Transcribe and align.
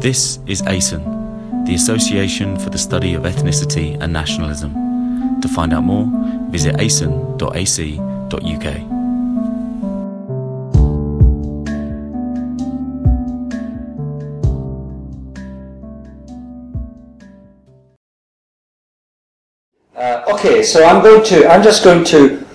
This 0.00 0.38
is 0.46 0.62
ASEN, 0.62 1.66
the 1.66 1.74
Association 1.74 2.58
for 2.58 2.70
the 2.70 2.78
Study 2.78 3.12
of 3.12 3.24
Ethnicity 3.24 4.00
and 4.00 4.10
Nationalism. 4.10 4.72
To 5.42 5.46
find 5.46 5.74
out 5.74 5.84
more, 5.84 6.08
visit 6.48 6.76
asen.ac.uk. 6.76 7.40
Uh, 19.94 20.24
okay, 20.32 20.62
so 20.62 20.82
I'm 20.82 21.02
going 21.02 21.22
to, 21.24 21.46
I'm 21.46 21.62
just 21.62 21.84
going 21.84 22.04
to 22.04 22.46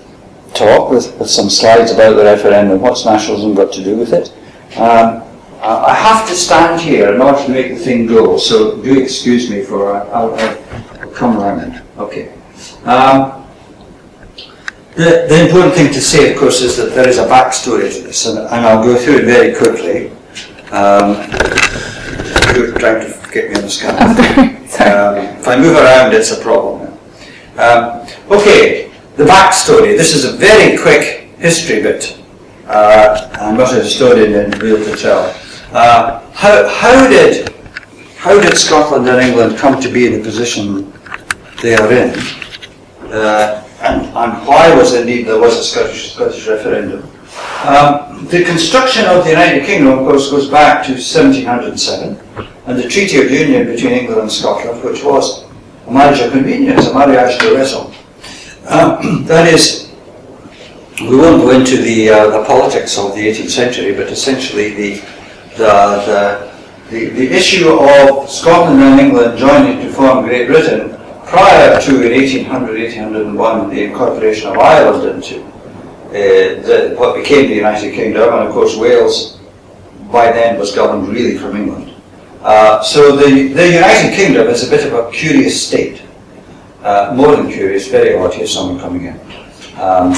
talk 0.52 0.90
with, 0.90 1.16
with 1.20 1.30
some 1.30 1.48
slides 1.48 1.92
about 1.92 2.14
the 2.16 2.24
referendum. 2.24 2.80
What's 2.80 3.04
nationalism 3.04 3.54
got 3.54 3.72
to 3.74 3.84
do 3.84 3.96
with 3.96 4.12
it? 4.12 4.32
Um, 4.76 5.22
I 5.66 5.94
have 5.94 6.28
to 6.28 6.34
stand 6.34 6.80
here 6.80 7.12
in 7.14 7.20
order 7.20 7.42
to 7.44 7.50
make 7.50 7.74
the 7.74 7.78
thing 7.78 8.06
go, 8.06 8.36
so 8.36 8.80
do 8.82 9.00
excuse 9.00 9.50
me 9.50 9.62
for, 9.62 9.96
uh, 9.96 10.08
I'll, 10.10 10.34
I'll 11.00 11.10
come 11.10 11.38
around 11.38 11.58
then. 11.58 11.82
Okay. 11.98 12.32
Um, 12.84 13.44
the, 14.94 15.26
the 15.28 15.46
important 15.46 15.74
thing 15.74 15.92
to 15.92 16.00
say, 16.00 16.32
of 16.32 16.38
course, 16.38 16.62
is 16.62 16.76
that 16.76 16.94
there 16.94 17.08
is 17.08 17.18
a 17.18 17.26
backstory 17.26 17.92
to 17.94 18.02
this, 18.02 18.26
and, 18.26 18.38
and 18.38 18.66
I'll 18.66 18.82
go 18.82 18.96
through 18.96 19.18
it 19.18 19.24
very 19.24 19.54
quickly. 19.54 20.10
Um, 20.72 21.16
you're 22.54 22.78
trying 22.78 23.00
to 23.00 23.30
get 23.32 23.50
me 23.50 23.56
on 23.56 23.62
the 23.62 23.70
screen. 23.70 24.52
Um, 24.76 25.16
if 25.16 25.48
I 25.48 25.56
move 25.56 25.74
around, 25.74 26.12
it's 26.12 26.32
a 26.32 26.42
problem. 26.42 26.92
Um, 27.56 28.06
okay, 28.30 28.92
the 29.16 29.24
backstory. 29.24 29.96
This 29.96 30.14
is 30.14 30.26
a 30.26 30.32
very 30.36 30.76
quick 30.76 31.30
history 31.38 31.82
bit. 31.82 32.18
Uh, 32.66 33.30
I'm 33.40 33.56
not 33.56 33.72
a 33.72 33.76
historian 33.76 34.34
and 34.34 34.60
be 34.60 34.74
able 34.74 34.84
to 34.84 34.96
tell. 34.96 35.34
Uh, 35.76 36.20
how, 36.32 36.66
how 36.68 37.06
did 37.06 37.52
how 38.16 38.40
did 38.40 38.56
Scotland 38.56 39.06
and 39.10 39.20
England 39.20 39.58
come 39.58 39.78
to 39.78 39.90
be 39.90 40.06
in 40.06 40.12
the 40.14 40.20
position 40.20 40.90
they 41.60 41.74
are 41.74 41.92
in? 41.92 42.18
Uh, 43.12 43.62
and, 43.82 44.06
and 44.06 44.46
why 44.48 44.74
was 44.74 44.94
indeed 44.94 45.26
there 45.26 45.38
was 45.38 45.58
a 45.58 45.62
Scottish, 45.62 46.14
Scottish 46.14 46.46
referendum? 46.48 47.02
Um, 47.66 48.24
the 48.28 48.42
construction 48.42 49.04
of 49.04 49.24
the 49.24 49.30
United 49.32 49.66
Kingdom, 49.66 49.98
of 49.98 50.06
course, 50.06 50.30
goes 50.30 50.48
back 50.48 50.82
to 50.86 50.92
1707, 50.92 52.18
and 52.68 52.78
the 52.78 52.88
Treaty 52.88 53.20
of 53.20 53.30
Union 53.30 53.66
between 53.66 53.92
England 53.92 54.22
and 54.22 54.32
Scotland, 54.32 54.82
which 54.82 55.04
was 55.04 55.44
a 55.88 55.92
marriage 55.92 56.20
of 56.20 56.32
convenience, 56.32 56.86
a 56.86 56.94
mariage 56.94 57.38
de 57.38 57.54
raison. 57.54 57.92
Um, 58.70 59.24
that 59.26 59.46
is, 59.46 59.92
we 61.02 61.18
won't 61.18 61.42
go 61.42 61.50
into 61.50 61.76
the, 61.76 62.08
uh, 62.08 62.30
the 62.30 62.46
politics 62.46 62.96
of 62.96 63.14
the 63.14 63.28
18th 63.28 63.50
century, 63.50 63.94
but 63.94 64.06
essentially 64.06 64.72
the, 64.72 65.15
the, 65.56 66.52
the, 66.90 67.08
the, 67.10 67.32
issue 67.32 67.68
of 67.68 68.28
Scotland 68.28 68.82
and 68.82 69.00
England 69.00 69.38
joining 69.38 69.80
to 69.80 69.92
form 69.92 70.24
Great 70.24 70.46
Britain 70.46 70.96
prior 71.26 71.80
to 71.80 72.02
in 72.02 72.12
1800, 72.12 72.78
1801 72.78 73.70
the 73.70 73.84
incorporation 73.84 74.48
of 74.50 74.58
Ireland 74.58 75.16
into 75.16 75.42
uh, 75.44 76.12
the, 76.12 76.94
what 76.96 77.16
became 77.16 77.48
the 77.48 77.56
United 77.56 77.94
Kingdom, 77.94 78.34
and 78.34 78.48
of 78.48 78.52
course 78.52 78.76
Wales 78.76 79.40
by 80.12 80.30
then 80.30 80.58
was 80.58 80.74
governed 80.74 81.08
really 81.08 81.36
from 81.36 81.56
England. 81.56 81.94
Uh, 82.42 82.80
so 82.82 83.16
the, 83.16 83.48
the 83.52 83.66
United 83.66 84.14
Kingdom 84.14 84.46
is 84.48 84.66
a 84.66 84.70
bit 84.70 84.86
of 84.86 84.92
a 84.92 85.10
curious 85.10 85.66
state. 85.66 86.02
Uh, 86.82 87.12
more 87.16 87.34
than 87.34 87.50
curious, 87.50 87.88
very 87.88 88.14
odd, 88.16 88.32
here's 88.32 88.54
someone 88.54 88.78
coming 88.78 89.06
in. 89.06 89.20
Um, 89.80 90.12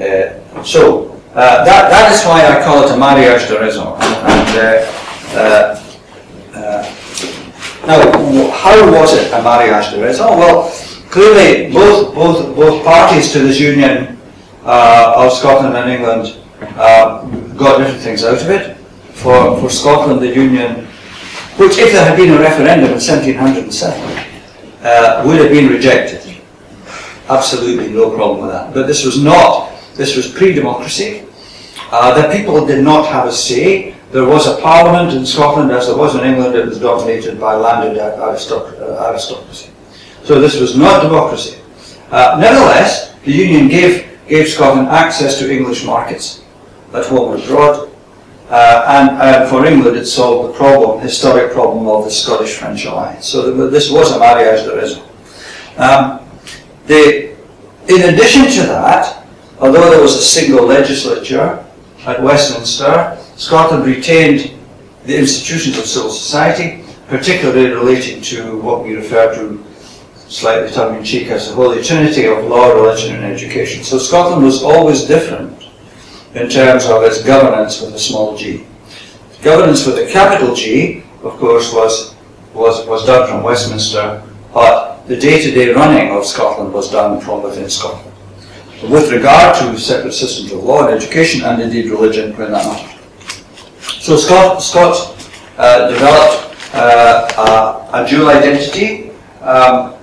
uh, 0.00 0.62
so, 0.62 1.15
uh, 1.36 1.64
that, 1.64 1.90
that 1.90 2.12
is 2.12 2.24
why 2.24 2.40
I 2.46 2.64
call 2.64 2.82
it 2.84 2.90
a 2.90 2.96
mariage 2.96 3.46
de 3.46 3.60
raison. 3.60 3.94
And, 4.00 4.50
uh, 4.56 5.82
uh, 6.56 6.82
now, 7.86 8.50
how 8.50 8.90
was 8.90 9.12
it 9.12 9.32
a 9.32 9.42
mariage 9.42 9.92
de 9.92 10.02
raison? 10.02 10.38
Well, 10.38 10.70
clearly 11.10 11.72
both, 11.72 12.14
both, 12.14 12.56
both 12.56 12.84
parties 12.84 13.32
to 13.32 13.40
this 13.40 13.60
union 13.60 14.18
of 14.64 15.32
Scotland 15.32 15.76
and 15.76 15.90
England 15.90 16.36
got 17.56 17.78
different 17.78 18.00
things 18.00 18.24
out 18.24 18.40
of 18.40 18.50
it. 18.50 18.76
For, 19.12 19.58
for 19.60 19.70
Scotland, 19.70 20.20
the 20.20 20.34
union, 20.34 20.86
which 21.56 21.78
if 21.78 21.92
there 21.92 22.04
had 22.04 22.16
been 22.16 22.32
a 22.32 22.38
referendum 22.38 22.90
in 22.92 23.00
1707, 23.00 24.26
uh, 24.82 25.22
would 25.26 25.38
have 25.38 25.50
been 25.50 25.68
rejected. 25.68 26.22
Absolutely 27.28 27.92
no 27.92 28.14
problem 28.14 28.42
with 28.42 28.50
that. 28.52 28.72
But 28.72 28.86
this 28.86 29.04
was 29.04 29.22
not, 29.22 29.72
this 29.94 30.16
was 30.16 30.30
pre-democracy. 30.30 31.25
Uh, 31.90 32.20
the 32.20 32.36
people 32.36 32.66
did 32.66 32.82
not 32.82 33.06
have 33.06 33.26
a 33.26 33.32
say. 33.32 33.94
There 34.10 34.24
was 34.24 34.46
a 34.46 34.60
parliament 34.60 35.16
in 35.16 35.26
Scotland, 35.26 35.70
as 35.70 35.86
there 35.86 35.96
was 35.96 36.14
in 36.14 36.24
England, 36.24 36.54
it 36.54 36.66
was 36.66 36.80
dominated 36.80 37.38
by 37.40 37.54
landed 37.54 37.98
uh, 37.98 38.30
aristocracy. 39.08 39.70
So 40.24 40.40
this 40.40 40.58
was 40.58 40.76
not 40.76 41.02
democracy. 41.02 41.60
Uh, 42.10 42.36
nevertheless, 42.40 43.14
the 43.24 43.32
Union 43.32 43.68
gave, 43.68 44.08
gave 44.28 44.48
Scotland 44.48 44.88
access 44.88 45.38
to 45.38 45.50
English 45.50 45.84
markets 45.84 46.42
at 46.92 47.06
home 47.06 47.34
and 47.34 47.42
abroad. 47.42 47.90
Uh, 48.48 49.10
and, 49.20 49.48
for 49.50 49.66
England, 49.66 49.96
it 49.96 50.06
solved 50.06 50.50
the 50.54 50.56
problem, 50.56 51.00
historic 51.00 51.52
problem 51.52 51.88
of 51.88 52.04
the 52.04 52.10
Scottish-French 52.10 52.84
alliance. 52.84 53.26
So 53.26 53.50
the, 53.50 53.68
this 53.68 53.90
was 53.90 54.12
a 54.12 54.20
mariage 54.20 54.64
de 54.64 54.76
raison. 54.76 55.02
Um, 55.78 56.20
in 56.88 58.14
addition 58.14 58.46
to 58.62 58.68
that, 58.68 59.24
although 59.58 59.90
there 59.90 60.00
was 60.00 60.14
a 60.14 60.22
single 60.22 60.64
legislature 60.64 61.65
at 62.06 62.22
Westminster, 62.22 63.18
Scotland 63.36 63.84
retained 63.84 64.52
the 65.04 65.18
institutions 65.18 65.76
of 65.78 65.86
civil 65.86 66.10
society, 66.10 66.84
particularly 67.08 67.70
relating 67.70 68.22
to 68.22 68.58
what 68.60 68.84
we 68.84 68.94
refer 68.94 69.34
to 69.34 69.62
slightly 70.28 70.70
tongue-in-cheek 70.70 71.28
as 71.28 71.48
the 71.48 71.54
Holy 71.54 71.82
Trinity 71.82 72.26
of 72.26 72.44
law, 72.44 72.72
religion 72.72 73.16
and 73.16 73.24
education. 73.24 73.82
So 73.82 73.98
Scotland 73.98 74.44
was 74.44 74.62
always 74.62 75.04
different 75.04 75.68
in 76.34 76.48
terms 76.48 76.86
of 76.86 77.02
its 77.02 77.22
governance 77.22 77.80
with 77.80 77.94
a 77.94 77.98
small 77.98 78.36
g. 78.36 78.66
Governance 79.42 79.86
with 79.86 79.98
a 79.98 80.10
capital 80.10 80.54
G, 80.54 81.04
of 81.22 81.36
course, 81.38 81.72
was, 81.72 82.14
was, 82.52 82.86
was 82.86 83.06
done 83.06 83.28
from 83.28 83.42
Westminster, 83.42 84.22
but 84.52 85.06
the 85.06 85.16
day-to-day 85.16 85.72
running 85.72 86.10
of 86.16 86.24
Scotland 86.24 86.72
was 86.72 86.90
done 86.90 87.20
from 87.20 87.42
within 87.42 87.70
Scotland. 87.70 88.05
With 88.82 89.10
regard 89.10 89.56
to 89.56 89.78
separate 89.78 90.12
systems 90.12 90.52
of 90.52 90.62
law 90.62 90.86
and 90.86 90.94
education, 90.94 91.42
and 91.44 91.60
indeed 91.62 91.90
religion, 91.90 92.36
when 92.36 92.52
that 92.52 92.66
mattered. 92.66 93.00
So 93.80 94.16
Scott, 94.16 94.62
Scots 94.62 95.30
uh, 95.56 95.90
developed 95.90 96.74
uh, 96.74 97.88
a, 97.92 98.02
a, 98.02 98.08
dual 98.08 98.28
identity, 98.28 99.10
um, 99.40 99.94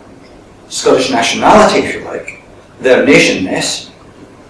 Scottish 0.70 1.12
nationality, 1.12 1.86
if 1.86 1.96
you 1.96 2.02
like, 2.02 2.42
their 2.80 3.06
nationness. 3.06 3.92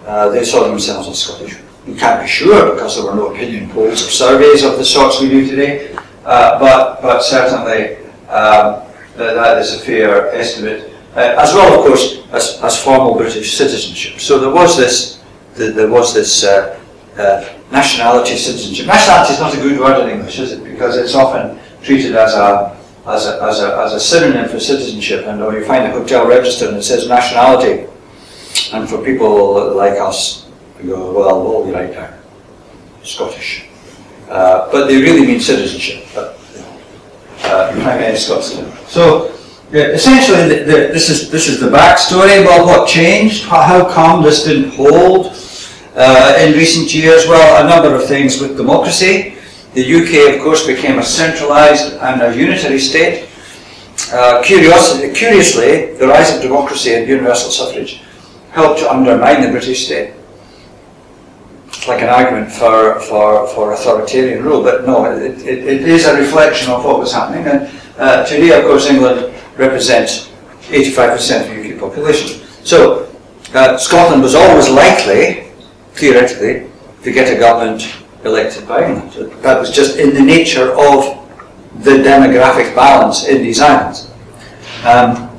Uh, 0.05 0.29
they 0.29 0.43
saw 0.43 0.67
themselves 0.67 1.09
as 1.09 1.21
Scottish 1.21 1.63
we 1.85 1.95
can't 1.95 2.21
be 2.21 2.27
sure 2.27 2.73
because 2.73 2.95
there 2.95 3.05
were 3.05 3.15
no 3.15 3.33
opinion 3.33 3.69
polls 3.69 4.05
or 4.05 4.09
surveys 4.09 4.63
of 4.63 4.77
the 4.77 4.85
sorts 4.85 5.21
we 5.21 5.29
do 5.29 5.45
today, 5.45 5.93
uh, 6.25 6.59
but, 6.59 7.01
but 7.01 7.21
certainly 7.21 7.97
um, 8.29 8.83
that 9.17 9.57
is 9.57 9.75
a 9.75 9.79
fair 9.79 10.33
estimate, 10.33 10.92
uh, 11.15 11.35
as 11.37 11.53
well, 11.53 11.79
of 11.79 11.85
course, 11.85 12.23
as, 12.31 12.59
as 12.63 12.83
formal 12.83 13.15
British 13.15 13.55
citizenship. 13.55 14.19
So 14.19 14.39
there 14.39 14.49
was 14.49 14.77
this, 14.77 15.21
the, 15.55 15.71
there 15.71 15.89
was 15.89 16.13
this 16.13 16.43
uh, 16.43 16.79
uh, 17.17 17.53
nationality 17.71 18.35
citizenship. 18.35 18.87
Nationality 18.87 19.33
is 19.33 19.39
not 19.39 19.53
a 19.53 19.57
good 19.57 19.79
word 19.79 20.03
in 20.03 20.09
English, 20.17 20.39
is 20.39 20.53
it? 20.53 20.63
Because 20.63 20.97
it's 20.97 21.15
often 21.15 21.59
treated 21.81 22.15
as 22.15 22.33
a 22.33 22.77
as 23.05 23.27
a, 23.27 23.43
as 23.43 23.59
a, 23.59 23.77
as 23.79 23.93
a 23.93 23.99
synonym 23.99 24.47
for 24.47 24.59
citizenship, 24.59 25.25
and 25.27 25.41
or 25.43 25.53
you 25.53 25.65
find 25.65 25.83
a 25.83 25.91
hotel 25.91 26.25
register 26.25 26.69
and 26.69 26.77
it 26.77 26.83
says 26.83 27.07
nationality, 27.07 27.85
and 28.71 28.87
for 28.87 29.03
people 29.03 29.75
like 29.75 29.99
us, 29.99 30.47
we 30.79 30.87
go, 30.87 31.11
well, 31.13 31.43
we'll 31.43 31.65
be 31.65 31.71
right 31.71 31.91
there. 31.91 32.17
Scottish. 33.03 33.65
Uh, 34.29 34.71
but 34.71 34.87
they 34.87 35.01
really 35.01 35.27
mean 35.27 35.39
citizenship. 35.39 36.05
But 36.15 36.39
uh, 37.43 37.71
primary 37.81 38.15
Scotland. 38.15 38.73
So 38.87 39.35
essentially, 39.79 40.49
the, 40.49 40.63
the, 40.63 40.77
this 40.93 41.09
is 41.09 41.31
this 41.31 41.47
is 41.47 41.59
the 41.59 41.69
backstory. 41.69 42.45
Well, 42.45 42.65
what 42.65 42.87
changed? 42.87 43.45
How, 43.45 43.61
how 43.61 43.89
come 43.89 44.23
this 44.23 44.43
didn't 44.43 44.71
hold 44.71 45.35
uh, 45.95 46.37
in 46.39 46.53
recent 46.53 46.93
years? 46.93 47.27
Well, 47.27 47.65
a 47.65 47.69
number 47.69 47.95
of 47.95 48.05
things 48.07 48.39
with 48.39 48.57
democracy. 48.57 49.37
The 49.73 49.83
UK, 49.83 50.35
of 50.35 50.43
course, 50.43 50.67
became 50.67 50.99
a 50.99 51.03
centralised 51.03 51.93
and 51.93 52.21
a 52.21 52.35
unitary 52.37 52.79
state. 52.79 53.27
Uh, 54.11 54.43
curiously, 54.43 55.93
the 55.97 56.07
rise 56.07 56.35
of 56.35 56.41
democracy 56.41 56.93
and 56.93 57.07
universal 57.07 57.49
suffrage 57.49 58.01
helped 58.51 58.79
to 58.81 58.91
undermine 58.91 59.41
the 59.41 59.49
British 59.49 59.85
state 59.85 60.13
It's 61.67 61.87
like 61.87 62.01
an 62.01 62.09
argument 62.09 62.51
for, 62.51 62.99
for, 63.01 63.47
for 63.47 63.73
authoritarian 63.73 64.43
rule, 64.43 64.63
but 64.63 64.85
no, 64.85 65.05
it, 65.05 65.41
it, 65.41 65.65
it 65.65 65.81
is 65.81 66.05
a 66.05 66.15
reflection 66.15 66.71
of 66.71 66.85
what 66.85 66.99
was 66.99 67.11
happening. 67.11 67.45
And 67.45 67.69
uh, 67.97 68.23
today, 68.25 68.57
of 68.57 68.65
course, 68.65 68.87
England 68.87 69.33
represents 69.57 70.29
85% 70.69 71.41
of 71.41 71.55
the 71.55 71.73
UK 71.73 71.79
population. 71.79 72.45
So 72.63 73.09
uh, 73.53 73.77
Scotland 73.77 74.21
was 74.23 74.35
always 74.35 74.69
likely, 74.69 75.51
theoretically, 75.93 76.69
to 77.03 77.11
get 77.11 77.35
a 77.35 77.39
government 77.39 77.93
elected 78.23 78.67
by 78.67 78.87
England. 78.87 79.31
That 79.43 79.59
was 79.59 79.71
just 79.71 79.97
in 79.99 80.13
the 80.13 80.21
nature 80.21 80.71
of 80.71 81.19
the 81.83 81.91
demographic 81.91 82.73
balance 82.75 83.27
in 83.27 83.41
these 83.41 83.59
islands. 83.59 84.09
Um, 84.85 85.29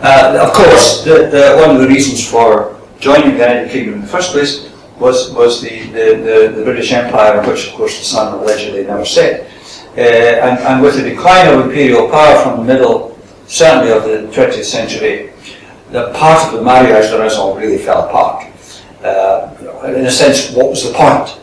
uh, 0.00 0.46
of 0.46 0.52
course, 0.52 1.04
the, 1.04 1.28
the, 1.30 1.56
one 1.64 1.76
of 1.76 1.80
the 1.80 1.88
reasons 1.88 2.28
for 2.28 2.80
joining 2.98 3.32
the 3.32 3.38
United 3.38 3.70
Kingdom 3.70 3.94
in 3.94 4.00
the 4.00 4.06
first 4.06 4.32
place 4.32 4.72
was, 4.98 5.32
was 5.32 5.60
the, 5.60 5.86
the, 5.90 6.52
the, 6.56 6.62
British 6.64 6.92
Empire, 6.92 7.40
which 7.48 7.68
of 7.68 7.74
course 7.74 7.98
the 7.98 8.04
Sun 8.04 8.38
allegedly 8.38 8.84
never 8.84 9.04
said. 9.04 9.50
Uh, 9.96 10.00
and, 10.00 10.58
and 10.60 10.82
with 10.82 10.96
the 10.96 11.02
decline 11.02 11.46
of 11.48 11.66
imperial 11.66 12.08
power 12.08 12.42
from 12.42 12.58
the 12.58 12.72
middle, 12.72 13.11
certainly 13.52 13.92
of 13.92 14.04
the 14.04 14.34
20th 14.34 14.64
century, 14.64 15.30
the 15.90 16.10
part 16.14 16.42
of 16.46 16.54
the 16.54 16.62
mariage 16.62 17.10
de 17.10 17.18
raison 17.18 17.54
really 17.58 17.76
fell 17.76 18.08
apart. 18.08 18.46
Uh, 19.04 19.54
in 19.88 20.06
a 20.06 20.10
sense, 20.10 20.52
what 20.52 20.70
was 20.70 20.84
the 20.84 20.92
point? 20.94 21.38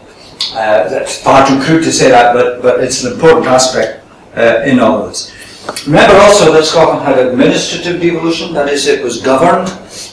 Uh, 0.54 0.90
that's 0.90 1.22
far 1.22 1.46
too 1.48 1.62
crude 1.62 1.84
to 1.84 1.92
say 1.92 2.10
that, 2.10 2.34
but, 2.34 2.64
but 2.64 2.84
it's 2.84 3.04
an 3.04 3.14
important 3.14 3.46
aspect 3.46 4.04
uh, 4.36 4.64
in 4.66 4.80
all 4.80 5.04
of 5.04 5.10
this. 5.10 5.36
Remember 5.86 6.16
also 6.16 6.52
that 6.52 6.66
Scotland 6.66 7.06
had 7.06 7.20
administrative 7.20 8.02
devolution, 8.02 8.54
that 8.54 8.70
is, 8.70 8.88
it 8.88 9.04
was 9.04 9.22
governed 9.22 9.68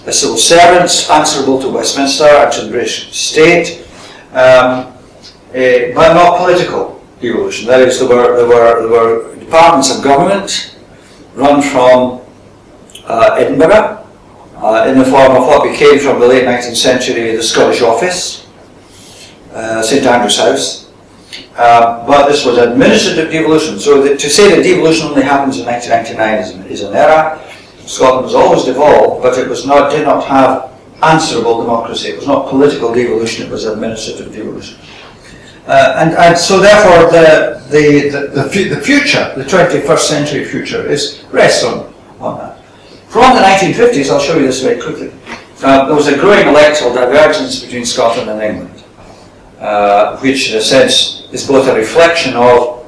by 0.05 0.11
civil 0.11 0.37
servants 0.37 1.09
answerable 1.09 1.59
to 1.63 1.71
Westminster 1.71 2.25
and 2.25 2.53
to 2.53 2.65
the 2.67 2.71
British 2.71 3.17
state, 3.17 3.87
um, 4.33 4.93
uh, 4.93 5.95
but 5.95 6.13
not 6.13 6.37
political 6.37 7.03
devolution. 7.23 7.67
That 7.67 7.81
is, 7.81 7.99
there 7.99 8.09
were, 8.09 8.37
there 8.37 8.47
were, 8.47 8.81
there 8.83 8.91
were 8.91 9.37
departments 9.37 9.97
of 9.97 10.05
government 10.05 10.76
run 11.37 11.63
from 11.63 12.21
uh, 13.05 13.37
Edinburgh 13.39 14.03
uh, 14.57 14.87
in 14.89 14.99
the 14.99 15.05
form 15.05 15.37
of 15.37 15.47
what 15.47 15.71
became 15.71 15.99
from 15.99 16.19
the 16.19 16.27
late 16.27 16.45
19th 16.45 16.77
century 16.77 17.37
the 17.37 17.43
Scottish 17.43 17.83
Office, 17.83 18.49
uh, 19.53 19.83
St 19.83 20.05
Andrew's 20.07 20.39
House. 20.39 20.91
Uh, 21.57 22.07
but 22.07 22.29
this 22.29 22.45
was 22.45 22.59
administrative 22.59 23.31
devolution. 23.31 23.79
So 23.79 24.17
to 24.17 24.31
say 24.31 24.55
that 24.55 24.63
devolution 24.63 25.09
only 25.09 25.23
happens 25.23 25.59
in 25.59 25.67
1999 25.67 26.67
is, 26.67 26.81
is 26.81 26.89
an 26.89 26.95
error. 26.95 27.39
Scotland 27.87 28.25
was 28.25 28.35
always 28.35 28.65
devolved, 28.65 29.23
but 29.23 29.39
it 29.39 29.49
was 29.49 29.67
not 29.67 29.91
did 29.91 30.07
not 30.07 30.25
have 30.25 30.73
answerable 31.03 31.61
democracy. 31.61 32.09
It 32.09 32.17
was 32.17 32.27
not 32.27 32.49
political 32.49 32.93
devolution; 32.93 33.47
it 33.47 33.51
was 33.51 33.65
administrative 33.65 34.33
devolution. 34.33 34.79
Uh, 35.67 35.97
and, 35.99 36.15
and 36.15 36.39
so 36.39 36.61
therefore 36.61 37.11
the, 37.11 37.61
the, 37.71 38.09
the, 38.11 38.43
the, 38.43 38.75
the 38.75 38.81
future, 38.81 39.33
the 39.37 39.45
21st 39.45 39.99
century 39.99 40.45
future, 40.45 40.87
is 40.87 41.25
rests 41.33 41.65
on, 41.65 41.93
on 42.21 42.39
that. 42.39 42.61
From 43.09 43.35
the 43.35 43.43
1950s, 43.43 44.11
I'll 44.11 44.21
show 44.21 44.39
you 44.39 44.47
this 44.47 44.63
very 44.63 44.81
quickly, 44.81 45.13
uh, 45.63 45.87
there 45.87 45.97
was 45.97 46.07
a 46.07 46.17
growing 46.19 46.47
electoral 46.47 46.95
divergence 46.95 47.61
between 47.61 47.85
Scotland 47.85 48.31
and 48.31 48.43
England, 48.43 48.85
uh, 49.59 50.19
which 50.19 50.51
in 50.51 50.59
a 50.59 50.61
sense 50.61 51.29
is 51.33 51.47
both 51.47 51.67
a 51.67 51.75
reflection 51.75 52.35
of, 52.35 52.87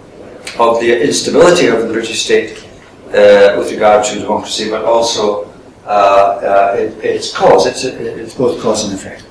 of 0.60 0.80
the 0.80 1.02
instability 1.02 1.66
of 1.66 1.80
the 1.80 1.92
British 1.92 2.22
state 2.22 2.64
uh, 3.08 3.56
with 3.58 3.70
regard 3.72 4.04
to 4.04 4.20
democracy, 4.20 4.70
but 4.70 4.84
also 4.84 5.50
uh, 5.86 5.88
uh, 5.88 6.76
it, 6.78 6.92
its 7.02 7.34
cause. 7.34 7.66
It's, 7.66 7.84
it's 7.84 8.34
both 8.34 8.60
cause 8.60 8.84
and 8.84 8.92
effect. 8.92 9.24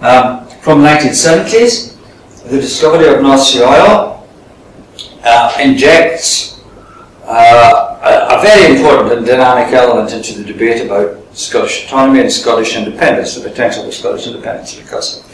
Um, 0.00 0.46
from 0.60 0.82
the 0.82 0.88
1970s, 0.88 1.91
the 2.44 2.60
discovery 2.60 3.08
of 3.08 3.22
North 3.22 3.42
Sea 3.42 3.62
oil 3.62 4.28
uh, 5.24 5.56
injects 5.60 6.60
uh, 7.24 7.98
a, 8.02 8.36
a, 8.36 8.42
very 8.42 8.76
important 8.76 9.12
and 9.16 9.26
dynamic 9.26 9.72
element 9.72 10.12
into 10.12 10.38
the 10.38 10.44
debate 10.44 10.84
about 10.84 11.18
Scottish 11.36 11.86
autonomy 11.86 12.20
and 12.20 12.32
Scottish 12.32 12.76
independence, 12.76 13.36
the 13.36 13.48
potential 13.48 13.84
for 13.84 13.92
Scottish 13.92 14.26
independence, 14.26 14.74
because, 14.74 15.24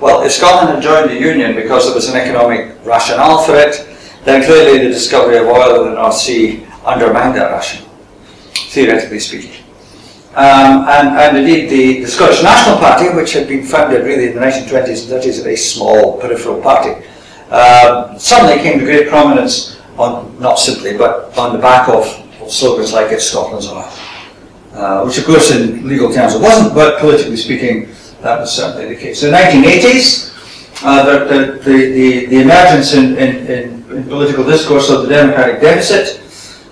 well, 0.00 0.22
if 0.22 0.32
Scotland 0.32 0.74
had 0.74 0.82
joined 0.82 1.10
the 1.10 1.18
Union 1.18 1.54
because 1.54 1.86
there 1.86 1.94
was 1.94 2.08
an 2.10 2.16
economic 2.16 2.76
rationale 2.84 3.42
for 3.42 3.54
it, 3.56 3.88
then 4.24 4.44
clearly 4.44 4.78
the 4.78 4.92
discovery 4.92 5.38
of 5.38 5.46
oil 5.46 5.82
in 5.82 5.90
the 5.90 5.94
North 5.94 6.14
Sea 6.14 6.66
undermined 6.84 7.34
that 7.36 7.50
rationale, 7.50 7.90
theoretically 8.52 9.18
speaking. 9.18 9.64
Um, 10.30 10.86
and, 10.88 11.08
and, 11.18 11.38
indeed, 11.38 11.68
the, 11.68 12.02
the, 12.02 12.06
Scottish 12.06 12.40
National 12.40 12.78
Party, 12.78 13.08
which 13.16 13.32
had 13.32 13.48
been 13.48 13.64
founded 13.64 14.04
really 14.04 14.28
in 14.28 14.34
the 14.34 14.40
1920s 14.40 15.10
and 15.10 15.22
30s, 15.22 15.40
a 15.40 15.42
very 15.42 15.56
small 15.56 16.20
peripheral 16.20 16.62
party, 16.62 16.90
um, 17.50 18.16
suddenly 18.16 18.62
came 18.62 18.78
to 18.78 18.84
great 18.84 19.08
prominence 19.08 19.80
on 19.98 20.38
not 20.38 20.54
simply, 20.60 20.96
but 20.96 21.36
on 21.36 21.52
the 21.52 21.58
back 21.58 21.88
of, 21.88 22.06
slogans 22.48 22.92
like 22.92 23.10
"It's 23.10 23.30
Scotland's 23.30 23.66
oil," 23.66 23.90
uh, 24.74 25.02
which, 25.04 25.18
of 25.18 25.24
course, 25.24 25.50
in 25.50 25.86
legal 25.86 26.12
terms 26.12 26.34
it 26.34 26.40
wasn't, 26.40 26.74
but 26.74 27.00
politically 27.00 27.36
speaking, 27.36 27.88
that 28.22 28.38
was 28.38 28.52
certainly 28.54 28.94
the 28.94 29.00
case. 29.00 29.20
So 29.20 29.26
in 29.26 29.32
the 29.32 29.38
1980s, 29.38 30.30
uh, 30.84 31.04
the, 31.04 31.24
the, 31.24 31.58
the, 31.64 32.26
the, 32.26 32.40
emergence 32.40 32.94
in, 32.94 33.16
in, 33.16 33.46
in 33.46 34.04
political 34.04 34.44
discourse 34.44 34.90
of 34.90 35.02
the 35.02 35.08
democratic 35.08 35.60
deficit 35.60 36.20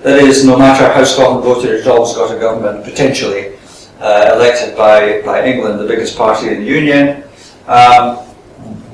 that 0.02 0.20
is, 0.20 0.44
no 0.44 0.56
matter 0.56 0.92
how 0.92 1.04
Scotland 1.04 1.44
voted, 1.44 1.70
it's 1.70 1.86
always 1.86 2.14
got 2.14 2.34
a 2.34 2.38
government 2.38 2.84
potentially 2.84 3.56
uh, 4.00 4.32
elected 4.34 4.76
by, 4.76 5.22
by 5.22 5.44
England, 5.44 5.80
the 5.80 5.86
biggest 5.86 6.16
party 6.16 6.48
in 6.48 6.60
the 6.60 6.66
Union, 6.66 7.24
um, 7.66 8.24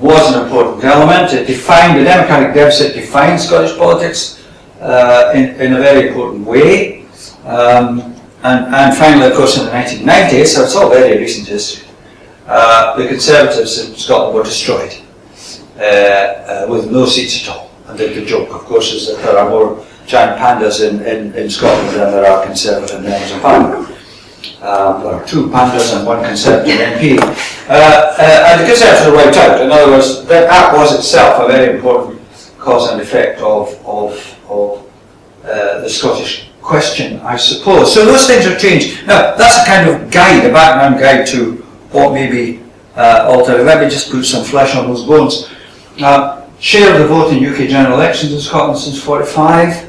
was 0.01 0.35
an 0.35 0.45
important 0.45 0.83
element. 0.85 1.33
It 1.33 1.47
defined, 1.47 1.99
the 1.99 2.05
democratic 2.05 2.55
deficit 2.55 2.95
defined 2.95 3.41
Scottish 3.41 3.77
politics 3.77 4.45
uh, 4.81 5.33
in, 5.35 5.61
in 5.61 5.75
a 5.75 5.79
very 5.79 6.09
important 6.09 6.47
way. 6.47 7.07
Um, 7.45 8.15
and, 8.43 8.75
and 8.75 8.97
finally, 8.97 9.27
of 9.27 9.35
course, 9.35 9.59
in 9.59 9.67
the 9.67 9.73
1990s, 9.73 10.47
so 10.47 10.65
it's 10.65 10.75
all 10.75 10.91
very 10.91 11.19
recent 11.19 11.49
history, 11.49 11.89
uh, 12.47 12.97
the 12.97 13.09
Conservatives 13.09 13.79
in 13.79 13.95
Scotland 13.95 14.35
were 14.35 14.43
destroyed 14.43 14.93
uh, 15.79 15.83
uh, 15.83 16.67
with 16.69 16.91
no 16.91 17.07
seats 17.07 17.43
at 17.43 17.55
all. 17.55 17.71
And 17.87 17.99
the, 17.99 18.09
the 18.09 18.25
joke, 18.25 18.51
of 18.51 18.63
course, 18.63 18.93
is 18.93 19.09
that 19.09 19.23
there 19.23 19.39
are 19.39 19.49
more 19.49 19.85
giant 20.07 20.39
pandas 20.39 20.87
in, 20.87 21.01
in, 21.03 21.35
in 21.35 21.51
Scotland 21.51 21.97
than 21.97 22.11
there 22.13 22.27
are 22.27 22.45
Conservative 22.45 23.03
members 23.03 23.33
of 23.33 23.41
Parliament. 23.41 23.89
Um, 24.61 25.03
there 25.03 25.15
are 25.15 25.27
two 25.27 25.49
pandas 25.49 25.97
and 25.97 26.07
one 26.07 26.23
Conservative 26.25 26.79
MP. 26.79 27.19
Uh, 27.19 27.73
uh, 27.73 28.45
and 28.49 28.61
the 28.61 28.67
Conservatives 28.67 29.07
were 29.07 29.17
wiped 29.17 29.37
out. 29.37 29.61
In 29.61 29.71
other 29.71 29.91
words, 29.91 30.25
that, 30.27 30.73
was 30.75 30.95
itself 30.95 31.43
a 31.43 31.53
very 31.53 31.77
important 31.77 32.21
cause 32.59 32.91
and 32.91 33.01
effect 33.01 33.41
of, 33.41 33.69
of, 33.87 34.41
of 34.49 34.91
uh, 35.45 35.81
the 35.81 35.89
Scottish 35.89 36.51
question, 36.61 37.21
I 37.21 37.37
suppose. 37.37 37.93
So 37.93 38.05
those 38.05 38.27
things 38.27 38.45
have 38.45 38.59
changed. 38.59 39.07
Now, 39.07 39.37
that's 39.37 39.63
a 39.63 39.71
kind 39.71 39.89
of 39.89 40.11
guide, 40.11 40.45
a 40.47 40.53
background 40.53 41.01
guide 41.01 41.27
to 41.29 41.57
what 41.93 42.13
may 42.13 42.31
be 42.31 42.63
uh, 42.97 43.27
altered. 43.29 43.65
Let 43.65 43.83
me 43.83 43.91
just 43.91 44.11
put 44.11 44.25
some 44.25 44.45
flesh 44.45 44.75
on 44.75 44.87
those 44.87 45.05
bones. 45.05 45.51
Now, 45.99 46.49
share 46.59 46.95
of 46.95 47.01
the 47.01 47.07
vote 47.07 47.33
in 47.33 47.45
UK 47.45 47.69
general 47.69 47.95
elections 47.95 48.33
in 48.33 48.41
Scotland 48.41 48.79
since 48.79 49.01
45. 49.03 49.84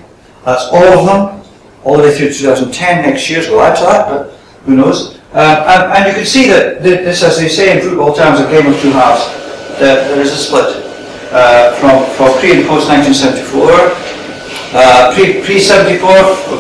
That's 0.46 0.70
all 0.70 0.94
of 0.94 1.06
them, 1.10 1.42
all 1.84 1.98
the 1.98 2.04
way 2.04 2.16
through 2.16 2.30
2010. 2.32 3.02
Next 3.02 3.30
year's 3.30 3.50
will 3.50 3.62
add 3.62 3.76
to 3.78 3.84
that, 3.84 4.08
but 4.08 4.38
who 4.66 4.78
knows? 4.78 5.18
Uh, 5.34 5.66
and, 5.68 5.92
and, 5.92 6.04
you 6.08 6.14
can 6.14 6.26
see 6.26 6.48
that 6.48 6.82
this, 6.82 7.24
as 7.24 7.38
they 7.38 7.50
say 7.50 7.76
in 7.76 7.84
football 7.84 8.14
terms, 8.14 8.40
a 8.40 8.48
game 8.48 8.72
of 8.72 8.80
two 8.80 8.94
halves. 8.94 9.26
There, 9.82 10.08
there 10.08 10.22
is 10.22 10.32
a 10.32 10.38
split 10.38 10.80
uh, 11.34 11.76
from, 11.82 12.08
from 12.16 12.32
pre 12.40 12.56
and 12.56 12.64
post 12.70 12.88
1974. 12.88 14.16
Uh, 14.76 15.12
pre, 15.16 15.40
pre-74, 15.44 16.00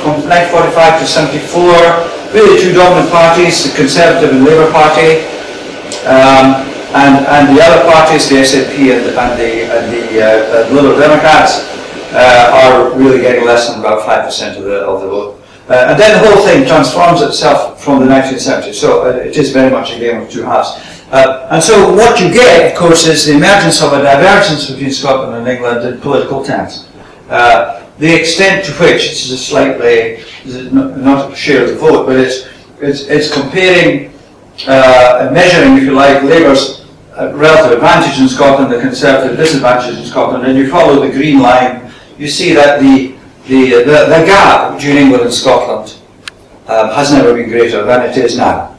from 0.04 0.24
1945 0.27 1.00
to 1.00 1.06
74, 1.06 2.32
really 2.32 2.60
two 2.60 2.72
dominant 2.72 3.12
parties, 3.12 3.63
the 3.68 3.75
Conservative 3.75 4.32
and 4.32 4.44
Labour 4.44 4.72
Party, 4.72 5.24
um, 6.08 6.63
and, 6.96 7.27
and 7.27 7.44
the 7.51 7.60
other 7.60 7.84
parties, 7.92 8.30
the 8.32 8.39
SNP 8.39 8.96
and, 8.96 9.04
and 9.20 9.32
the, 9.36 9.68
and 9.68 9.86
the 9.92 10.06
uh, 10.24 10.72
Liberal 10.72 10.96
Democrats, 10.98 11.68
uh, 12.15 12.50
are 12.63 12.98
really 12.98 13.19
getting 13.19 13.45
less 13.45 13.69
than 13.69 13.79
about 13.79 14.01
5% 14.07 14.57
of 14.57 14.63
the, 14.63 14.79
of 14.86 15.01
the 15.01 15.07
vote. 15.07 15.41
Uh, 15.67 15.88
and 15.89 16.00
then 16.00 16.22
the 16.22 16.29
whole 16.29 16.45
thing 16.45 16.65
transforms 16.65 17.22
itself 17.22 17.84
from 17.84 18.00
the 18.00 18.05
1970s, 18.05 18.75
so 18.75 19.03
uh, 19.03 19.10
it 19.10 19.36
is 19.36 19.51
very 19.51 19.69
much 19.69 19.91
a 19.91 20.00
game 20.00 20.22
of 20.22 20.29
two 20.29 20.43
halves. 20.43 20.69
Uh, 21.12 21.48
and 21.51 21.62
so 21.62 21.93
what 21.93 22.19
you 22.19 22.31
get, 22.31 22.72
of 22.72 22.77
course, 22.77 23.05
is 23.07 23.25
the 23.25 23.34
emergence 23.34 23.81
of 23.81 23.93
a 23.93 24.01
divergence 24.01 24.69
between 24.69 24.91
Scotland 24.91 25.36
and 25.36 25.48
England 25.48 25.86
in 25.86 26.00
political 26.01 26.43
terms. 26.43 26.88
Uh, 27.29 27.84
the 27.98 28.13
extent 28.13 28.65
to 28.65 28.72
which, 28.74 29.10
this 29.10 29.25
is 29.25 29.31
a 29.31 29.38
slightly, 29.38 30.24
not, 30.72 31.31
a 31.31 31.36
share 31.36 31.63
of 31.63 31.69
the 31.69 31.75
vote, 31.75 32.05
but 32.05 32.17
it's, 32.17 32.48
it's, 32.81 33.07
it's 33.07 33.34
comparing 33.34 34.13
uh, 34.67 35.19
and 35.22 35.34
measuring, 35.34 35.77
if 35.77 35.84
you 35.84 35.93
like, 35.93 36.22
Labour's 36.24 36.86
uh, 37.17 37.34
relative 37.34 37.72
advantage 37.72 38.19
in 38.19 38.27
Scotland, 38.27 38.72
the 38.72 38.79
Conservative 38.79 39.38
disadvantage 39.38 39.98
in 39.98 40.05
Scotland, 40.05 40.45
and 40.45 40.57
you 40.57 40.69
follow 40.69 41.00
the 41.00 41.12
green 41.12 41.39
line 41.39 41.85
you 42.17 42.27
see 42.27 42.53
that 42.53 42.79
the, 42.79 43.15
the, 43.48 43.84
the, 43.84 43.84
the 43.84 44.24
gap 44.25 44.75
between 44.75 44.98
England 44.98 45.24
and 45.24 45.34
Scotland 45.34 45.98
um, 46.67 46.89
has 46.89 47.12
never 47.12 47.34
been 47.34 47.50
greater 47.50 47.84
than 47.84 48.10
it 48.10 48.17
is 48.17 48.38
now. 48.38 48.75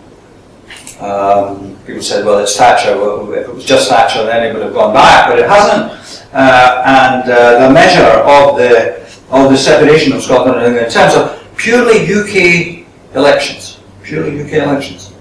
Um, 1.01 1.77
people 1.85 2.03
said, 2.03 2.25
well, 2.25 2.39
it's 2.39 2.57
Thatcher. 2.57 2.97
Well, 2.97 3.33
if 3.33 3.49
it 3.49 3.55
was 3.55 3.65
just 3.65 3.91
Thatcher, 3.91 4.25
then 4.25 4.45
it 4.45 4.55
would 4.55 4.63
have 4.63 4.73
gone 4.73 4.95
back, 4.95 5.29
but 5.29 5.39
it 5.39 5.49
hasn't. 5.49 5.93
Uh, 6.33 6.83
and 6.87 7.31
uh, 7.31 7.69
the 7.69 7.73
measure 7.73 8.01
of 8.01 8.57
the 8.57 9.07
of 9.31 9.51
the 9.51 9.57
separation 9.57 10.13
of 10.13 10.23
Scotland 10.23 10.57
and 10.59 10.67
England 10.67 10.87
in 10.87 10.93
terms 10.93 11.15
of 11.15 11.57
purely 11.57 12.05
UK 12.05 12.87
elections, 13.15 13.81
purely 14.03 14.41
UK 14.41 14.65
elections, 14.65 15.13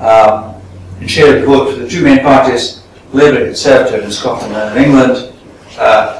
um, 0.00 0.60
and 1.00 1.10
shared 1.10 1.42
the 1.42 1.46
vote 1.46 1.72
for 1.72 1.80
the 1.80 1.88
two 1.88 2.02
main 2.02 2.20
parties, 2.20 2.82
Labour 3.12 3.38
and 3.38 3.46
Conservative 3.46 4.04
in 4.04 4.10
Scotland 4.10 4.54
and 4.54 4.76
in 4.76 4.84
England, 4.84 5.32
uh, 5.78 6.17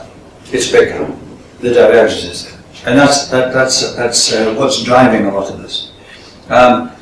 it's 0.53 0.71
bigger. 0.71 1.15
The 1.61 1.75
divergence 1.75 2.25
is 2.25 2.45
there. 2.51 2.59
And 2.87 2.99
that's, 2.99 3.29
that, 3.29 3.53
that's, 3.53 3.95
that's 3.95 4.33
uh, 4.33 4.55
what's 4.55 4.83
driving 4.83 5.27
a 5.27 5.35
lot 5.35 5.51
of 5.51 5.61
this. 5.61 5.93
Um, 6.49 6.93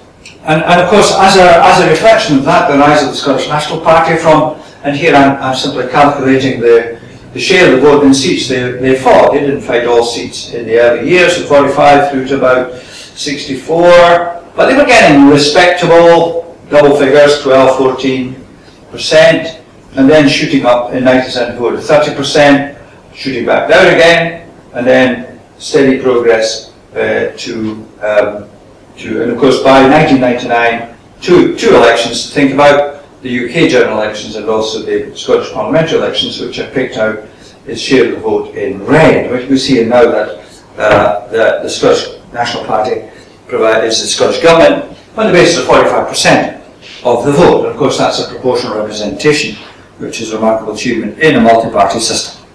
and, 0.42 0.62
and 0.62 0.80
of 0.80 0.90
course, 0.90 1.12
as 1.16 1.36
a, 1.36 1.64
as 1.64 1.80
a 1.82 1.90
reflection 1.90 2.38
of 2.38 2.44
that, 2.44 2.70
the 2.70 2.78
rise 2.78 3.02
of 3.02 3.10
the 3.10 3.14
Scottish 3.14 3.48
National 3.48 3.80
Party 3.80 4.16
from, 4.16 4.60
and 4.82 4.96
here 4.96 5.14
I'm, 5.14 5.40
I'm 5.42 5.54
simply 5.54 5.88
calculating 5.88 6.60
the, 6.60 7.00
the 7.32 7.40
share 7.40 7.74
of 7.74 7.80
the 7.80 7.86
vote 7.86 8.04
in 8.04 8.14
seats 8.14 8.48
they, 8.48 8.72
they 8.72 8.98
fought. 8.98 9.32
They 9.32 9.40
didn't 9.40 9.60
fight 9.60 9.86
all 9.86 10.04
seats 10.04 10.54
in 10.54 10.66
the 10.66 10.78
early 10.78 11.10
years, 11.10 11.36
from 11.36 11.46
45 11.46 12.10
through 12.10 12.26
to 12.28 12.38
about 12.38 12.74
64, 12.74 14.44
but 14.56 14.66
they 14.66 14.76
were 14.76 14.86
getting 14.86 15.28
respectable 15.28 16.56
double 16.70 16.96
figures, 16.96 17.42
12, 17.42 17.78
14 17.78 18.46
percent, 18.90 19.62
and 19.96 20.08
then 20.08 20.28
shooting 20.28 20.64
up 20.64 20.92
in 20.92 21.04
1974 21.04 21.72
to 21.72 21.78
30 21.78 22.14
percent, 22.14 22.75
shooting 23.16 23.46
back 23.46 23.68
down 23.68 23.86
again, 23.86 24.48
and 24.74 24.86
then 24.86 25.40
steady 25.58 26.00
progress 26.00 26.72
uh, 26.92 27.32
to, 27.36 27.72
um, 28.02 28.48
to, 28.96 29.22
and 29.22 29.32
of 29.32 29.38
course 29.38 29.62
by 29.62 29.88
1999, 29.88 30.96
two, 31.20 31.56
two 31.56 31.74
elections 31.74 32.26
to 32.26 32.34
think 32.34 32.52
about, 32.52 33.04
the 33.22 33.44
UK 33.46 33.68
general 33.68 33.98
elections 33.98 34.36
and 34.36 34.48
also 34.48 34.82
the 34.82 35.16
Scottish 35.16 35.50
parliamentary 35.52 35.98
elections, 35.98 36.38
which 36.38 36.56
have 36.56 36.72
picked 36.72 36.96
out 36.96 37.24
is 37.66 37.80
share 37.80 38.06
of 38.06 38.12
the 38.12 38.20
vote 38.20 38.54
in 38.54 38.84
red, 38.84 39.30
which 39.32 39.48
we 39.48 39.56
see 39.56 39.82
now 39.84 40.02
that 40.02 40.46
uh, 40.78 41.26
the, 41.28 41.60
the 41.62 41.68
Scottish 41.68 42.20
National 42.32 42.64
Party 42.64 43.08
provides 43.48 44.00
the 44.00 44.06
Scottish 44.06 44.42
Government 44.42 44.96
on 45.16 45.26
the 45.26 45.32
basis 45.32 45.58
of 45.58 45.64
45% 45.64 46.62
of 47.04 47.24
the 47.24 47.32
vote. 47.32 47.64
And 47.64 47.72
of 47.72 47.76
course, 47.76 47.98
that's 47.98 48.20
a 48.20 48.28
proportional 48.28 48.76
representation, 48.76 49.56
which 49.98 50.20
is 50.20 50.32
a 50.32 50.36
remarkable 50.36 50.74
achievement 50.74 51.18
in 51.18 51.36
a 51.36 51.40
multi-party 51.40 51.98
system. 51.98 52.45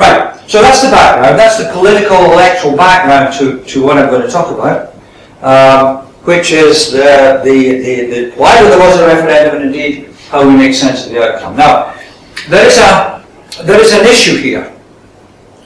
Right, 0.00 0.40
so 0.48 0.62
that's 0.62 0.80
the 0.80 0.88
background, 0.88 1.38
that's 1.38 1.62
the 1.62 1.70
political 1.74 2.32
electoral 2.32 2.74
background 2.74 3.34
to, 3.34 3.62
to 3.64 3.84
what 3.84 3.98
I'm 3.98 4.08
going 4.08 4.22
to 4.22 4.32
talk 4.32 4.50
about, 4.50 4.94
um, 5.44 6.06
which 6.24 6.52
is 6.52 6.90
the, 6.90 7.42
the, 7.44 7.78
the, 7.82 8.06
the, 8.06 8.30
why 8.36 8.62
there 8.62 8.78
was 8.78 8.98
a 8.98 9.06
referendum 9.06 9.56
and 9.56 9.64
indeed 9.66 10.08
how 10.30 10.48
we 10.48 10.56
make 10.56 10.72
sense 10.72 11.04
of 11.04 11.12
the 11.12 11.22
outcome. 11.22 11.54
Now, 11.54 11.94
there 12.48 12.66
is, 12.66 12.78
a, 12.78 13.22
there 13.64 13.78
is 13.78 13.92
an 13.92 14.06
issue 14.06 14.38
here 14.38 14.74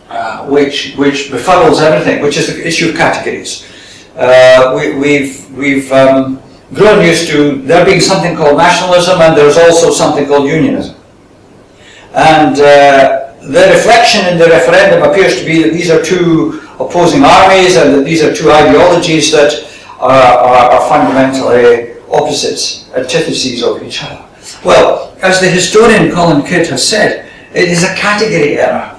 uh, 0.08 0.48
which, 0.48 0.96
which 0.96 1.30
befuddles 1.30 1.80
everything, 1.80 2.20
which 2.20 2.36
is 2.36 2.48
the 2.48 2.66
issue 2.66 2.88
of 2.88 2.96
categories. 2.96 3.70
Uh, 4.16 4.74
we, 4.76 4.96
we've, 4.98 5.48
we've 5.52 5.92
um, 5.92 6.42
grown 6.72 7.06
used 7.06 7.28
to 7.28 7.62
there 7.62 7.84
being 7.84 8.00
something 8.00 8.34
called 8.34 8.56
nationalism 8.56 9.20
and 9.20 9.36
there's 9.36 9.56
also 9.56 9.92
something 9.92 10.26
called 10.26 10.48
unionism. 10.48 10.96
And 12.12 12.58
uh, 12.58 13.23
the 13.46 13.70
reflection 13.72 14.26
in 14.26 14.38
the 14.38 14.46
referendum 14.46 15.02
appears 15.02 15.38
to 15.38 15.44
be 15.44 15.62
that 15.62 15.72
these 15.72 15.90
are 15.90 16.02
two 16.02 16.62
opposing 16.80 17.22
armies 17.24 17.76
and 17.76 17.94
that 17.94 18.04
these 18.04 18.22
are 18.22 18.34
two 18.34 18.50
ideologies 18.50 19.30
that 19.32 19.52
are, 20.00 20.10
are, 20.10 20.70
are 20.72 20.88
fundamentally 20.88 21.94
opposites, 22.10 22.90
antitheses 22.94 23.62
of 23.62 23.82
each 23.82 24.02
other. 24.02 24.24
Well, 24.64 25.16
as 25.22 25.40
the 25.40 25.48
historian 25.48 26.12
Colin 26.12 26.42
Kidd 26.42 26.66
has 26.68 26.86
said, 26.86 27.30
it 27.54 27.68
is 27.68 27.84
a 27.84 27.94
category 27.94 28.58
error 28.58 28.98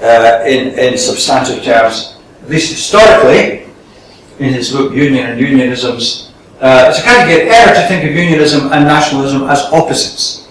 uh, 0.00 0.44
in, 0.46 0.78
in 0.78 0.96
substantive 0.96 1.62
terms, 1.64 2.18
at 2.42 2.48
least 2.48 2.70
historically, 2.70 3.66
in 4.38 4.52
his 4.52 4.72
book 4.72 4.92
Union 4.92 5.26
and 5.26 5.40
Unionisms. 5.40 6.30
Uh, 6.60 6.86
it's 6.88 7.00
a 7.00 7.02
category 7.02 7.48
error 7.50 7.74
to 7.74 7.86
think 7.88 8.04
of 8.04 8.14
unionism 8.14 8.72
and 8.72 8.84
nationalism 8.84 9.42
as 9.50 9.60
opposites. 9.72 10.41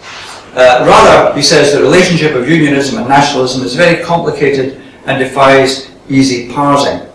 Uh, 0.54 0.84
rather, 0.86 1.34
he 1.34 1.42
says 1.42 1.74
the 1.74 1.82
relationship 1.82 2.36
of 2.36 2.50
unionism 2.50 3.00
and 3.00 3.08
nationalism 3.08 3.64
is 3.64 3.74
very 3.76 4.04
complicated 4.04 4.82
and 5.06 5.18
defies 5.18 5.90
easy 6.10 6.52
parsing. 6.52 7.08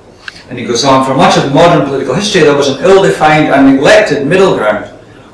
And 0.48 0.58
he 0.58 0.64
goes 0.64 0.84
on, 0.84 1.04
for 1.04 1.14
much 1.14 1.36
of 1.36 1.52
modern 1.52 1.86
political 1.86 2.14
history 2.14 2.42
there 2.42 2.56
was 2.56 2.68
an 2.68 2.82
ill-defined 2.82 3.48
and 3.48 3.74
neglected 3.74 4.26
middle 4.26 4.56
ground 4.56 4.86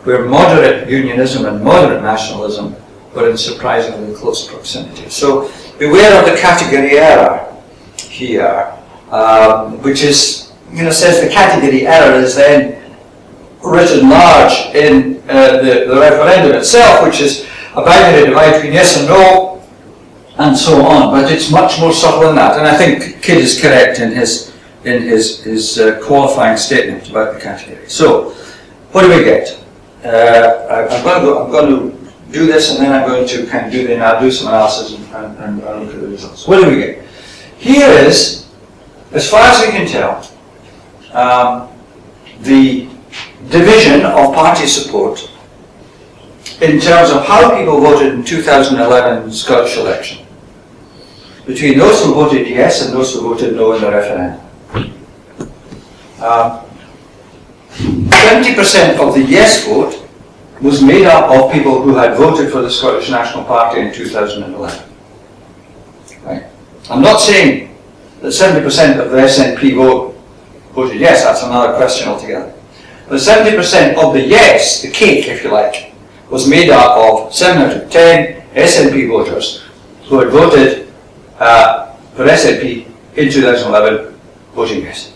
where 0.04 0.24
moderate 0.24 0.88
unionism 0.88 1.46
and 1.46 1.62
moderate 1.62 2.02
nationalism 2.02 2.74
were 3.14 3.30
in 3.30 3.36
surprisingly 3.36 4.14
close 4.14 4.48
proximity. 4.48 5.08
So 5.08 5.52
beware 5.78 6.18
of 6.18 6.28
the 6.28 6.36
category 6.36 6.98
error 6.98 7.54
here, 7.98 8.72
um, 9.10 9.80
which 9.82 10.02
is, 10.02 10.52
you 10.72 10.82
know, 10.82 10.90
says 10.90 11.20
the 11.20 11.32
category 11.32 11.86
error 11.86 12.18
is 12.18 12.34
then 12.34 12.82
written 13.64 14.08
large 14.08 14.74
in 14.74 15.22
uh, 15.28 15.58
the, 15.58 15.86
the 15.86 16.00
referendum 16.00 16.56
itself, 16.56 17.04
which 17.06 17.20
is 17.20 17.46
a 17.74 17.82
binary 17.82 18.26
divide 18.26 18.52
between 18.54 18.72
yes 18.72 18.98
and 18.98 19.08
no, 19.08 19.62
and 20.38 20.56
so 20.56 20.84
on. 20.84 21.10
But 21.10 21.32
it's 21.32 21.50
much 21.50 21.80
more 21.80 21.92
subtle 21.92 22.20
than 22.20 22.36
that. 22.36 22.58
And 22.58 22.66
I 22.66 22.76
think 22.76 23.22
Kidd 23.22 23.38
is 23.38 23.60
correct 23.60 23.98
in 23.98 24.12
his 24.12 24.54
in 24.84 25.02
his 25.02 25.42
his 25.44 25.78
uh, 25.78 26.00
qualifying 26.04 26.56
statement 26.56 27.10
about 27.10 27.34
the 27.34 27.40
category. 27.40 27.88
So, 27.88 28.30
what 28.92 29.02
do 29.02 29.08
we 29.08 29.24
get? 29.24 29.58
Uh, 30.04 30.66
I, 30.70 30.96
am 30.96 31.04
going 31.04 31.20
to 31.20 31.26
go, 31.26 31.44
I'm 31.44 31.50
going 31.50 31.90
to 31.92 32.12
do 32.32 32.46
this, 32.46 32.74
and 32.74 32.84
then 32.84 32.92
I'm 32.92 33.08
going 33.08 33.26
to 33.28 33.46
kind 33.46 33.66
of 33.66 33.72
do 33.72 33.86
the 33.86 33.96
I'll 33.98 34.20
do 34.20 34.32
some 34.32 34.48
analysis 34.48 34.98
and, 34.98 35.06
and, 35.14 35.38
and, 35.38 35.62
and 35.62 35.86
look 35.86 35.94
at 35.94 36.00
the 36.00 36.08
results. 36.08 36.48
What 36.48 36.62
do 36.62 36.70
we 36.70 36.76
get? 36.76 37.04
Here 37.58 37.88
is, 37.88 38.48
as 39.12 39.30
far 39.30 39.42
as 39.42 39.64
we 39.64 39.70
can 39.70 39.86
tell, 39.86 40.28
um, 41.12 41.68
the 42.40 42.88
division 43.50 44.04
of 44.04 44.34
party 44.34 44.66
support 44.66 45.30
in 46.62 46.78
terms 46.78 47.10
of 47.10 47.26
how 47.26 47.58
people 47.58 47.80
voted 47.80 48.14
in 48.14 48.24
2011 48.24 49.32
Scottish 49.32 49.76
election 49.76 50.24
between 51.44 51.76
those 51.76 52.04
who 52.04 52.14
voted 52.14 52.46
yes 52.46 52.84
and 52.84 52.94
those 52.94 53.12
who 53.12 53.22
voted 53.22 53.56
no 53.56 53.72
in 53.72 53.82
the 53.82 53.90
referendum. 53.90 54.40
20% 56.18 58.98
um, 59.00 59.08
of 59.08 59.14
the 59.14 59.22
yes 59.22 59.66
vote 59.66 60.08
was 60.60 60.80
made 60.80 61.04
up 61.04 61.32
of 61.32 61.50
people 61.52 61.82
who 61.82 61.96
had 61.96 62.16
voted 62.16 62.52
for 62.52 62.62
the 62.62 62.70
Scottish 62.70 63.10
National 63.10 63.42
Party 63.42 63.80
in 63.80 63.92
2011. 63.92 64.88
Right? 66.22 66.44
I'm 66.88 67.02
not 67.02 67.18
saying 67.18 67.76
that 68.20 68.28
70% 68.28 69.04
of 69.04 69.10
the 69.10 69.16
SNP 69.16 69.74
vote 69.74 70.14
voted 70.74 71.00
yes, 71.00 71.24
that's 71.24 71.42
another 71.42 71.74
question 71.76 72.06
altogether. 72.06 72.54
But 73.08 73.16
70% 73.16 73.96
of 73.96 74.14
the 74.14 74.20
yes, 74.20 74.82
the 74.82 74.92
cake 74.92 75.26
if 75.26 75.42
you 75.42 75.50
like, 75.50 75.91
was 76.32 76.48
made 76.48 76.70
up 76.70 76.96
of 76.96 77.34
7 77.34 77.60
out 77.60 77.90
10 77.92 78.40
SNP 78.54 79.06
voters 79.08 79.62
who 80.08 80.18
had 80.18 80.30
voted 80.30 80.90
uh, 81.38 81.92
for 82.16 82.24
SNP 82.24 82.86
in 83.16 83.30
2011, 83.30 84.18
voting 84.54 84.80
yes. 84.80 85.14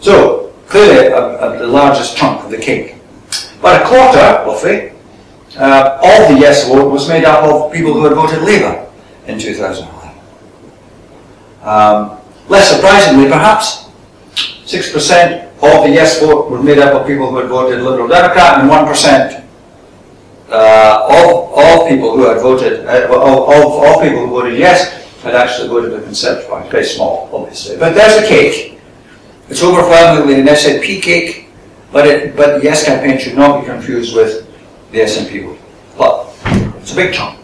So, 0.00 0.52
clearly 0.68 1.06
a, 1.06 1.16
a, 1.16 1.58
the 1.60 1.66
largest 1.66 2.14
chunk 2.14 2.44
of 2.44 2.50
the 2.50 2.58
cake. 2.58 2.96
But 3.62 3.80
a 3.80 3.86
quarter, 3.86 4.44
roughly, 4.44 4.92
uh, 5.56 5.96
of 5.96 6.34
the 6.34 6.38
yes 6.38 6.68
vote 6.68 6.92
was 6.92 7.08
made 7.08 7.24
up 7.24 7.44
of 7.44 7.72
people 7.72 7.94
who 7.94 8.04
had 8.04 8.12
voted 8.12 8.42
Labour 8.42 8.86
in 9.26 9.38
2011. 9.38 10.18
Um, 11.62 12.18
less 12.48 12.70
surprisingly, 12.70 13.28
perhaps, 13.28 13.88
6% 14.34 15.46
of 15.62 15.84
the 15.84 15.90
yes 15.90 16.20
vote 16.20 16.50
was 16.50 16.62
made 16.62 16.78
up 16.80 17.00
of 17.00 17.06
people 17.06 17.30
who 17.30 17.38
had 17.38 17.48
voted 17.48 17.80
Liberal 17.82 18.08
Democrat 18.08 18.60
and 18.60 18.68
1% 18.68 19.41
uh, 20.52 21.08
of, 21.08 21.56
of 21.56 21.88
people 21.88 22.16
who 22.16 22.28
had 22.28 22.40
voted, 22.42 22.86
uh, 22.86 23.08
of 23.08 24.02
people 24.02 24.26
who 24.26 24.28
voted 24.28 24.58
yes, 24.58 25.02
had 25.22 25.34
actually 25.34 25.68
voted 25.68 25.92
the 25.92 26.02
Conservative 26.04 26.48
Party. 26.48 26.68
Very 26.68 26.84
small, 26.84 27.30
obviously. 27.32 27.76
But 27.78 27.94
there's 27.94 28.22
a 28.22 28.28
cake. 28.28 28.78
It's 29.48 29.62
overwhelmingly 29.62 30.40
an 30.40 30.46
SNP 30.46 31.02
cake, 31.02 31.48
but, 31.90 32.06
it, 32.06 32.36
but 32.36 32.58
the 32.58 32.64
Yes 32.64 32.84
campaign 32.84 33.18
should 33.18 33.36
not 33.36 33.60
be 33.60 33.66
confused 33.66 34.14
with 34.14 34.46
the 34.92 35.00
SNP 35.00 35.44
vote. 35.44 35.58
But 35.96 36.78
it's 36.80 36.92
a 36.92 36.96
big 36.96 37.14
chunk. 37.14 37.38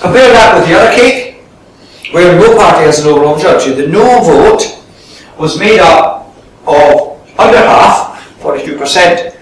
Compare 0.00 0.32
that 0.32 0.58
with 0.58 0.68
the 0.68 0.74
other 0.74 0.94
cake, 0.94 1.42
where 2.12 2.38
no 2.38 2.56
party 2.56 2.84
has 2.84 3.00
an 3.00 3.08
overall 3.08 3.36
majority. 3.36 3.72
The 3.72 3.88
no 3.88 4.20
vote 4.22 4.84
was 5.38 5.58
made 5.58 5.80
up 5.80 6.34
of 6.66 7.20
under 7.38 7.58
half, 7.58 8.38
42%, 8.40 9.33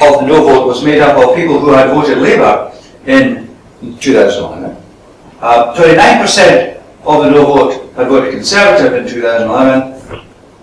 of 0.00 0.20
the 0.20 0.26
no 0.26 0.42
vote 0.44 0.66
was 0.66 0.84
made 0.84 1.00
up 1.00 1.16
of 1.16 1.34
people 1.34 1.58
who 1.58 1.72
had 1.72 1.90
voted 1.90 2.18
Labour 2.18 2.72
in 3.06 3.48
2011. 4.00 4.82
29% 5.40 6.76
uh, 6.76 7.10
of 7.10 7.24
the 7.24 7.30
no 7.30 7.46
vote 7.46 7.94
had 7.94 8.08
voted 8.08 8.32
Conservative 8.32 8.94
in 8.94 9.08
2011. 9.08 9.96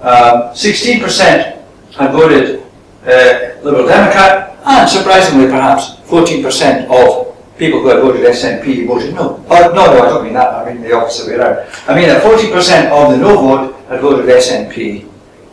16% 0.03 1.53
um, 1.53 1.63
had 1.93 2.11
voted 2.11 2.63
uh, 3.05 3.61
Liberal 3.63 3.87
Democrat, 3.87 4.57
and 4.65 4.89
surprisingly 4.89 5.47
perhaps 5.47 5.95
14% 6.07 6.85
of 6.89 7.33
people 7.57 7.81
who 7.81 7.87
had 7.87 8.01
voted 8.01 8.25
SNP 8.25 8.87
voted 8.87 9.13
no. 9.13 9.43
Oh, 9.49 9.71
no, 9.73 9.85
no, 9.85 10.03
I 10.03 10.09
don't 10.09 10.23
mean 10.23 10.33
that, 10.33 10.53
I 10.53 10.73
mean 10.73 10.83
the 10.83 10.93
opposite 10.93 11.27
way 11.27 11.35
around. 11.35 11.67
I 11.87 11.95
mean 11.95 12.07
that 12.07 12.23
40% 12.23 12.91
of 12.91 13.11
the 13.11 13.17
no 13.17 13.37
vote 13.37 13.75
had 13.87 14.01
voted 14.01 14.25
SNP 14.25 15.07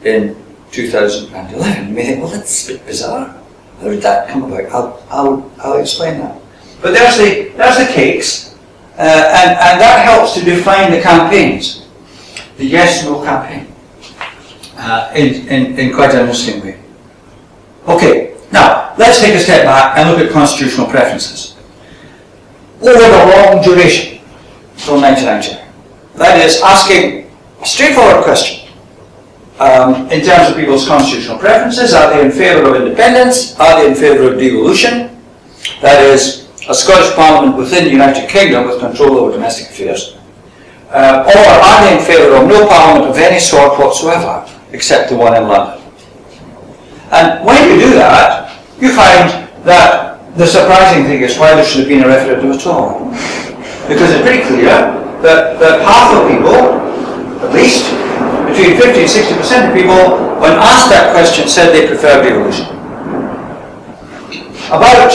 in 0.05 0.37
2011. 0.71 1.89
You 1.89 1.95
may 1.95 2.07
think, 2.07 2.23
well, 2.23 2.33
that's 2.33 2.69
a 2.69 2.73
bit 2.73 2.87
bizarre. 2.87 3.40
How 3.81 3.89
did 3.89 4.03
that 4.03 4.29
come 4.29 4.45
about? 4.45 4.71
I'll, 4.73 5.03
I'll, 5.11 5.53
I'll 5.59 5.81
explain 5.81 6.19
that. 6.19 6.41
But 6.83 6.93
there's 6.93 7.17
the, 7.17 7.53
there's 7.57 7.79
the 7.79 7.93
cakes, 7.93 8.55
uh, 8.99 9.01
and, 9.01 9.51
and 9.51 9.81
that 9.81 10.05
helps 10.05 10.35
to 10.35 10.45
define 10.45 10.91
the 10.91 11.01
campaigns. 11.01 11.87
The 12.59 12.67
yes-no 12.67 13.25
campaign. 13.25 13.67
uh, 14.81 15.13
in, 15.15 15.47
in, 15.49 15.79
in 15.79 15.95
quite 15.95 16.11
an 16.15 16.21
interesting 16.21 16.63
way. 16.63 16.81
Okay, 17.87 18.37
now 18.53 18.95
let's 18.99 19.21
take 19.21 19.35
a 19.35 19.39
step 19.39 19.65
back 19.65 19.97
and 19.99 20.09
look 20.11 20.19
at 20.21 20.33
constitutional 20.33 20.87
preferences. 20.87 21.57
Over 22.81 22.93
the 22.99 23.27
long 23.37 23.63
duration, 23.63 24.21
from 24.77 25.03
1990, 25.03 25.61
that 26.17 26.41
is 26.41 26.61
asking 26.63 27.31
a 27.61 27.67
straightforward 27.67 28.25
question. 28.25 28.60
Um, 29.61 30.11
in 30.11 30.25
terms 30.25 30.49
of 30.49 30.57
people's 30.57 30.89
constitutional 30.89 31.37
preferences, 31.37 31.93
are 31.93 32.09
they 32.09 32.25
in 32.25 32.33
favour 32.33 32.71
of 32.71 32.81
independence? 32.81 33.61
Are 33.61 33.79
they 33.79 33.91
in 33.91 33.95
favour 33.95 34.33
of 34.33 34.39
devolution? 34.39 35.21
That 35.83 36.03
is, 36.03 36.49
a 36.67 36.75
Scottish 36.75 37.15
Parliament 37.15 37.59
within 37.59 37.85
the 37.85 37.91
United 37.91 38.29
Kingdom 38.31 38.69
with 38.69 38.81
control 38.81 39.19
over 39.19 39.33
domestic 39.33 39.69
affairs. 39.69 40.17
Uh, 40.89 41.29
or 41.29 41.39
are 41.39 41.85
they 41.85 41.99
in 41.99 42.03
favour 42.03 42.37
of 42.37 42.49
no 42.49 42.67
Parliament 42.69 43.11
of 43.11 43.19
any 43.19 43.39
sort 43.39 43.79
whatsoever, 43.79 44.49
except 44.73 45.11
the 45.11 45.17
one 45.17 45.37
in 45.37 45.47
London? 45.47 45.85
And 47.13 47.45
when 47.45 47.69
you 47.69 47.85
do 47.85 47.95
that, 47.95 48.57
you 48.81 48.95
find 48.95 49.29
that 49.67 50.37
the 50.39 50.47
surprising 50.47 51.05
thing 51.05 51.21
is 51.21 51.37
why 51.37 51.55
there 51.55 51.65
should 51.67 51.81
have 51.81 51.89
been 51.89 52.05
a 52.05 52.09
referendum 52.09 52.53
at 52.53 52.67
all. 52.67 53.11
Because 53.89 54.09
it's 54.09 54.23
pretty 54.23 54.43
clear 54.47 54.65
that, 55.21 55.61
that 55.61 55.83
half 55.83 56.17
of 56.17 56.31
people, 56.31 56.55
at 57.45 57.53
least, 57.53 57.91
between 58.61 58.81
50 58.81 59.01
and 59.01 59.09
60% 59.09 59.69
of 59.69 59.75
people, 59.75 60.41
when 60.41 60.53
asked 60.53 60.91
that 60.91 61.13
question, 61.13 61.49
said 61.49 61.73
they 61.73 61.87
prefer 61.87 62.23
devolution. 62.23 62.67
About 64.67 65.11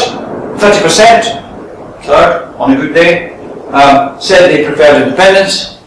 30%, 0.58 2.04
third, 2.04 2.56
on 2.58 2.72
a 2.72 2.76
good 2.76 2.94
day, 2.94 3.36
um, 3.70 4.20
said 4.20 4.50
they 4.50 4.66
preferred 4.66 5.04
independence, 5.04 5.80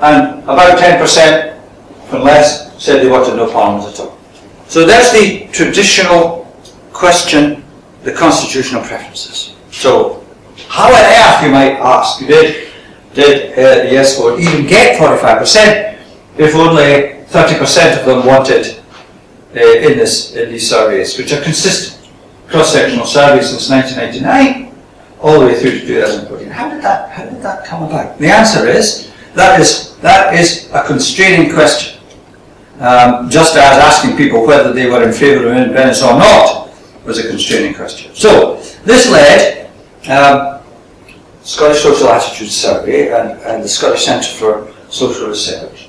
and 0.00 0.42
about 0.44 0.78
10%, 0.78 1.60
from 2.08 2.22
less, 2.22 2.82
said 2.82 3.02
they 3.02 3.08
wanted 3.08 3.36
no 3.36 3.50
parliament 3.50 3.92
at 3.94 4.00
all. 4.00 4.18
So 4.66 4.84
that's 4.84 5.12
the 5.12 5.48
traditional 5.52 6.44
question, 6.92 7.64
the 8.02 8.12
constitutional 8.12 8.82
preferences. 8.82 9.54
So, 9.70 10.24
how 10.68 10.88
on 10.88 10.94
earth, 10.94 11.44
you 11.44 11.50
might 11.50 11.74
ask, 11.74 12.26
did, 12.26 12.72
did 13.14 13.52
uh, 13.52 13.84
the 13.84 13.92
yes 13.92 14.18
vote 14.18 14.40
even 14.40 14.66
get 14.66 14.98
45% 14.98 15.93
if 16.36 16.54
only 16.54 17.24
30% 17.26 18.00
of 18.00 18.06
them 18.06 18.26
wanted 18.26 18.80
uh, 19.56 19.60
in, 19.60 19.98
this, 19.98 20.34
in 20.34 20.50
these 20.50 20.68
surveys, 20.68 21.16
which 21.16 21.32
are 21.32 21.42
consistent 21.42 22.10
cross-sectional 22.48 23.06
surveys 23.06 23.50
since 23.50 23.70
1999, 23.70 24.74
all 25.20 25.40
the 25.40 25.46
way 25.46 25.60
through 25.60 25.72
to 25.72 25.86
2014. 25.86 26.48
How 26.50 26.68
did 26.68 26.82
that, 26.82 27.10
how 27.10 27.24
did 27.24 27.42
that 27.42 27.64
come 27.64 27.82
about? 27.84 28.18
The 28.18 28.28
answer 28.28 28.66
is, 28.66 29.10
that 29.34 29.58
is, 29.58 29.96
that 29.98 30.34
is 30.34 30.70
a 30.72 30.84
constraining 30.84 31.52
question 31.52 31.94
um, 32.80 33.30
just 33.30 33.56
as 33.56 33.78
asking 33.78 34.16
people 34.16 34.46
whether 34.46 34.72
they 34.72 34.86
were 34.86 35.02
in 35.02 35.12
favour 35.12 35.46
of 35.46 35.56
independence 35.56 36.02
or 36.02 36.18
not 36.18 36.70
was 37.04 37.18
a 37.18 37.28
constraining 37.28 37.74
question. 37.74 38.14
So, 38.14 38.56
this 38.84 39.10
led 39.10 39.70
um, 40.08 40.60
Scottish 41.42 41.82
Social 41.82 42.08
Attitudes 42.08 42.56
Survey 42.56 43.12
and, 43.12 43.40
and 43.42 43.62
the 43.62 43.68
Scottish 43.68 44.04
Centre 44.04 44.28
for 44.28 44.74
Social 44.90 45.28
Research, 45.28 45.83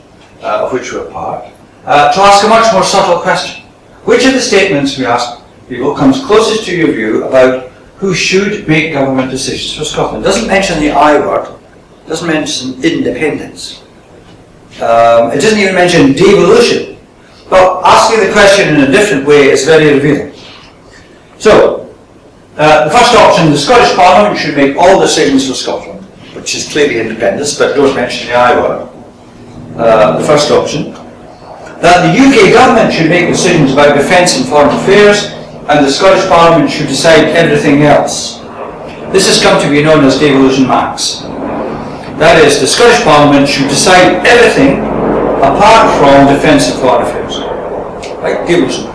uh, 0.46 0.66
of 0.66 0.74
which 0.74 0.94
we're 0.94 1.10
part, 1.10 1.52
uh, 1.86 2.14
to 2.14 2.20
ask 2.22 2.46
a 2.46 2.48
much 2.48 2.72
more 2.72 2.84
subtle 2.84 3.20
question. 3.20 3.66
Which 4.06 4.26
of 4.26 4.34
the 4.34 4.42
statements 4.42 4.98
we 4.98 5.06
ask 5.06 5.42
people 5.68 5.96
comes 5.96 6.24
closest 6.24 6.66
to 6.66 6.76
your 6.76 6.92
view 6.92 7.26
about 7.26 7.72
who 7.98 8.14
should 8.14 8.68
make 8.68 8.94
government 8.94 9.32
decisions 9.32 9.76
for 9.76 9.84
Scotland? 9.84 10.24
Doesn't 10.24 10.48
mention 10.48 10.80
the 10.80 10.92
I 10.92 11.18
word, 11.20 11.50
doesn't 12.08 12.28
mention 12.28 12.84
independence. 12.84 13.82
Um, 14.76 15.32
it 15.32 15.42
doesn't 15.42 15.58
even 15.58 15.74
mention 15.74 16.14
devolution. 16.14 16.98
But 17.50 17.82
asking 17.84 18.28
the 18.28 18.34
question 18.34 18.76
in 18.76 18.82
a 18.82 18.92
different 18.92 19.26
way 19.26 19.50
is 19.50 19.66
very 19.66 19.94
revealing. 19.94 20.34
So, 21.40 21.94
uh, 22.58 22.86
the 22.86 22.92
first 22.92 23.16
option, 23.16 23.52
the 23.52 23.58
Scottish 23.58 23.96
Parliament 23.96 24.40
should 24.40 24.56
make 24.56 24.78
all 24.78 25.00
decisions 25.00 25.48
for 25.48 25.56
Scotland, 25.56 26.04
which 26.36 26.56
is 26.56 26.70
clearly 26.70 27.00
independence, 27.00 27.58
but 27.58 27.76
don't 27.76 27.96
mention 27.96 28.28
the 28.28 28.36
I 28.36 28.60
word. 28.60 28.95
Uh, 29.76 30.18
the 30.18 30.26
first 30.26 30.52
option. 30.52 30.94
That 31.84 32.08
the 32.08 32.16
UK 32.16 32.54
government 32.54 32.94
should 32.94 33.10
make 33.10 33.28
decisions 33.28 33.74
about 33.74 33.98
defence 33.98 34.38
and 34.38 34.48
foreign 34.48 34.74
affairs, 34.74 35.36
and 35.68 35.86
the 35.86 35.92
Scottish 35.92 36.26
Parliament 36.30 36.72
should 36.72 36.88
decide 36.88 37.36
everything 37.36 37.84
else. 37.84 38.40
This 39.12 39.28
has 39.28 39.44
come 39.44 39.62
to 39.62 39.70
be 39.70 39.84
known 39.84 40.06
as 40.06 40.18
devolution 40.18 40.66
max. 40.66 41.22
That 42.24 42.42
is, 42.42 42.62
the 42.62 42.68
Scottish 42.68 43.04
Parliament 43.04 43.50
should 43.50 43.68
decide 43.68 44.26
everything 44.26 44.80
apart 45.44 45.92
from 46.00 46.34
defence 46.34 46.72
and 46.72 46.80
foreign 46.80 47.04
affairs. 47.04 47.40
Right? 48.24 48.48
Devolution. 48.48 48.88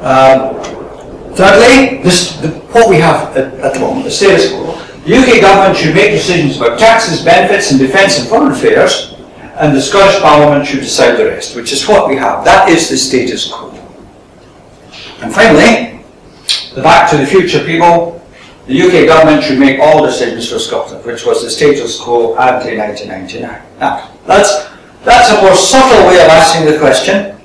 Um, 0.00 0.56
thirdly, 1.36 2.02
this, 2.02 2.40
the, 2.40 2.48
what 2.72 2.88
we 2.88 2.96
have 2.96 3.36
at, 3.36 3.52
at 3.60 3.74
the 3.74 3.80
moment, 3.80 4.04
the 4.04 4.10
status 4.10 4.52
quo, 4.52 4.72
the 5.04 5.16
UK 5.16 5.42
government 5.42 5.76
should 5.76 5.94
make 5.94 6.12
decisions 6.12 6.56
about 6.56 6.78
taxes, 6.78 7.22
benefits 7.22 7.70
and 7.70 7.78
defence 7.78 8.18
and 8.18 8.26
foreign 8.26 8.50
affairs, 8.50 9.13
and 9.56 9.74
the 9.74 9.80
Scottish 9.80 10.20
Parliament 10.20 10.66
should 10.66 10.80
decide 10.80 11.16
the 11.16 11.26
rest, 11.26 11.54
which 11.54 11.72
is 11.72 11.86
what 11.86 12.08
we 12.08 12.16
have. 12.16 12.44
That 12.44 12.68
is 12.68 12.88
the 12.88 12.96
status 12.96 13.52
quo. 13.52 13.70
And 15.22 15.32
finally, 15.32 16.04
the 16.74 16.82
back 16.82 17.08
to 17.10 17.16
the 17.16 17.26
future 17.26 17.64
people, 17.64 18.20
the 18.66 18.82
UK 18.82 19.06
government 19.06 19.44
should 19.44 19.58
make 19.58 19.78
all 19.78 20.04
decisions 20.04 20.50
for 20.50 20.58
Scotland, 20.58 21.04
which 21.04 21.24
was 21.24 21.42
the 21.42 21.50
status 21.50 22.00
quo 22.00 22.36
ante 22.36 22.76
1999. 22.76 23.62
Now, 23.78 24.10
that's, 24.26 24.68
that's 25.04 25.30
a 25.30 25.40
more 25.40 25.54
subtle 25.54 26.08
way 26.08 26.16
of 26.16 26.28
asking 26.28 26.66
the 26.72 26.78
question, 26.78 27.40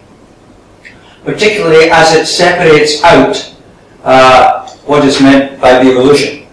particularly 1.23 1.91
as 1.91 2.15
it 2.15 2.25
separates 2.25 3.03
out 3.03 3.55
uh, 4.03 4.67
what 4.85 5.05
is 5.05 5.21
meant 5.21 5.61
by 5.61 5.83
devolution. 5.83 6.47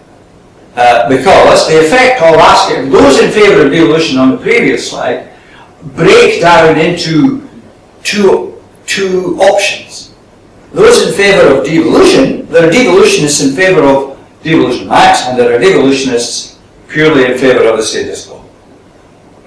Uh, 0.75 1.09
because 1.09 1.67
the 1.67 1.79
effect 1.79 2.21
of 2.21 2.35
asking 2.35 2.91
those 2.91 3.19
in 3.19 3.31
favour 3.31 3.65
of 3.65 3.71
devolution 3.71 4.19
on 4.19 4.29
the 4.29 4.37
previous 4.37 4.91
slide 4.91 5.33
break 5.95 6.41
down 6.41 6.77
into 6.77 7.47
two, 8.03 8.61
two 8.85 9.37
options. 9.39 10.13
Those 10.73 11.07
in 11.07 11.13
favour 11.13 11.57
of 11.57 11.65
devolution, 11.65 12.47
there 12.47 12.67
are 12.67 12.71
devolutionists 12.71 13.41
in 13.41 13.55
favour 13.55 13.83
of 13.83 14.19
devolution 14.43 14.87
max, 14.87 15.25
and 15.27 15.37
there 15.37 15.55
are 15.55 15.59
devolutionists 15.59 16.59
purely 16.87 17.25
in 17.25 17.37
favour 17.37 17.67
of 17.67 17.77
the 17.77 17.83
status 17.83 18.27
quo. 18.27 18.43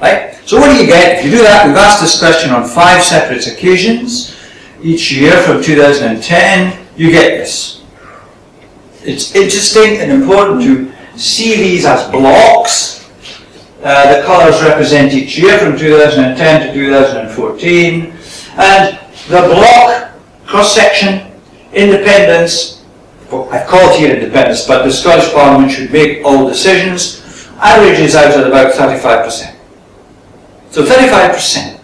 Right? 0.00 0.34
So 0.46 0.58
what 0.58 0.72
do 0.72 0.80
you 0.80 0.86
get? 0.86 1.18
If 1.18 1.24
you 1.24 1.30
do 1.30 1.42
that, 1.42 1.66
we've 1.66 1.76
asked 1.76 2.00
this 2.00 2.18
question 2.18 2.50
on 2.50 2.68
five 2.68 3.02
separate 3.02 3.46
occasions 3.46 4.36
each 4.82 5.12
year 5.12 5.42
from 5.42 5.62
2010, 5.62 6.86
you 6.96 7.10
get 7.10 7.38
this. 7.38 7.82
It's 9.02 9.34
interesting 9.34 9.98
and 9.98 10.10
important 10.10 10.62
to 10.62 10.92
see 11.18 11.56
these 11.56 11.86
as 11.86 12.10
blocks. 12.10 12.99
Uh, 13.82 14.14
the 14.14 14.22
colours 14.26 14.60
represent 14.62 15.12
each 15.14 15.38
year 15.38 15.58
from 15.58 15.78
2010 15.78 16.66
to 16.66 16.74
2014. 16.74 18.12
And 18.58 18.98
the 19.28 19.40
block 19.54 20.12
cross-section, 20.44 21.32
independence, 21.72 22.84
I 23.32 23.64
call 23.66 23.90
it 23.90 23.98
here 23.98 24.16
independence, 24.16 24.66
but 24.66 24.84
the 24.84 24.92
Scottish 24.92 25.32
Parliament 25.32 25.72
should 25.72 25.90
make 25.92 26.24
all 26.24 26.46
decisions, 26.46 27.48
averages 27.58 28.16
out 28.16 28.32
at 28.32 28.46
about 28.46 28.74
35%. 28.74 29.56
So 30.70 30.84
35%, 30.84 31.80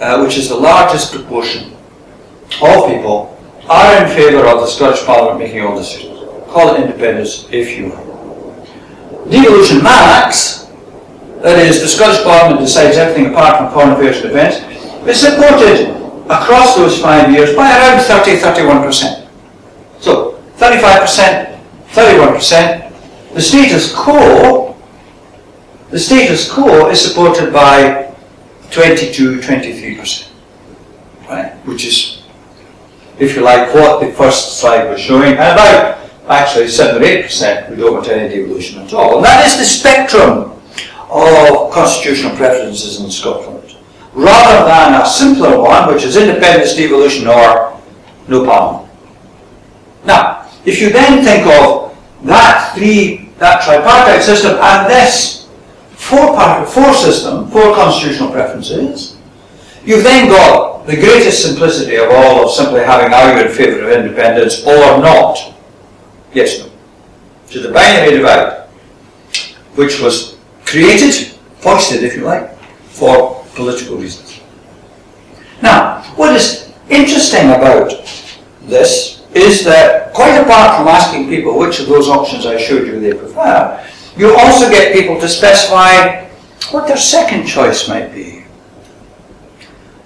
uh, 0.00 0.20
which 0.24 0.36
is 0.36 0.48
the 0.48 0.56
largest 0.56 1.12
proportion 1.12 1.76
of 2.60 2.86
people, 2.88 3.38
are 3.68 4.02
in 4.02 4.08
favour 4.08 4.46
of 4.46 4.60
the 4.60 4.66
Scottish 4.66 5.04
Parliament 5.04 5.38
making 5.38 5.60
all 5.60 5.76
decisions. 5.76 6.18
Call 6.50 6.74
it 6.74 6.80
independence 6.80 7.46
if 7.52 7.78
you 7.78 7.90
will. 7.90 9.28
Devolution 9.30 9.82
max, 9.82 10.67
that 11.42 11.58
is, 11.58 11.80
the 11.80 11.88
Scottish 11.88 12.22
Parliament 12.24 12.60
decides 12.60 12.96
everything 12.96 13.32
apart 13.32 13.58
from 13.58 13.72
foreign 13.72 13.92
affairs 13.92 14.22
and 14.22 14.32
defence, 14.32 14.56
is 15.06 15.20
supported 15.20 15.94
across 16.30 16.76
those 16.76 17.00
five 17.00 17.30
years 17.32 17.54
by 17.54 17.70
around 17.70 18.00
30-31%. 18.00 19.28
So 20.00 20.42
35%, 20.56 21.60
31%. 21.90 23.34
The 23.34 23.40
status 23.40 23.94
quo, 23.94 24.76
the 25.90 25.98
status 25.98 26.50
quo 26.50 26.90
is 26.90 27.00
supported 27.00 27.52
by 27.52 28.14
22, 28.70 29.38
23%, 29.40 30.28
right? 31.28 31.54
Which 31.64 31.84
is, 31.84 32.22
if 33.18 33.36
you 33.36 33.42
like, 33.42 33.72
what 33.74 34.00
the 34.00 34.12
first 34.12 34.58
slide 34.58 34.90
was 34.90 35.00
showing, 35.00 35.32
and 35.32 35.38
about 35.38 35.98
actually 36.28 36.68
7 36.68 37.00
or 37.00 37.04
8% 37.04 37.70
we 37.70 37.76
don't 37.76 37.94
want 37.94 38.08
any 38.08 38.28
devolution 38.28 38.82
at 38.82 38.92
all. 38.92 39.16
And 39.16 39.24
that 39.24 39.46
is 39.46 39.56
the 39.56 39.64
spectrum 39.64 40.57
of 41.10 41.72
constitutional 41.72 42.36
preferences 42.36 43.00
in 43.00 43.10
Scotland, 43.10 43.76
rather 44.12 44.66
than 44.66 45.00
a 45.00 45.06
simpler 45.06 45.60
one, 45.60 45.92
which 45.92 46.04
is 46.04 46.16
independence, 46.16 46.74
devolution, 46.74 47.26
or 47.26 47.80
no 48.28 48.44
parliament. 48.44 48.92
Now, 50.04 50.50
if 50.64 50.80
you 50.80 50.90
then 50.90 51.24
think 51.24 51.46
of 51.46 51.96
that 52.24 52.74
three, 52.74 53.30
that 53.38 53.62
tripartite 53.62 54.22
system 54.22 54.58
and 54.60 54.90
this 54.90 55.48
four 55.90 56.34
part, 56.34 56.68
four 56.68 56.92
system, 56.94 57.48
four 57.50 57.74
constitutional 57.74 58.30
preferences, 58.30 59.18
You've 59.88 60.04
then 60.04 60.28
got 60.28 60.84
the 60.86 60.96
greatest 60.96 61.42
simplicity 61.42 61.96
of 61.96 62.10
all 62.10 62.44
of 62.44 62.50
simply 62.50 62.80
having 62.80 63.14
are 63.14 63.40
in 63.40 63.50
favour 63.50 63.88
of 63.88 63.90
independence 63.90 64.62
or 64.66 65.00
not? 65.00 65.54
Yes, 66.34 66.58
no. 66.58 66.70
To 67.52 67.60
the 67.60 67.72
binary 67.72 68.18
divide, 68.18 68.66
which 69.76 69.98
was 70.00 70.37
created, 70.68 71.14
foisted 71.60 72.04
if 72.04 72.14
you 72.14 72.24
like, 72.24 72.56
for 72.92 73.44
political 73.54 73.96
reasons. 73.96 74.40
Now, 75.62 76.02
what 76.14 76.36
is 76.36 76.72
interesting 76.90 77.48
about 77.50 77.90
this 78.62 79.26
is 79.34 79.64
that 79.64 80.12
quite 80.12 80.36
apart 80.36 80.76
from 80.76 80.88
asking 80.88 81.28
people 81.28 81.58
which 81.58 81.80
of 81.80 81.86
those 81.86 82.08
options 82.08 82.44
I 82.44 82.58
showed 82.58 82.86
you 82.86 83.00
they 83.00 83.14
prefer, 83.14 83.84
you 84.16 84.36
also 84.36 84.70
get 84.70 84.92
people 84.92 85.18
to 85.20 85.28
specify 85.28 86.24
what 86.70 86.86
their 86.86 86.96
second 86.96 87.46
choice 87.46 87.88
might 87.88 88.14
be. 88.14 88.44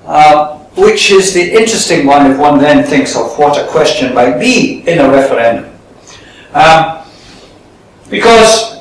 Uh, 0.05 0.59
which 0.77 1.11
is 1.11 1.35
the 1.35 1.53
interesting 1.53 2.07
one 2.07 2.31
if 2.31 2.39
one 2.39 2.59
then 2.59 2.85
thinks 2.85 3.17
of 3.17 3.37
what 3.39 3.59
a 3.59 3.67
question 3.69 4.15
might 4.15 4.39
be 4.39 4.81
in 4.89 4.99
a 4.99 5.11
referendum. 5.11 5.71
Um, 6.55 7.05
because 8.11 8.72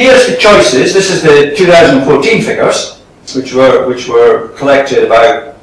here's 0.00 0.26
the 0.26 0.36
choices. 0.36 0.94
This 0.94 1.10
is 1.10 1.22
the 1.22 1.54
2014 1.56 2.42
figures, 2.42 3.00
which 3.36 3.52
were 3.52 3.86
which 3.86 4.08
were 4.08 4.48
collected 4.56 5.04
about 5.04 5.56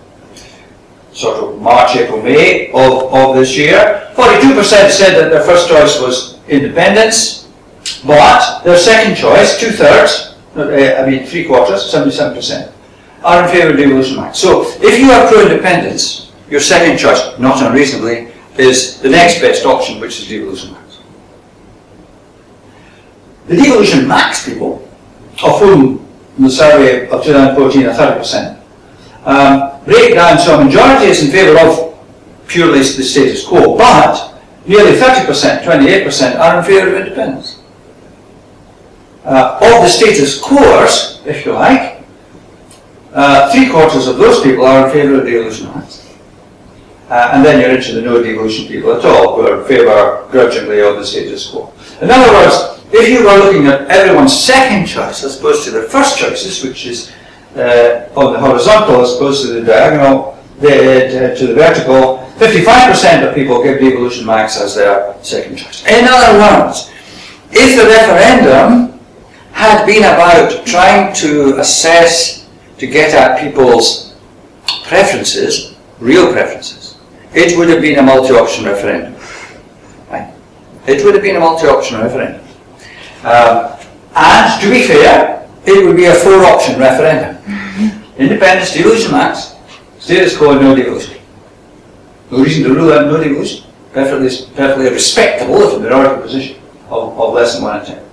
sort 1.11 1.37
of 1.43 1.59
March, 1.59 1.95
April, 1.95 2.21
May 2.21 2.69
of, 2.71 3.11
of 3.11 3.35
this 3.35 3.57
year. 3.57 4.11
42% 4.13 4.89
said 4.89 5.17
that 5.17 5.31
their 5.31 5.43
first 5.43 5.67
choice 5.67 5.99
was 5.99 6.39
independence, 6.47 7.49
but 8.05 8.61
their 8.63 8.77
second 8.77 9.15
choice, 9.15 9.59
two 9.59 9.71
thirds, 9.71 10.35
uh, 10.55 11.01
I 11.01 11.09
mean 11.09 11.25
three 11.25 11.45
quarters, 11.45 11.91
77%, 11.91 12.71
are 13.23 13.43
in 13.43 13.49
favour 13.49 13.71
of 13.71 13.77
devolution. 13.77 14.33
So 14.35 14.67
if 14.79 14.99
you 14.99 15.09
are 15.11 15.27
pro-independence, 15.27 16.31
your 16.51 16.61
second 16.61 16.99
choice, 16.99 17.37
not 17.39 17.63
unreasonably, 17.63 18.31
is 18.57 19.01
the 19.01 19.09
next 19.09 19.41
best 19.41 19.65
option, 19.65 19.99
which 19.99 20.19
is 20.19 20.27
devolution. 20.27 20.76
The 23.47 23.55
devolution 23.55 24.07
max 24.07 24.45
people, 24.45 24.87
of 25.43 25.59
whom 25.59 26.05
in 26.37 26.43
the 26.43 26.49
survey 26.49 27.07
of 27.09 27.23
2014 27.23 27.85
are 27.85 27.93
30%, 27.93 28.59
um, 29.25 29.83
break 29.85 30.15
down 30.15 30.37
so 30.37 30.59
a 30.59 30.65
majority 30.65 31.05
is 31.05 31.23
in 31.23 31.31
favour 31.31 31.57
of 31.59 31.97
purely 32.47 32.79
the 32.79 33.03
status 33.03 33.45
quo, 33.45 33.77
but 33.77 34.37
nearly 34.65 34.97
30%, 34.97 35.63
28% 35.63 36.39
are 36.39 36.59
in 36.59 36.65
favour 36.65 36.95
of 36.95 37.01
independence. 37.01 37.61
Uh, 39.23 39.59
of 39.61 39.81
the 39.81 39.87
status 39.87 40.39
quoers, 40.39 41.21
if 41.25 41.45
you 41.45 41.53
like, 41.53 42.03
uh, 43.13 43.51
three 43.51 43.69
quarters 43.69 44.07
of 44.07 44.17
those 44.17 44.41
people 44.41 44.65
are 44.65 44.87
in 44.87 44.93
favour 44.93 45.19
of 45.19 45.25
devolution 45.25 45.71
rights. 45.73 46.07
Uh, 47.09 47.31
and 47.33 47.45
then 47.45 47.61
you're 47.61 47.71
into 47.71 47.93
the 47.93 48.01
no 48.01 48.21
devolution 48.21 48.67
people 48.67 48.93
at 48.93 49.03
all, 49.05 49.35
who 49.35 49.47
are 49.47 49.61
in 49.61 49.67
favour 49.67 50.27
grudgingly 50.29 50.79
of 50.81 50.97
the 50.97 51.05
status 51.05 51.49
quo. 51.49 51.73
In 52.01 52.11
other 52.11 52.31
words, 52.33 52.76
if 52.91 53.09
you 53.09 53.25
were 53.25 53.37
looking 53.37 53.67
at 53.67 53.89
everyone's 53.89 54.37
second 54.37 54.85
choice 54.85 55.23
as 55.23 55.37
opposed 55.39 55.65
to 55.65 55.71
their 55.71 55.83
first 55.83 56.17
choices, 56.17 56.63
which 56.63 56.85
is 56.85 57.11
uh, 57.55 58.09
on 58.15 58.33
the 58.33 58.39
horizontal 58.39 59.01
as 59.01 59.15
opposed 59.15 59.45
to 59.45 59.53
the 59.53 59.61
diagonal, 59.61 60.37
the, 60.59 61.35
to 61.37 61.47
the 61.47 61.53
vertical, 61.53 62.17
55% 62.37 63.27
of 63.27 63.35
people 63.35 63.63
give 63.63 63.79
devolution 63.79 64.25
max 64.25 64.59
as 64.59 64.75
their 64.75 65.15
second 65.23 65.57
choice. 65.57 65.85
In 65.87 66.05
other 66.07 66.39
words, 66.39 66.91
if 67.51 67.77
the 67.77 67.87
referendum 67.87 68.99
had 69.51 69.85
been 69.85 70.03
about 70.03 70.65
trying 70.65 71.13
to 71.15 71.57
assess, 71.59 72.47
to 72.77 72.85
get 72.85 73.13
at 73.13 73.39
people's 73.39 74.15
preferences, 74.83 75.75
real 75.99 76.31
preferences, 76.31 76.95
it 77.33 77.57
would 77.57 77.69
have 77.69 77.81
been 77.81 77.97
a 77.99 78.03
multi-option 78.03 78.65
referendum. 78.65 79.15
Right? 80.11 80.31
It 80.87 81.03
would 81.03 81.15
have 81.15 81.23
been 81.23 81.37
a 81.37 81.39
multi-option 81.39 81.99
referendum. 81.99 82.46
Um, 83.27 83.77
and 84.15 84.61
to 84.61 84.69
be 84.69 84.87
fair, 84.87 85.47
it 85.65 85.85
would 85.85 85.97
be 85.97 86.05
a 86.05 86.13
four-option 86.13 86.79
referendum. 86.79 87.35
Independence, 88.17 88.73
devolution 88.73 89.11
max, 89.11 89.53
status 89.99 90.37
quo, 90.37 90.57
no 90.59 90.73
devolution. 90.73 91.19
No 92.31 92.41
reason 92.41 92.63
to 92.63 92.73
rule 92.73 92.93
out 92.93 93.05
no 93.07 93.21
devolution. 93.21 93.69
Perfectly, 93.91 94.29
perfectly 94.55 94.89
respectable 94.89 95.61
if 95.61 95.73
a 95.73 95.79
minority 95.79 96.21
position 96.21 96.61
of, 96.89 97.19
of 97.19 97.33
less 97.33 97.55
than 97.55 97.63
one 97.63 97.79
in 97.81 97.85
ten. 97.85 98.03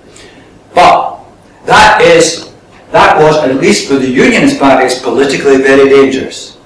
But 0.75 1.21
that 1.67 2.01
is 2.03 2.53
that 2.95 3.21
was, 3.21 3.37
at 3.39 3.57
least 3.57 3.89
for 3.89 3.95
the 3.95 4.09
Unionist 4.09 4.61
parties, 4.61 5.01
politically 5.01 5.57
very 5.57 5.89
dangerous. 5.89 6.59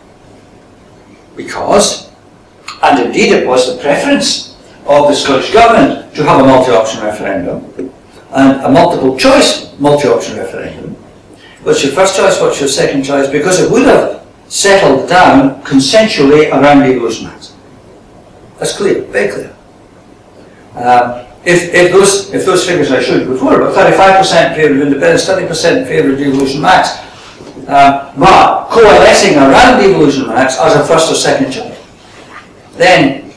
Because, 1.37 2.11
and 2.82 3.06
indeed 3.06 3.32
it 3.32 3.46
was 3.46 3.74
the 3.74 3.80
preference 3.80 4.54
of 4.87 5.08
the 5.08 5.14
Scottish 5.14 5.52
Government 5.54 6.14
to 6.14 6.24
have 6.24 6.40
a 6.40 6.44
multi-option 6.44 7.02
referendum, 7.02 7.92
and 8.30 8.60
a 8.64 8.68
multiple 8.68 9.16
choice 9.16 9.68
multi-option 9.78 10.36
referendum. 10.36 10.94
What's 11.62 11.82
your 11.82 11.92
first 11.92 12.16
choice, 12.16 12.40
what's 12.40 12.60
your 12.60 12.68
second 12.68 13.04
choice? 13.04 13.28
Because 13.28 13.60
it 13.60 13.70
would 13.70 13.86
have 13.86 14.26
settled 14.48 15.08
down 15.08 15.62
consensually 15.62 16.50
around 16.50 16.80
devolution 16.80 17.26
max. 17.26 17.54
That's 18.58 18.76
clear, 18.76 19.02
very 19.02 19.30
clear. 19.30 19.56
Um, 20.74 21.26
if, 21.44 21.72
if, 21.74 21.92
those, 21.92 22.32
if 22.32 22.44
those 22.44 22.66
figures 22.66 22.90
I 22.90 23.02
showed 23.02 23.22
you 23.22 23.32
before, 23.32 23.60
about 23.60 23.74
35% 23.74 24.50
in 24.50 24.56
favour 24.56 24.74
of 24.74 24.80
independence, 24.82 25.26
30% 25.26 25.82
in 25.82 25.84
favour 25.86 26.12
of 26.12 26.18
devolution 26.18 26.60
max, 26.60 26.90
uh, 27.68 28.12
but 28.16 28.68
coalescing 28.70 29.36
around 29.36 29.80
devolution 29.80 30.26
max 30.28 30.58
as 30.58 30.74
a 30.74 30.84
first 30.86 31.10
or 31.10 31.14
second 31.14 31.52
choice, 31.52 31.76
then 32.76 33.30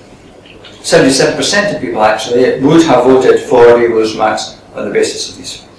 77% 0.82 1.76
of 1.76 1.82
people 1.82 2.04
actually 2.04 2.60
would 2.62 2.84
have 2.84 3.04
voted 3.04 3.40
for 3.42 3.66
devolution 3.80 4.18
max 4.18 4.61
on 4.74 4.88
the 4.88 4.94
basis 4.94 5.32
of 5.32 5.38
these 5.38 5.58
things. 5.58 5.72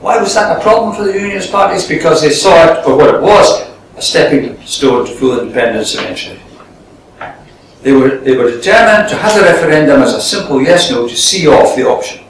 Why 0.00 0.20
was 0.20 0.34
that 0.34 0.56
a 0.58 0.62
problem 0.62 0.94
for 0.94 1.04
the 1.04 1.12
Unionist 1.12 1.52
parties? 1.52 1.86
Because 1.86 2.22
they 2.22 2.30
saw 2.30 2.72
it 2.72 2.84
for 2.84 2.96
what 2.96 3.14
it 3.14 3.20
was, 3.20 3.68
a 3.96 4.02
stepping 4.02 4.60
stone 4.64 5.06
to 5.06 5.12
full 5.12 5.40
independence 5.40 5.94
eventually. 5.94 6.40
They 7.82 7.92
were, 7.92 8.18
they 8.18 8.36
were 8.36 8.50
determined 8.50 9.08
to 9.10 9.16
have 9.16 9.34
the 9.34 9.42
referendum 9.42 10.02
as 10.02 10.14
a 10.14 10.20
simple 10.20 10.62
yes-no 10.62 11.08
to 11.08 11.16
see 11.16 11.46
off 11.48 11.76
the 11.76 11.86
option. 11.86 12.24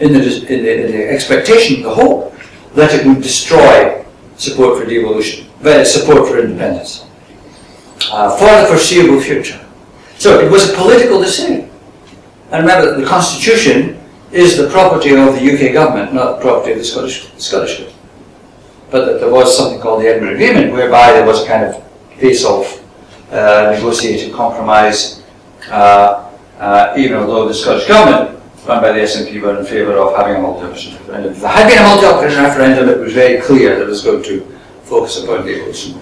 In 0.00 0.12
the, 0.12 0.20
in, 0.20 0.62
the, 0.62 0.84
in 0.84 0.92
the 0.92 1.08
expectation, 1.10 1.82
the 1.82 1.94
hope, 1.94 2.34
that 2.74 2.94
it 2.94 3.06
would 3.06 3.22
destroy 3.22 4.04
support 4.36 4.78
for 4.78 4.88
devolution, 4.88 5.48
support 5.84 6.28
for 6.28 6.38
independence, 6.38 7.06
uh, 8.12 8.36
for 8.36 8.44
the 8.44 8.66
foreseeable 8.68 9.20
future. 9.20 9.64
So 10.18 10.38
it 10.40 10.50
was 10.50 10.70
a 10.70 10.74
political 10.74 11.20
decision. 11.20 11.70
And 12.50 12.62
remember 12.62 12.90
that 12.90 13.00
the 13.00 13.06
Constitution 13.06 14.00
is 14.32 14.56
the 14.56 14.68
property 14.68 15.10
of 15.10 15.34
the 15.34 15.40
UK 15.40 15.72
government, 15.72 16.12
not 16.12 16.36
the 16.36 16.42
property 16.42 16.72
of 16.72 16.78
the 16.78 16.84
Scottish, 16.84 17.32
Scottish 17.38 17.78
government. 17.78 17.94
But 18.90 19.04
that 19.04 19.20
there 19.20 19.30
was 19.30 19.54
something 19.56 19.80
called 19.80 20.02
the 20.02 20.08
Edinburgh 20.08 20.34
Agreement, 20.34 20.72
whereby 20.72 21.12
there 21.12 21.26
was 21.26 21.42
a 21.42 21.46
kind 21.46 21.64
of 21.64 21.82
face-off 22.18 22.82
uh, 23.30 23.72
negotiated 23.74 24.32
compromise, 24.32 25.22
uh, 25.70 26.30
uh, 26.58 26.94
even 26.96 27.18
although 27.18 27.46
the 27.46 27.54
Scottish 27.54 27.86
Government, 27.86 28.40
run 28.66 28.82
by 28.82 28.92
the 28.92 29.00
SNP, 29.00 29.40
were 29.40 29.58
in 29.58 29.64
favour 29.64 29.92
of 29.98 30.16
having 30.16 30.36
a 30.36 30.40
multi-option 30.40 30.94
referendum. 30.94 31.32
If 31.32 31.40
there 31.40 31.50
had 31.50 31.68
been 31.68 31.78
a 31.78 31.82
multi-option 31.82 32.42
referendum, 32.42 32.88
it 32.88 32.98
was 32.98 33.12
very 33.12 33.40
clear 33.40 33.76
that 33.76 33.84
it 33.84 33.88
was 33.88 34.02
going 34.02 34.22
to 34.24 34.40
focus 34.84 35.22
upon 35.22 35.44
the 35.44 35.52
devolution. 35.52 36.00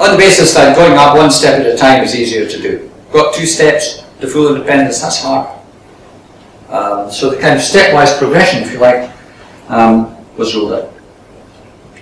On 0.00 0.10
the 0.10 0.18
basis 0.18 0.52
that 0.54 0.74
going 0.76 0.98
up 0.98 1.16
one 1.16 1.30
step 1.30 1.60
at 1.60 1.66
a 1.66 1.76
time 1.76 2.02
is 2.02 2.16
easier 2.16 2.48
to 2.48 2.60
do. 2.60 2.90
Got 3.12 3.32
two 3.32 3.46
steps 3.46 4.02
to 4.20 4.26
full 4.26 4.54
independence, 4.54 5.00
that's 5.00 5.22
hard. 5.22 5.63
Um, 6.68 7.10
so 7.10 7.30
the 7.30 7.40
kind 7.40 7.54
of 7.54 7.60
stepwise 7.60 8.18
progression, 8.18 8.62
if 8.62 8.72
you 8.72 8.78
like, 8.78 9.10
um, 9.68 10.16
was 10.36 10.54
ruled 10.54 10.72
out. 10.72 10.92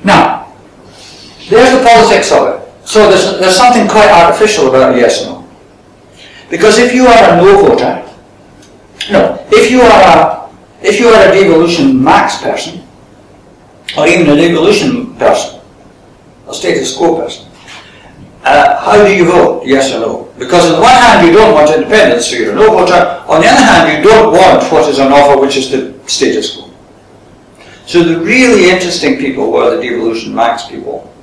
Now, 0.05 0.53
there's 1.49 1.77
the 1.77 1.85
politics 1.85 2.33
of 2.33 2.49
it. 2.49 2.87
So 2.87 3.09
there's, 3.09 3.39
there's 3.39 3.57
something 3.57 3.87
quite 3.89 4.11
artificial 4.11 4.69
about 4.69 4.97
yes 4.97 5.25
no. 5.25 5.49
Because 6.51 6.79
if 6.79 6.95
you 6.95 7.07
are 7.07 7.33
a 7.33 7.37
no 7.37 7.63
voter, 7.63 8.09
no, 9.11 9.47
if 9.51 9.71
you 9.71 9.81
are 9.81 10.03
a, 10.03 10.51
if 10.83 11.01
you 11.01 11.09
are 11.09 11.29
a 11.29 11.33
devolution 11.33 12.03
max 12.03 12.43
person, 12.43 12.83
or 13.97 14.07
even 14.07 14.29
a 14.29 14.37
devolution 14.37 15.15
person, 15.17 15.61
a 16.49 16.55
status 16.55 16.97
quo 16.97 17.17
person, 17.23 17.49
uh, 18.45 18.81
how 18.85 19.05
do 19.05 19.15
you 19.15 19.25
vote, 19.25 19.65
yes 19.65 19.93
or 19.95 20.01
no? 20.01 20.32
Because 20.43 20.67
on 20.67 20.77
the 20.77 20.81
one 20.81 20.93
hand 20.93 21.27
you 21.27 21.33
don't 21.33 21.55
want 21.55 21.71
independence, 21.71 22.29
so 22.29 22.37
you're 22.37 22.53
a 22.53 22.57
no 22.57 22.71
voter. 22.73 23.23
On 23.29 23.41
the 23.41 23.47
other 23.47 23.63
hand, 23.63 23.97
you 23.97 24.03
don't 24.03 24.33
want 24.33 24.61
what 24.73 24.89
is 24.91 24.99
on 24.99 25.13
offer, 25.13 25.41
which 25.41 25.57
is 25.57 25.71
the 25.71 25.95
status 26.09 26.57
quo. 26.57 26.69
So 27.87 28.03
the 28.03 28.19
really 28.19 28.69
interesting 28.69 29.19
people 29.19 29.53
were 29.53 29.77
the 29.77 29.81
devolution 29.81 30.35
max 30.35 30.67
people, 30.67 31.15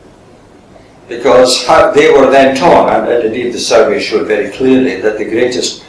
because 1.09 1.67
they 1.93 2.13
were 2.13 2.31
then 2.31 2.55
torn, 2.55 2.87
and, 2.93 3.25
indeed 3.25 3.51
the 3.51 3.59
survey 3.59 3.99
showed 3.99 4.25
very 4.27 4.51
clearly 4.51 5.01
that 5.01 5.17
the 5.17 5.25
greatest, 5.25 5.83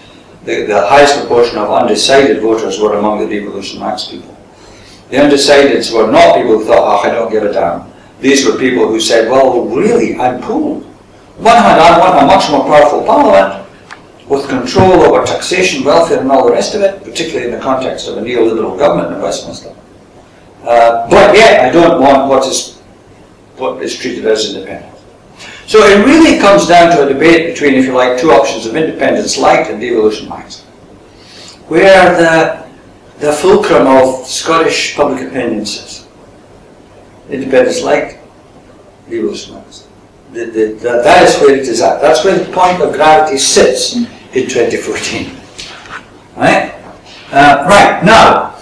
the, 0.44 0.66
the 0.66 0.86
highest 0.88 1.20
proportion 1.20 1.58
of 1.58 1.70
undecided 1.70 2.40
voters 2.42 2.80
were 2.80 2.94
among 2.98 3.20
the 3.20 3.28
devolution 3.28 3.78
max 3.78 4.06
people. 4.06 4.36
The 5.10 5.18
undecideds 5.18 5.94
were 5.94 6.10
not 6.10 6.34
people 6.34 6.58
who 6.58 6.64
thought, 6.64 7.04
oh, 7.04 7.08
I 7.08 7.12
don't 7.12 7.30
give 7.30 7.44
a 7.44 7.52
damn. 7.52 7.92
These 8.20 8.44
were 8.44 8.58
people 8.58 8.88
who 8.88 8.98
said, 8.98 9.30
well, 9.30 9.66
really, 9.66 10.16
I'm 10.16 10.42
pulled." 10.42 10.89
One 11.40 11.57
hand, 11.57 11.81
I 11.81 11.98
want 11.98 12.22
a 12.22 12.26
much 12.26 12.50
more 12.50 12.64
powerful 12.64 13.03
parliament 13.03 13.66
with 14.29 14.46
control 14.46 14.92
over 14.92 15.24
taxation, 15.24 15.83
welfare, 15.85 16.20
and 16.20 16.31
all 16.31 16.44
the 16.44 16.53
rest 16.53 16.74
of 16.74 16.83
it, 16.83 17.03
particularly 17.03 17.46
in 17.46 17.53
the 17.53 17.61
context 17.64 18.09
of 18.09 18.18
a 18.18 18.20
neoliberal 18.20 18.79
government 18.79 19.16
in 19.16 19.22
Westminster. 19.22 19.74
Uh, 20.62 21.09
but 21.09 21.35
yet, 21.35 21.64
I 21.64 21.72
don't 21.72 21.98
want 21.98 22.29
what 22.29 22.46
is 22.46 22.76
what 23.57 23.83
is 23.83 23.96
treated 23.96 24.26
as 24.26 24.55
independent. 24.55 24.94
So 25.66 25.79
it 25.79 26.05
really 26.05 26.38
comes 26.38 26.66
down 26.68 26.94
to 26.94 27.07
a 27.07 27.09
debate 27.11 27.55
between, 27.55 27.74
if 27.74 27.87
you 27.87 27.94
like, 27.94 28.20
two 28.20 28.33
options 28.33 28.66
of 28.66 28.76
independence 28.76 29.38
light 29.38 29.70
and 29.70 29.81
devolution 29.81 30.29
light, 30.29 30.55
where 31.68 32.16
the 32.20 32.68
the 33.18 33.33
fulcrum 33.33 33.87
of 33.87 34.26
Scottish 34.26 34.94
public 34.94 35.26
opinion 35.26 35.64
sits. 35.64 36.07
Independence 37.31 37.83
light, 37.83 38.18
devolution 39.09 39.55
light. 39.55 39.87
The, 40.32 40.44
the, 40.44 40.66
the, 40.74 41.02
that 41.02 41.26
is 41.26 41.40
where 41.40 41.56
it 41.56 41.66
is 41.66 41.80
at. 41.80 42.00
That's 42.00 42.24
where 42.24 42.38
the 42.38 42.52
point 42.52 42.80
of 42.80 42.94
gravity 42.94 43.36
sits 43.36 43.96
in 43.96 44.46
2014. 44.46 45.36
Right? 46.36 46.72
Uh, 47.32 47.66
right, 47.68 48.04
now, 48.04 48.54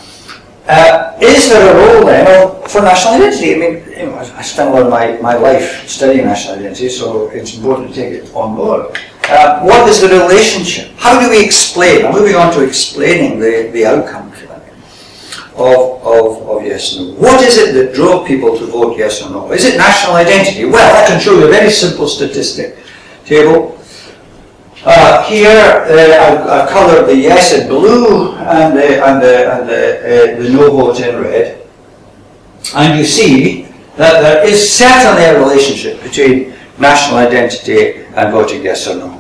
uh, 0.66 1.16
is 1.20 1.50
there 1.50 1.70
a 1.70 1.76
role 1.76 2.06
then 2.06 2.68
for 2.68 2.80
national 2.80 3.14
identity? 3.14 3.54
I 3.54 3.58
mean, 3.58 3.90
you 3.90 4.06
know, 4.06 4.16
I 4.16 4.42
spent 4.42 4.70
a 4.70 4.72
lot 4.72 4.82
of 4.84 4.90
my, 4.90 5.18
my 5.20 5.34
life 5.34 5.86
studying 5.86 6.24
national 6.24 6.56
identity, 6.56 6.88
so 6.88 7.28
it's 7.30 7.54
important 7.56 7.90
to 7.90 7.94
take 7.94 8.12
it 8.14 8.34
on 8.34 8.56
board. 8.56 8.96
Uh, 9.28 9.60
what 9.60 9.86
is 9.90 10.00
the 10.00 10.08
relationship? 10.08 10.90
How 10.96 11.20
do 11.20 11.28
we 11.28 11.44
explain? 11.44 12.06
I'm 12.06 12.12
moving 12.12 12.34
on 12.34 12.50
to 12.54 12.66
explaining 12.66 13.40
the, 13.40 13.70
the 13.74 13.84
outcome 13.84 14.27
of, 15.58 16.06
of, 16.06 16.48
of 16.48 16.64
yes 16.64 16.96
and 16.96 17.08
no. 17.08 17.20
What 17.20 17.42
is 17.42 17.58
it 17.58 17.74
that 17.74 17.94
drove 17.94 18.26
people 18.26 18.56
to 18.56 18.66
vote 18.66 18.96
yes 18.96 19.22
or 19.22 19.30
no? 19.30 19.52
Is 19.52 19.64
it 19.64 19.76
national 19.76 20.14
identity? 20.14 20.64
Well, 20.64 21.04
I 21.04 21.06
can 21.08 21.20
show 21.20 21.38
you 21.38 21.46
a 21.46 21.50
very 21.50 21.70
simple 21.70 22.06
statistic 22.06 22.78
table. 23.24 23.76
Uh, 24.84 25.24
here, 25.24 25.48
uh, 25.50 26.22
I've, 26.22 26.46
I've, 26.46 26.68
colored 26.70 27.06
the 27.06 27.16
yes 27.16 27.52
in 27.52 27.68
blue 27.68 28.32
and 28.36 28.78
the, 28.78 29.04
and 29.04 29.20
the, 29.20 29.52
and 29.52 29.68
the, 29.68 29.98
uh, 29.98 30.42
the 30.42 30.48
no 30.50 30.70
vote 30.70 31.00
in 31.00 31.20
red. 31.20 31.66
And 32.76 32.98
you 32.98 33.04
see 33.04 33.62
that 33.96 34.22
there 34.22 34.46
is 34.46 34.72
certainly 34.72 35.24
a 35.24 35.40
relationship 35.40 36.00
between 36.02 36.54
national 36.78 37.18
identity 37.18 38.04
and 38.14 38.32
voting 38.32 38.62
yes 38.62 38.86
or 38.86 38.96
no. 38.96 39.14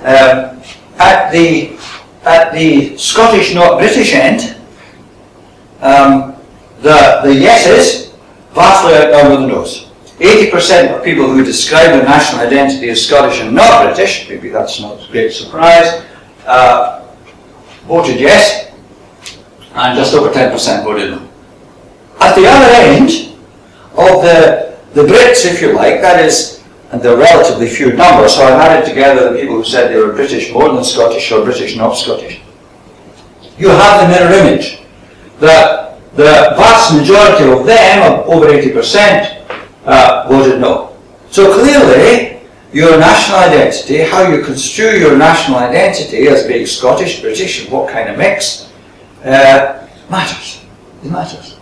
Um, 0.00 0.62
at, 0.98 1.32
the, 1.32 1.76
at 2.24 2.52
the 2.52 2.96
Scottish, 2.96 3.52
not 3.54 3.78
British 3.78 4.14
end, 4.14 4.59
um, 5.82 6.36
the, 6.80 7.20
the 7.24 7.34
yeses 7.34 8.14
vastly 8.52 8.94
outnumber 8.94 9.40
the 9.40 9.46
no's. 9.46 9.90
80% 10.18 10.98
of 10.98 11.04
people 11.04 11.26
who 11.30 11.42
describe 11.42 11.90
their 11.90 12.02
national 12.02 12.42
identity 12.42 12.90
as 12.90 13.06
Scottish 13.06 13.40
and 13.40 13.54
not 13.54 13.84
British, 13.84 14.28
maybe 14.28 14.50
that's 14.50 14.78
not 14.80 15.02
a 15.02 15.10
great 15.10 15.32
surprise, 15.32 16.04
uh, 16.46 17.06
voted 17.86 18.20
yes, 18.20 18.70
and 19.74 19.96
just 19.96 20.14
over 20.14 20.30
10% 20.30 20.84
voted 20.84 21.12
no. 21.12 21.28
At 22.20 22.34
the 22.34 22.46
other 22.46 22.70
end 22.74 23.34
of 23.92 24.22
the, 24.22 24.78
the 24.92 25.02
Brits, 25.02 25.46
if 25.46 25.62
you 25.62 25.72
like, 25.72 26.02
that 26.02 26.22
is, 26.22 26.62
and 26.92 27.00
they're 27.00 27.16
relatively 27.16 27.66
few 27.68 27.94
numbers, 27.94 28.34
so 28.34 28.42
I've 28.42 28.60
added 28.60 28.86
together 28.86 29.32
the 29.32 29.40
people 29.40 29.56
who 29.56 29.64
said 29.64 29.88
they 29.88 29.96
were 29.96 30.12
British 30.12 30.52
more 30.52 30.70
than 30.70 30.84
Scottish 30.84 31.32
or 31.32 31.44
British 31.44 31.76
not 31.76 31.94
Scottish. 31.94 32.42
You 33.56 33.68
have 33.68 34.02
the 34.02 34.08
mirror 34.08 34.32
image 34.34 34.79
that 35.40 35.98
the 36.14 36.54
vast 36.56 36.94
majority 36.94 37.50
of 37.50 37.66
them, 37.66 38.22
over 38.26 38.46
80%, 38.46 39.46
uh, 39.86 40.26
voted 40.28 40.60
no. 40.60 40.96
So 41.30 41.54
clearly, 41.54 42.40
your 42.72 42.98
national 42.98 43.38
identity, 43.38 43.98
how 43.98 44.28
you 44.30 44.42
construe 44.42 44.98
your 44.98 45.16
national 45.16 45.58
identity 45.58 46.28
as 46.28 46.46
being 46.46 46.66
Scottish, 46.66 47.20
British, 47.20 47.62
and 47.62 47.72
what 47.72 47.90
kind 47.90 48.08
of 48.08 48.18
mix, 48.18 48.70
uh, 49.24 49.86
matters. 50.08 50.64
It 51.04 51.10
matters. 51.10 51.56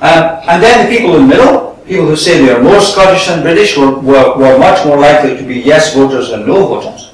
Um, 0.00 0.40
and 0.48 0.62
then 0.62 0.90
the 0.90 0.96
people 0.96 1.16
in 1.16 1.22
the 1.22 1.28
middle, 1.28 1.80
people 1.86 2.06
who 2.06 2.16
say 2.16 2.44
they 2.44 2.52
are 2.52 2.62
more 2.62 2.80
Scottish 2.80 3.26
than 3.26 3.42
British, 3.42 3.76
were, 3.76 3.98
were, 4.00 4.36
were 4.36 4.58
much 4.58 4.84
more 4.86 4.98
likely 4.98 5.36
to 5.36 5.42
be 5.42 5.60
yes 5.60 5.94
voters 5.94 6.30
than 6.30 6.46
no 6.46 6.66
voters. 6.66 7.12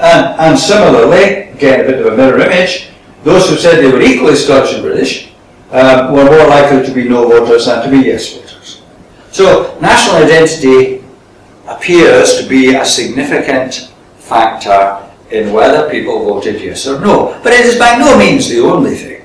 And, 0.00 0.40
and 0.40 0.58
similarly, 0.58 1.50
again 1.50 1.80
a 1.80 1.84
bit 1.84 2.06
of 2.06 2.12
a 2.12 2.16
mirror 2.16 2.40
image, 2.40 2.88
those 3.24 3.48
who 3.48 3.56
said 3.56 3.82
they 3.82 3.90
were 3.90 4.00
equally 4.00 4.36
Scottish 4.36 4.74
and 4.74 4.82
British 4.82 5.32
um, 5.70 6.12
were 6.12 6.24
more 6.24 6.46
likely 6.48 6.86
to 6.86 6.92
be 6.92 7.08
no 7.08 7.28
voters 7.28 7.66
than 7.66 7.84
to 7.84 7.90
be 7.90 8.06
yes 8.06 8.32
voters. 8.32 8.82
So 9.32 9.78
national 9.80 10.22
identity 10.24 11.04
appears 11.66 12.40
to 12.40 12.48
be 12.48 12.74
a 12.74 12.84
significant 12.84 13.92
factor 14.18 15.04
in 15.30 15.52
whether 15.52 15.90
people 15.90 16.24
voted 16.24 16.60
yes 16.60 16.86
or 16.86 17.00
no. 17.00 17.38
But 17.42 17.52
it 17.52 17.66
is 17.66 17.78
by 17.78 17.98
no 17.98 18.18
means 18.18 18.48
the 18.48 18.60
only 18.60 18.94
thing. 18.94 19.22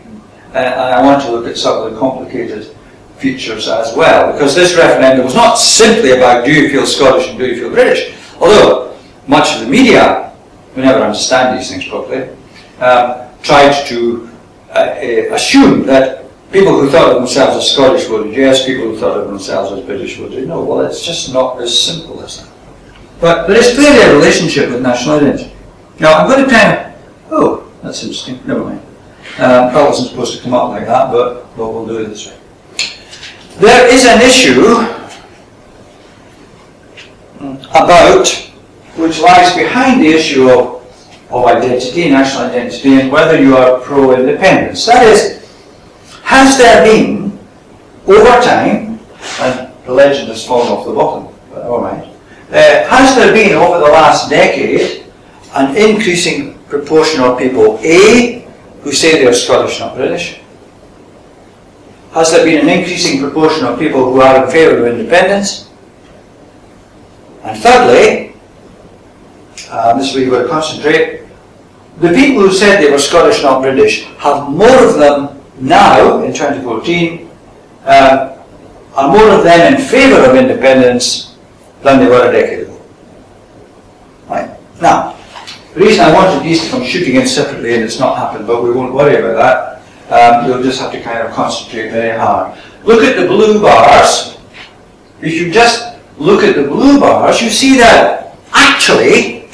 Uh, 0.54 0.58
and 0.58 0.96
I 0.96 1.02
want 1.02 1.24
to 1.24 1.32
look 1.32 1.48
at 1.48 1.58
some 1.58 1.82
of 1.82 1.94
the 1.94 2.00
complicated 2.00 2.76
features 3.18 3.70
as 3.70 3.96
well, 3.96 4.34
because 4.34 4.54
this 4.54 4.76
referendum 4.76 5.26
was 5.26 5.34
not 5.34 5.56
simply 5.56 6.12
about 6.12 6.46
do 6.46 6.52
you 6.52 6.70
feel 6.70 6.86
Scottish 6.86 7.30
and 7.30 7.40
do 7.40 7.48
you 7.48 7.56
feel 7.56 7.70
British, 7.70 8.14
although 8.40 8.98
much 9.28 9.56
of 9.56 9.62
the 9.62 9.68
media, 9.68 10.34
we 10.76 10.82
never 10.82 11.00
understand 11.00 11.58
these 11.58 11.72
things 11.72 11.88
properly, 11.88 12.28
um, 12.80 13.30
tried 13.44 13.86
to 13.88 14.30
uh, 14.70 14.74
uh, 14.74 15.36
assume 15.36 15.86
that 15.86 16.26
people 16.52 16.80
who 16.80 16.90
thought 16.90 17.12
of 17.12 17.16
themselves 17.18 17.58
as 17.58 17.72
Scottish 17.72 18.06
voted 18.06 18.34
yes, 18.34 18.66
people 18.66 18.86
who 18.86 18.98
thought 18.98 19.18
of 19.18 19.28
themselves 19.28 19.72
as 19.72 19.86
British 19.86 20.18
voted 20.18 20.48
no. 20.48 20.64
Well, 20.64 20.82
it's 20.82 21.06
just 21.06 21.34
not 21.34 21.62
as 21.62 21.78
simple 21.78 22.22
as 22.24 22.40
that. 22.42 22.50
But 23.20 23.48
there 23.48 23.58
is 23.58 23.76
clearly 23.76 24.02
a 24.02 24.16
relationship 24.16 24.70
with 24.70 24.82
national 24.82 25.18
identity. 25.18 25.54
Now, 26.00 26.14
I'm 26.14 26.28
going 26.28 26.44
to 26.44 26.50
kind 26.50 26.80
of, 26.80 27.32
oh, 27.32 27.72
that's 27.84 28.04
interesting, 28.04 28.40
never 28.48 28.64
mind. 28.64 28.80
Um, 29.38 29.74
that 29.74 29.86
wasn't 29.86 30.10
supposed 30.10 30.38
to 30.38 30.44
come 30.44 30.54
up 30.54 30.70
like 30.70 30.86
that, 30.86 31.12
but, 31.12 31.56
but 31.56 31.70
we'll 31.70 31.88
do 31.88 31.98
it 32.00 32.08
this 32.08 32.28
way. 32.28 32.38
There 33.60 33.94
is 33.94 34.06
an 34.06 34.22
issue 34.22 34.76
about, 37.70 38.28
which 38.98 39.20
lies 39.20 39.56
behind 39.56 40.02
the 40.02 40.08
issue 40.08 40.50
of, 40.50 40.83
of 41.34 41.46
identity, 41.48 42.10
national 42.10 42.46
identity, 42.46 43.02
and 43.02 43.12
whether 43.12 43.42
you 43.42 43.58
are 43.58 43.80
pro-independence. 43.80 44.86
That 44.86 45.04
is, 45.08 45.44
has 46.22 46.58
there 46.58 46.86
been, 46.86 47.38
over 48.06 48.42
time, 48.42 49.00
and 49.42 49.74
the 49.86 49.92
legend 49.92 50.28
has 50.30 50.46
fallen 50.46 50.68
off 50.68 50.86
the 50.86 50.94
bottom, 50.94 51.34
but 51.50 51.64
never 51.64 51.82
mind, 51.82 52.04
uh, 52.52 52.88
has 52.88 53.16
there 53.16 53.34
been 53.34 53.54
over 53.54 53.80
the 53.80 53.92
last 53.92 54.30
decade 54.30 55.06
an 55.56 55.76
increasing 55.76 56.60
proportion 56.70 57.22
of 57.22 57.40
people, 57.40 57.80
A, 57.82 58.48
who 58.82 58.92
say 58.92 59.24
they're 59.24 59.34
Scottish, 59.34 59.80
not 59.80 59.96
British? 59.96 60.40
Has 62.12 62.32
there 62.32 62.46
been 62.46 62.62
an 62.62 62.70
increasing 62.70 63.20
proportion 63.20 63.66
of 63.66 63.80
people 63.80 64.14
who 64.14 64.22
are 64.22 64.46
in 64.46 64.52
favour 64.52 64.86
of 64.86 65.00
independence? 65.00 65.72
And 67.42 67.58
thirdly, 67.58 68.36
um, 69.72 69.98
this 69.98 70.10
is 70.10 70.14
where 70.14 70.24
you've 70.24 70.32
got 70.32 70.44
to 70.44 70.50
concentrate, 70.50 71.23
the 71.98 72.10
people 72.10 72.42
who 72.42 72.52
said 72.52 72.82
they 72.82 72.92
were 72.92 73.00
Scottish, 73.00 73.44
not 73.44 73.62
British, 73.62 74.06
have 74.18 74.50
more 74.50 74.84
of 74.84 74.96
them 74.96 75.42
now, 75.60 76.24
in 76.24 76.34
2014, 76.34 77.30
uh, 77.86 78.38
are 78.96 79.12
more 79.12 79.30
of 79.30 79.44
them 79.44 79.74
in 79.74 79.82
favour 79.82 80.30
of 80.30 80.36
independence 80.36 81.38
than 81.82 82.00
they 82.00 82.08
were 82.08 82.30
a 82.30 82.32
decade 82.32 82.62
ago. 82.62 82.82
Right? 84.28 84.58
Now, 84.82 85.18
the 85.74 85.80
reason 85.82 86.02
I 86.06 86.14
wanted 86.14 86.44
these 86.44 86.64
to 86.64 86.70
come 86.70 86.84
shooting 86.84 87.16
in 87.16 87.28
separately, 87.28 87.76
and 87.76 87.84
it's 87.84 88.00
not 88.00 88.18
happened, 88.18 88.48
but 88.48 88.64
we 88.64 88.72
won't 88.72 88.94
worry 88.94 89.16
about 89.18 89.82
that, 90.10 90.44
um, 90.44 90.48
you'll 90.48 90.64
just 90.64 90.80
have 90.82 90.92
to 90.92 91.02
kind 91.02 91.26
of 91.26 91.34
concentrate 91.34 91.90
very 91.90 92.18
hard. 92.18 92.58
Look 92.84 93.04
at 93.04 93.20
the 93.20 93.28
blue 93.28 93.62
bars. 93.62 94.38
If 95.22 95.34
you 95.34 95.52
just 95.52 95.96
look 96.18 96.44
at 96.44 96.56
the 96.56 96.64
blue 96.64 97.00
bars, 97.00 97.42
you 97.42 97.50
see 97.50 97.78
that 97.78 98.36
actually, 98.54 99.50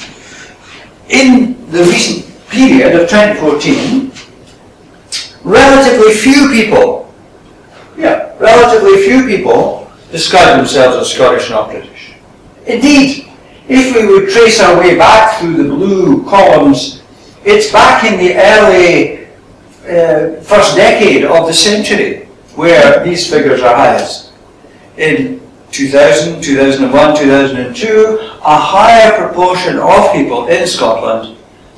in 1.08 1.70
the 1.70 1.84
recent 1.84 2.29
period 2.50 3.00
of 3.00 3.08
2014, 3.08 4.12
relatively 5.44 6.14
few 6.14 6.50
people, 6.50 7.14
yeah, 7.96 8.36
relatively 8.38 9.02
few 9.04 9.26
people 9.26 9.90
describe 10.10 10.56
themselves 10.56 10.96
as 10.96 11.12
Scottish, 11.14 11.48
not 11.50 11.70
British. 11.70 12.14
Indeed, 12.66 13.28
if 13.68 13.94
we 13.94 14.06
would 14.06 14.30
trace 14.30 14.60
our 14.60 14.78
way 14.78 14.96
back 14.96 15.38
through 15.38 15.62
the 15.62 15.68
blue 15.68 16.24
columns, 16.28 17.02
it's 17.44 17.72
back 17.72 18.04
in 18.04 18.18
the 18.18 18.34
early 18.34 19.26
uh, 19.84 20.40
first 20.42 20.76
decade 20.76 21.24
of 21.24 21.46
the 21.46 21.54
century 21.54 22.26
where 22.56 23.02
these 23.04 23.30
figures 23.30 23.62
are 23.62 23.74
highest. 23.74 24.32
In 24.96 25.40
2000, 25.70 26.42
2001, 26.42 27.16
2002, 27.16 28.18
a 28.44 28.56
higher 28.58 29.16
proportion 29.16 29.78
of 29.78 30.12
people 30.12 30.48
in 30.48 30.66
Scotland 30.66 31.36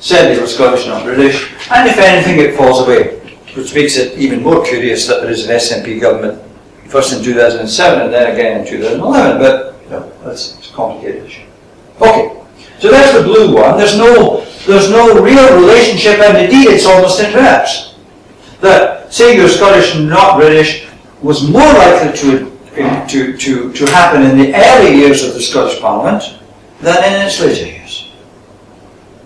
they 0.09 0.39
were 0.39 0.47
Scottish, 0.47 0.85
not 0.85 1.03
British, 1.03 1.51
and 1.71 1.89
if 1.89 1.97
anything, 1.97 2.39
it 2.39 2.55
falls 2.55 2.85
away 2.87 3.19
which 3.55 3.75
makes 3.75 3.97
it 3.97 4.17
even 4.17 4.41
more 4.41 4.65
curious 4.65 5.05
that 5.05 5.21
there 5.21 5.29
is 5.29 5.47
an 5.47 5.55
SNP 5.55 6.01
government 6.01 6.41
First 6.93 7.13
in 7.13 7.23
2007 7.23 8.01
and 8.03 8.13
then 8.13 8.31
again 8.33 8.61
in 8.61 8.67
2011, 8.67 9.39
but 9.39 9.73
you 9.83 9.89
know, 9.89 10.13
that's 10.23 10.69
a 10.69 10.73
complicated 10.73 11.25
issue. 11.25 11.41
Okay, 11.99 12.39
so 12.77 12.91
that's 12.91 13.17
the 13.17 13.23
blue 13.23 13.55
one. 13.55 13.79
There's 13.79 13.97
no, 13.97 14.45
there's 14.67 14.91
no 14.91 15.19
real 15.19 15.59
relationship, 15.59 16.19
and 16.19 16.37
indeed 16.37 16.69
it's 16.69 16.85
almost 16.85 17.19
inverse. 17.19 17.95
That 18.61 19.11
saying 19.11 19.39
you're 19.39 19.49
Scottish 19.49 19.95
and 19.95 20.07
not 20.07 20.37
British 20.37 20.87
was 21.23 21.49
more 21.49 21.65
likely 21.65 22.15
to, 22.19 22.59
to, 23.07 23.37
to, 23.37 23.73
to 23.73 23.85
happen 23.87 24.21
in 24.21 24.37
the 24.37 24.53
early 24.55 24.95
years 24.95 25.23
of 25.23 25.33
the 25.33 25.41
Scottish 25.41 25.79
Parliament 25.79 26.21
than 26.81 27.03
in 27.11 27.25
its 27.25 27.39
later. 27.39 27.72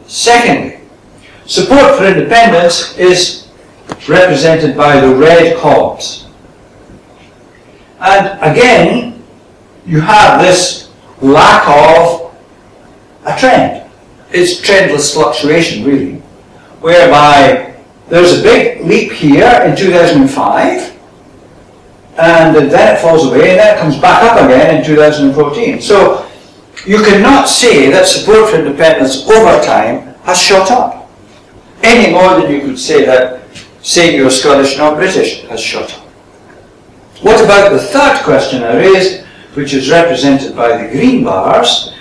Secondly, 0.07 0.79
support 1.45 1.97
for 1.97 2.05
independence 2.05 2.97
is 2.97 3.49
represented 4.07 4.75
by 4.75 4.99
the 4.99 5.13
red 5.13 5.57
columns. 5.57 6.27
And 7.99 8.39
again, 8.41 9.23
you 9.85 9.99
have 9.99 10.41
this 10.41 10.91
lack 11.21 11.67
of 11.67 12.35
a 13.25 13.37
trend. 13.37 13.89
It's 14.31 14.61
trendless 14.61 15.13
fluctuation, 15.13 15.83
really, 15.83 16.19
whereby 16.79 17.75
there's 18.07 18.39
a 18.39 18.43
big 18.43 18.85
leap 18.85 19.11
here 19.11 19.61
in 19.65 19.75
2005, 19.75 20.97
and 22.19 22.55
then 22.55 22.95
it 22.95 22.99
falls 22.99 23.25
away, 23.25 23.51
and 23.51 23.59
then 23.59 23.77
it 23.77 23.79
comes 23.79 23.97
back 23.97 24.23
up 24.23 24.43
again 24.43 24.77
in 24.77 24.85
2014. 24.85 25.81
So 25.81 26.26
you 26.85 27.03
cannot 27.03 27.49
say 27.49 27.89
that 27.91 28.05
support 28.05 28.49
for 28.49 28.57
independence 28.57 29.27
over 29.27 29.63
time 29.63 30.15
has 30.23 30.39
shot 30.39 30.69
up, 30.71 31.09
any 31.83 32.11
more 32.11 32.39
than 32.39 32.51
you 32.51 32.61
could 32.61 32.79
say 32.79 33.05
that 33.05 33.41
saying 33.81 34.15
you're 34.17 34.29
Scottish, 34.29 34.77
not 34.77 34.95
British, 34.95 35.43
has 35.43 35.59
shot 35.61 35.91
up. 35.93 36.01
What 37.21 37.43
about 37.43 37.71
the 37.71 37.79
third 37.79 38.23
question 38.23 38.63
I 38.63 38.77
raised, 38.77 39.25
which 39.55 39.73
is 39.73 39.89
represented 39.89 40.55
by 40.55 40.77
the 40.77 40.91
green 40.91 41.23
bars, 41.23 41.93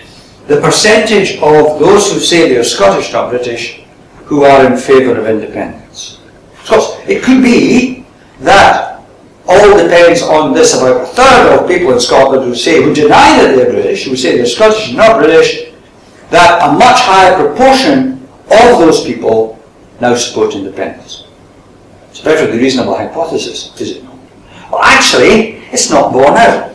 the 0.46 0.60
percentage 0.60 1.36
of 1.36 1.78
those 1.78 2.12
who 2.12 2.18
say 2.18 2.48
they're 2.48 2.64
Scottish, 2.64 3.12
not 3.12 3.30
British, 3.30 3.82
who 4.24 4.44
are 4.44 4.66
in 4.66 4.76
favour 4.76 5.18
of 5.18 5.26
independence? 5.26 6.20
Of 6.60 6.66
course, 6.66 7.00
it 7.06 7.22
could 7.22 7.42
be 7.42 8.04
that 8.40 8.95
all 9.48 9.78
depends 9.78 10.22
on 10.22 10.52
this 10.52 10.74
about 10.74 11.02
a 11.02 11.06
third 11.06 11.58
of 11.58 11.68
people 11.68 11.92
in 11.92 12.00
Scotland 12.00 12.44
who 12.44 12.54
say, 12.54 12.82
who 12.82 12.94
deny 12.94 13.40
that 13.40 13.54
they're 13.54 13.70
British, 13.70 14.04
who 14.04 14.16
say 14.16 14.36
they're 14.36 14.46
Scottish, 14.46 14.92
not 14.92 15.18
British, 15.18 15.72
that 16.30 16.62
a 16.68 16.72
much 16.72 17.00
higher 17.00 17.36
proportion 17.36 18.26
of 18.50 18.78
those 18.78 19.04
people 19.04 19.62
now 20.00 20.14
support 20.14 20.54
independence. 20.54 21.26
It's 22.10 22.20
a 22.20 22.24
perfectly 22.24 22.58
reasonable 22.58 22.96
hypothesis, 22.96 23.78
is 23.80 23.98
it 23.98 24.04
not? 24.04 24.18
Well, 24.72 24.82
actually, 24.82 25.58
it's 25.72 25.90
not 25.90 26.12
borne 26.12 26.36
out. 26.36 26.70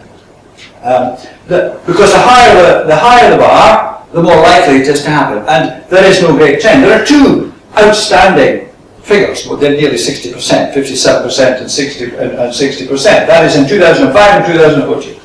Um, 0.83 1.17
the, 1.47 1.79
because 1.85 2.11
the 2.11 2.19
higher 2.19 2.55
the, 2.55 2.87
the 2.87 2.95
higher 2.95 3.31
the 3.31 3.37
bar, 3.37 4.05
the 4.13 4.23
more 4.23 4.37
likely 4.37 4.77
it 4.77 4.87
is 4.87 5.03
to 5.03 5.09
happen. 5.09 5.43
And 5.47 5.83
there 5.89 6.05
is 6.05 6.21
no 6.21 6.35
great 6.35 6.61
trend. 6.61 6.83
There 6.83 7.01
are 7.01 7.05
two 7.05 7.53
outstanding 7.77 8.70
figures, 9.03 9.47
well, 9.47 9.57
they're 9.57 9.75
nearly 9.75 9.97
60%, 9.97 10.73
57% 10.73 11.61
and 11.61 11.71
60 11.71 12.03
and, 12.03 12.13
and 12.13 12.53
60%. 12.53 13.03
That 13.03 13.45
is 13.45 13.55
in 13.55 13.67
2005 13.67 14.15
and 14.15 14.45
2014, 14.45 15.15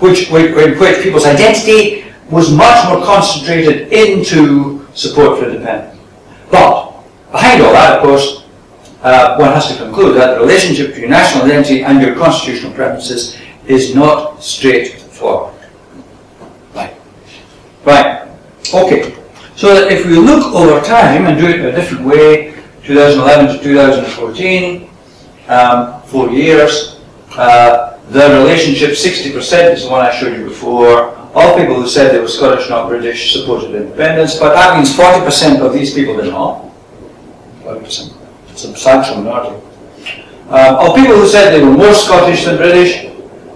which, 0.00 0.30
in 0.30 0.78
which 0.78 1.02
people's 1.02 1.26
identity 1.26 2.04
was 2.30 2.52
much 2.52 2.88
more 2.88 3.04
concentrated 3.04 3.92
into 3.92 4.86
support 4.94 5.38
for 5.38 5.46
independence. 5.46 5.98
But 6.50 6.92
behind 7.32 7.62
all 7.62 7.72
that, 7.72 7.98
of 7.98 8.02
course, 8.04 8.44
uh, 9.02 9.36
one 9.36 9.52
has 9.52 9.68
to 9.68 9.76
conclude 9.76 10.16
that 10.16 10.34
the 10.34 10.40
relationship 10.40 10.88
between 10.88 11.10
national 11.10 11.44
identity 11.44 11.82
and 11.82 12.00
your 12.02 12.14
constitutional 12.14 12.72
preferences 12.72 13.38
is 13.66 13.94
not 13.94 14.42
straightforward. 14.42 15.54
Right. 16.74 16.94
Right. 17.84 18.28
Okay. 18.74 19.16
So 19.56 19.74
that 19.74 19.92
if 19.92 20.06
we 20.06 20.16
look 20.16 20.54
over 20.54 20.84
time 20.84 21.26
and 21.26 21.38
do 21.38 21.46
it 21.46 21.60
in 21.60 21.66
a 21.66 21.72
different 21.72 22.04
way, 22.04 22.49
2011 22.90 23.56
to 23.56 23.62
2014, 23.62 24.90
um, 25.46 26.02
four 26.02 26.28
years, 26.30 26.98
uh, 27.36 27.96
the 28.08 28.28
relationship 28.30 28.90
60% 28.90 29.74
is 29.74 29.84
the 29.84 29.88
one 29.88 30.04
I 30.04 30.10
showed 30.10 30.36
you 30.36 30.44
before. 30.46 31.16
All 31.32 31.56
people 31.56 31.76
who 31.76 31.86
said 31.86 32.12
they 32.12 32.18
were 32.18 32.26
Scottish, 32.26 32.68
not 32.68 32.88
British, 32.88 33.32
supported 33.32 33.76
independence, 33.76 34.40
but 34.40 34.54
that 34.54 34.76
means 34.76 34.92
40% 34.92 35.64
of 35.64 35.72
these 35.72 35.94
people 35.94 36.16
did 36.16 36.32
not. 36.32 36.68
40%, 37.62 38.12
substantial 38.56 39.18
minority. 39.18 39.64
Um, 40.48 40.74
of 40.74 40.96
people 40.96 41.14
who 41.14 41.28
said 41.28 41.52
they 41.52 41.62
were 41.62 41.70
more 41.70 41.94
Scottish 41.94 42.44
than 42.44 42.56
British, 42.56 43.06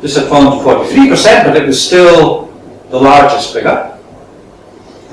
this 0.01 0.15
had 0.15 0.29
fallen 0.29 0.57
to 0.57 0.65
43%, 0.65 1.45
but 1.45 1.57
it 1.57 1.67
was 1.67 1.85
still 1.85 2.53
the 2.91 3.01
largest 3.01 3.53
figure. 3.53 3.94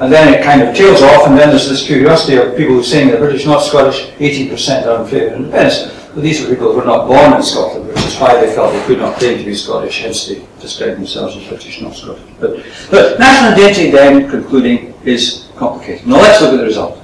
And 0.02 0.12
then 0.12 0.34
it 0.34 0.44
kind 0.44 0.64
of 0.64 0.76
tails 0.76 1.04
off, 1.04 1.28
and 1.28 1.38
then 1.38 1.50
there's 1.50 1.70
this 1.70 1.86
curiosity 1.86 2.36
of 2.36 2.58
people 2.58 2.74
who 2.74 2.80
are 2.80 2.84
saying 2.84 3.10
they're 3.10 3.20
British, 3.20 3.46
not 3.46 3.60
Scottish, 3.60 4.08
18% 4.18 4.88
are 4.88 5.04
in 5.04 5.08
favour 5.08 5.28
of 5.28 5.34
independence. 5.34 6.10
But 6.16 6.24
these 6.24 6.42
were 6.42 6.50
people 6.50 6.72
who 6.72 6.80
were 6.80 6.86
not 6.86 7.06
born 7.08 7.34
in 7.34 7.44
Scotland, 7.44 7.88
which 7.88 7.98
is 7.98 8.16
why 8.16 8.34
they 8.44 8.52
felt 8.52 8.74
they 8.74 8.84
could 8.88 8.98
not 8.98 9.20
claim 9.20 9.38
to 9.38 9.46
be 9.46 9.54
Scottish, 9.54 10.02
hence 10.02 10.26
they 10.26 10.44
described 10.60 10.98
themselves 10.98 11.38
as 11.38 11.48
British, 11.48 11.82
not 11.82 11.94
Scottish. 11.94 12.24
But, 12.40 12.66
but 12.90 13.20
national 13.20 13.54
identity, 13.54 13.92
then, 13.92 14.28
concluding, 14.28 14.96
is 15.06 15.50
complicated. 15.56 16.08
Now 16.08 16.16
let's 16.16 16.42
look 16.42 16.54
at 16.54 16.58
the 16.58 16.64
result. 16.64 17.00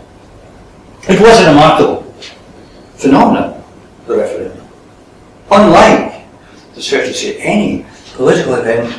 It 1.08 1.22
was 1.22 1.40
a 1.40 1.50
remarkable 1.50 2.02
phenomenon, 2.96 3.64
the 4.08 4.18
referendum. 4.18 4.68
Unlike, 5.52 6.26
it's 6.76 6.90
fair 6.90 7.06
to 7.06 7.14
say, 7.14 7.38
any 7.38 7.86
political 8.16 8.56
event 8.56 8.92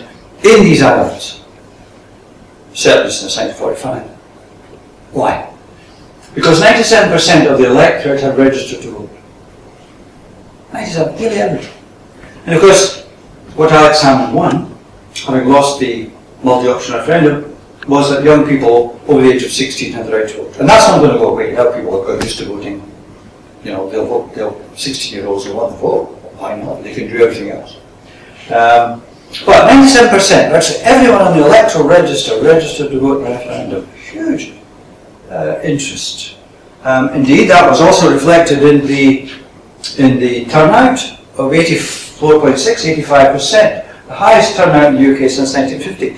in 0.45 0.63
these 0.63 0.83
islands, 0.83 1.38
certainly 2.79 3.11
since 3.11 3.37
1945. 3.37 4.07
Why? 5.12 5.53
Because 6.35 6.62
97% 6.62 7.51
of 7.51 7.59
the 7.59 7.67
electorate 7.67 8.21
have 8.21 8.38
registered 8.38 8.83
to 8.83 8.91
vote. 8.93 9.11
97, 10.73 11.17
nearly 11.17 11.37
every. 11.38 11.69
And 12.47 12.55
of 12.55 12.61
course, 12.61 13.03
what 13.57 13.73
Alex 13.73 13.99
Salmond 13.99 14.33
won, 14.33 14.79
having 15.27 15.49
lost 15.49 15.81
the 15.81 16.09
multi-option 16.45 16.95
referendum, 16.95 17.57
was 17.88 18.11
that 18.11 18.23
young 18.23 18.47
people 18.47 19.01
over 19.09 19.23
the 19.23 19.33
age 19.33 19.43
of 19.43 19.51
16 19.51 19.93
had 19.93 20.07
the 20.07 20.12
right 20.12 20.29
to 20.29 20.37
vote. 20.37 20.59
And 20.61 20.69
that's 20.69 20.87
not 20.87 20.99
going 21.01 21.12
to 21.12 21.19
go 21.19 21.31
away. 21.31 21.55
Now 21.55 21.73
people 21.73 22.05
got 22.05 22.23
used 22.23 22.38
to 22.38 22.45
voting. 22.45 22.81
You 23.64 23.73
know, 23.73 23.91
they'll 23.91 24.07
vote, 24.07 24.35
they'll, 24.37 24.77
16 24.77 25.19
year 25.19 25.27
olds 25.27 25.47
will 25.47 25.57
want 25.57 25.73
to 25.73 25.79
vote. 25.79 26.07
Why 26.38 26.55
not? 26.55 26.85
They 26.85 26.95
can 26.95 27.09
do 27.09 27.25
everything 27.25 27.51
else. 27.51 27.77
Um, 28.53 29.03
but 29.45 29.71
97%, 29.71 30.51
virtually 30.51 30.81
everyone 30.83 31.21
on 31.21 31.38
the 31.38 31.45
electoral 31.45 31.87
register 31.87 32.41
registered 32.43 32.91
to 32.91 32.99
vote 32.99 33.19
in 33.19 33.31
referendum. 33.31 33.87
Huge 33.93 34.55
uh, 35.31 35.61
interest. 35.62 36.37
Um, 36.83 37.11
indeed, 37.11 37.51
that 37.51 37.69
was 37.69 37.81
also 37.81 38.11
reflected 38.11 38.62
in 38.62 38.87
the 38.87 39.31
in 39.99 40.19
the 40.19 40.47
turnout 40.47 40.99
of 41.37 41.53
84.6, 41.53 42.57
85%, 43.05 44.07
the 44.07 44.14
highest 44.14 44.57
turnout 44.57 44.95
in 44.95 45.03
the 45.03 45.12
UK 45.12 45.31
since 45.31 45.55
1950. 45.55 46.11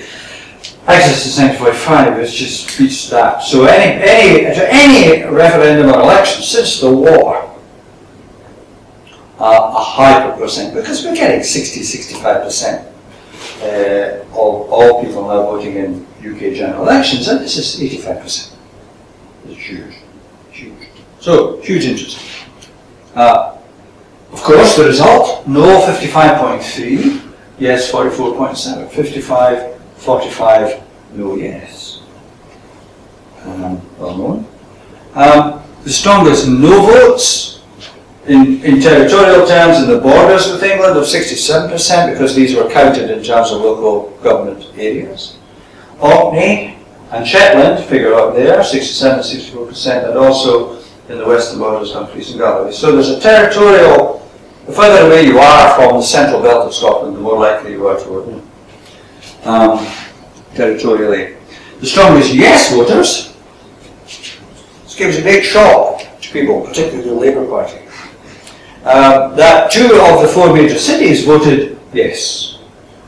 Actually, 0.87 1.15
since 1.15 1.39
1945, 1.39 2.19
it's 2.21 2.33
just 2.33 2.79
reached 2.79 3.11
that. 3.11 3.43
So 3.43 3.65
any, 3.65 4.03
any, 4.03 4.47
any 4.47 5.25
referendum 5.25 5.91
or 5.91 6.01
election 6.01 6.43
since 6.43 6.81
the 6.81 6.91
war, 6.91 7.55
uh, 9.39 9.73
a 9.75 9.83
high 9.83 10.31
percent, 10.39 10.75
because 10.75 11.05
we're 11.05 11.15
getting 11.15 11.43
60, 11.43 11.81
65% 11.81 12.90
uh, 13.63 14.21
of 14.31 14.71
all 14.71 15.05
people 15.05 15.23
now 15.29 15.43
voting 15.43 15.77
in 15.77 16.07
UK 16.21 16.55
general 16.55 16.83
elections, 16.83 17.29
and 17.29 17.41
this 17.41 17.57
is 17.57 17.81
85%. 17.81 18.53
It's 19.47 19.61
huge, 19.61 19.97
huge. 20.51 20.89
So, 21.21 21.61
huge 21.61 21.85
interest. 21.85 22.47
Uh, 23.15 23.57
of 24.33 24.43
course, 24.43 24.77
the 24.77 24.85
result, 24.85 25.47
no 25.47 25.81
55.3, 25.81 27.33
yes 27.59 27.91
44.7, 27.91 28.91
55, 28.91 29.81
45, 29.97 30.83
no 31.15 31.35
yes. 31.37 32.01
Um, 33.43 33.81
well 33.99 34.17
known. 34.17 34.47
Um, 35.15 35.63
the 35.83 35.91
strongest 35.91 36.49
no 36.49 36.83
votes 36.83 37.60
in, 38.27 38.63
in 38.63 38.81
territorial 38.81 39.47
terms 39.47 39.83
in 39.83 39.89
the 39.89 39.99
borders 39.99 40.51
with 40.51 40.63
England 40.63 40.97
of 40.97 41.05
67% 41.05 42.13
because 42.13 42.35
these 42.35 42.55
were 42.55 42.69
counted 42.71 43.11
in 43.11 43.23
terms 43.23 43.51
of 43.51 43.61
local 43.61 44.11
government 44.23 44.67
areas. 44.77 45.37
Orkney 45.99 46.79
and 47.13 47.27
Shetland 47.27 47.85
figure 47.87 48.15
up 48.15 48.35
there, 48.35 48.63
67 48.63 49.21
64%, 49.21 50.09
and 50.09 50.19
also 50.19 50.79
in 51.09 51.19
the 51.19 51.27
western 51.27 51.59
borders, 51.59 51.93
Dumfries 51.93 52.31
and 52.31 52.39
Galloway. 52.39 52.73
So 52.73 52.93
there's 52.93 53.09
a 53.09 53.21
territorial 53.21 54.21
the 54.71 54.77
further 54.77 55.07
away 55.07 55.27
you 55.27 55.39
are 55.39 55.75
from 55.75 55.97
the 55.97 56.03
central 56.03 56.41
belt 56.41 56.67
of 56.67 56.75
Scotland, 56.75 57.17
the 57.17 57.21
more 57.21 57.39
likely 57.41 57.73
you 57.73 57.87
are 57.89 57.99
to 57.99 58.05
vote 58.05 58.43
um, 59.45 59.87
territorially. 60.55 61.35
The 61.81 61.87
strongest 61.87 62.33
yes 62.33 62.73
voters, 62.73 63.35
this 64.05 64.95
gives 64.95 65.17
a 65.17 65.23
great 65.23 65.45
shock 65.45 66.03
to 66.21 66.33
people, 66.33 66.61
particularly 66.61 67.09
the 67.09 67.15
Labour 67.15 67.47
Party, 67.47 67.80
uh, 68.85 69.35
that 69.35 69.71
two 69.71 70.01
of 70.03 70.23
the 70.23 70.29
four 70.29 70.53
major 70.53 70.79
cities 70.79 71.25
voted 71.25 71.79
yes. 71.93 72.59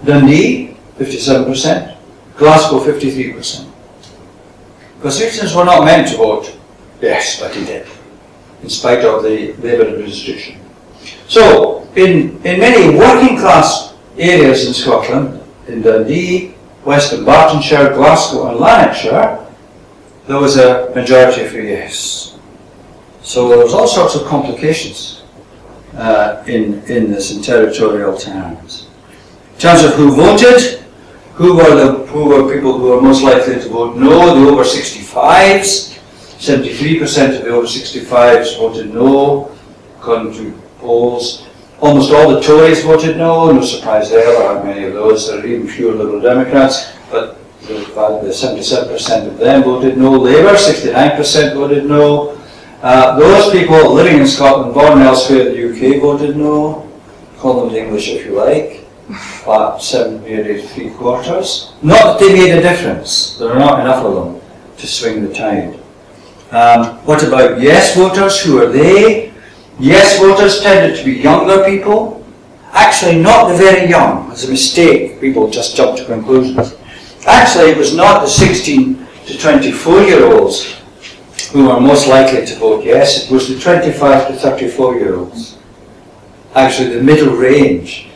Dundee, 0.05 0.77
57%. 0.99 1.97
Glasgow, 2.37 2.81
53%. 2.81 3.71
Because 4.97 5.19
citizens 5.19 5.55
were 5.55 5.65
not 5.65 5.85
meant 5.85 6.09
to 6.09 6.17
vote 6.17 6.57
yes, 7.01 7.41
but 7.41 7.55
he 7.55 7.65
did, 7.65 7.87
in 8.63 8.69
spite 8.69 9.05
of 9.05 9.23
the 9.23 9.55
Labour 9.55 9.89
administration. 9.89 10.61
So, 11.29 11.89
in, 11.97 12.37
in 12.45 12.61
many 12.61 12.97
working 12.97 13.39
class 13.39 13.95
areas 14.19 14.67
in 14.67 14.75
Scotland, 14.75 15.41
in 15.69 15.83
Dundee, 15.83 16.55
West 16.85 17.13
Dunbartonshire, 17.13 17.95
Glasgow 17.95 18.51
and 18.51 18.59
Lanarkshire, 18.59 19.39
there 20.27 20.39
was 20.39 20.57
a 20.57 20.93
majority 20.95 21.47
for 21.47 21.61
yes. 21.61 22.39
So 23.23 23.49
there 23.49 23.59
was 23.59 23.73
all 23.73 23.87
sorts 23.87 24.15
of 24.15 24.27
complications 24.27 25.22
uh, 25.97 26.43
in, 26.47 26.83
in 26.85 27.11
this 27.11 27.35
in 27.35 27.43
territorial 27.43 28.17
terms. 28.17 28.89
In 29.55 29.61
terms 29.61 29.85
of 29.85 29.95
who 29.95 30.15
voted, 30.15 30.81
who 31.35 31.57
were 31.57 31.75
the 31.75 32.07
who 32.07 32.27
were 32.27 32.53
people 32.53 32.79
who 32.79 32.91
were 32.91 33.01
most 33.01 33.23
likely 33.23 33.55
to 33.55 33.69
vote 33.69 33.97
no, 33.97 34.39
the 34.39 34.51
over 34.51 34.63
65s, 34.63 35.99
73% 36.39 37.39
of 37.39 37.45
the 37.45 37.51
over 37.51 37.67
65s 37.67 38.59
voted 38.59 38.93
no, 38.93 39.51
according 39.99 40.33
to 40.35 40.53
polls. 40.79 41.47
Almost 41.81 42.13
all 42.13 42.33
the 42.33 42.41
Tories 42.41 42.85
voted 42.85 43.17
no, 43.17 43.51
no 43.51 43.63
surprise 43.63 44.11
there, 44.11 44.25
there 44.25 44.43
aren't 44.43 44.65
many 44.65 44.85
of 44.85 44.93
those, 44.93 45.29
there 45.29 45.41
are 45.41 45.47
even 45.47 45.67
fewer 45.67 45.95
Liberal 45.95 46.21
Democrats, 46.21 46.93
but 47.11 47.39
the, 47.63 47.75
the 47.75 48.31
77% 48.31 49.27
of 49.27 49.39
them 49.39 49.63
voted 49.63 49.97
no. 49.97 50.13
Labour, 50.13 50.55
69% 50.55 51.55
voted 51.55 51.87
no. 51.87 52.39
Uh, 52.83 53.17
those 53.17 53.53
people 53.53 53.95
living 53.95 54.21
in 54.21 54.27
Scotland, 54.27 54.75
born 54.75 54.99
elsewhere 55.03 55.47
in 55.47 55.55
the 55.55 55.71
UK, 55.71 56.03
voted 56.03 56.37
no. 56.37 56.91
Call 57.39 57.61
them 57.61 57.73
the 57.73 57.81
English 57.81 58.09
if 58.09 58.27
you 58.27 58.33
like. 58.33 58.85
But 59.47 59.79
seven, 59.79 60.21
nearly 60.25 60.63
three 60.63 60.91
quarters. 60.91 61.75
Not 61.81 62.19
that 62.19 62.19
they 62.19 62.35
made 62.35 62.59
a 62.59 62.61
difference. 62.61 63.37
There 63.39 63.53
are 63.53 63.59
not 63.59 63.79
enough 63.81 64.05
of 64.05 64.15
them 64.15 64.51
to 64.79 64.87
swing 64.89 65.23
the 65.23 65.33
tide. 65.33 65.79
Um, 66.51 66.97
what 67.07 67.23
about 67.23 67.61
yes 67.61 67.95
voters? 67.95 68.43
Who 68.43 68.61
are 68.61 68.67
they? 68.69 69.33
Yes 69.79 70.19
voters 70.19 70.61
tended 70.61 70.99
to 70.99 71.05
be 71.05 71.13
younger 71.13 71.65
people. 71.65 72.27
Actually, 72.73 73.23
not 73.23 73.49
the 73.49 73.59
very 73.59 73.89
young. 73.89 74.33
It's 74.33 74.45
a 74.45 74.51
mistake. 74.51 75.21
People 75.21 75.49
just 75.49 75.77
jump 75.77 75.99
to 75.99 76.05
conclusions. 76.05 76.75
Actually, 77.27 77.71
it 77.71 77.79
was 77.79 77.95
not 77.95 78.23
the 78.23 78.29
16 78.29 79.07
to 79.27 79.39
24 79.39 80.01
year 80.03 80.27
olds 80.27 80.82
who 81.53 81.69
were 81.69 81.79
most 81.79 82.09
likely 82.09 82.45
to 82.47 82.55
vote 82.57 82.85
yes, 82.85 83.25
it 83.25 83.31
was 83.31 83.49
the 83.49 83.61
25 83.61 84.29
to 84.29 84.35
34 84.35 84.97
year 84.97 85.17
olds. 85.17 85.59
Actually, 86.55 86.97
the 86.97 87.03
middle 87.03 87.35
range 87.37 88.09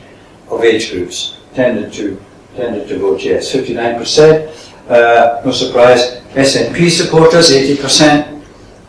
of 0.50 0.64
age 0.64 0.90
groups 0.90 1.36
tended 1.54 1.92
to 1.92 2.20
tended 2.56 2.88
to 2.88 2.98
vote 2.98 3.22
yes. 3.22 3.52
59%, 3.52 4.88
uh, 4.88 5.42
no 5.44 5.52
surprise. 5.52 6.22
SNP 6.32 6.90
supporters, 6.90 7.50
80%. 7.50 8.42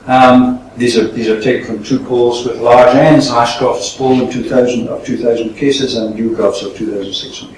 Um, 0.07 0.69
these 0.77 0.97
are 0.97 1.07
these 1.07 1.27
are 1.27 1.41
taken 1.41 1.65
from 1.65 1.83
two 1.83 1.99
polls 1.99 2.45
with 2.45 2.59
large 2.59 2.95
ends. 2.95 3.29
Ashcroft's 3.29 3.97
poll 3.97 4.21
in 4.21 4.31
2000 4.31 4.87
of 4.87 5.05
2,000 5.05 5.55
cases 5.55 5.95
and 5.95 6.15
YouGov's 6.15 6.63
of 6.63 6.77
2,600. 6.77 7.57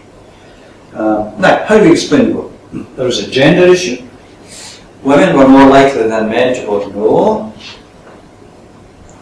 Uh, 0.94 1.36
now, 1.38 1.64
how 1.66 1.78
do 1.78 1.84
we 1.84 1.92
explain 1.92 2.34
vote? 2.34 2.52
There 2.96 3.06
was 3.06 3.20
a 3.20 3.30
gender 3.30 3.68
issue. 3.72 4.09
Women 5.04 5.38
were 5.38 5.48
more 5.48 5.70
likely 5.70 6.08
than 6.08 6.30
men 6.30 6.56
to 6.56 6.66
vote 6.66 6.94
no. 6.94 7.54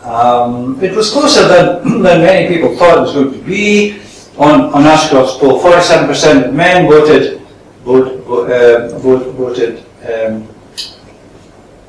Um, 0.04 0.82
it 0.84 0.96
was 0.96 1.12
closer 1.12 1.48
than, 1.48 2.02
than 2.02 2.22
many 2.22 2.54
people 2.54 2.76
thought 2.78 2.98
it 2.98 3.02
was 3.02 3.14
going 3.14 3.32
to 3.34 3.40
be. 3.40 4.00
On, 4.38 4.62
on 4.74 4.84
Ashcroft's 4.84 5.38
poll, 5.38 5.60
47% 5.60 6.48
of 6.50 6.54
men 6.54 6.88
voted 6.88 7.42
vote, 7.84 8.22
uh, 8.28 8.98
vote, 9.00 9.34
voted 9.34 9.84
um, 10.06 10.48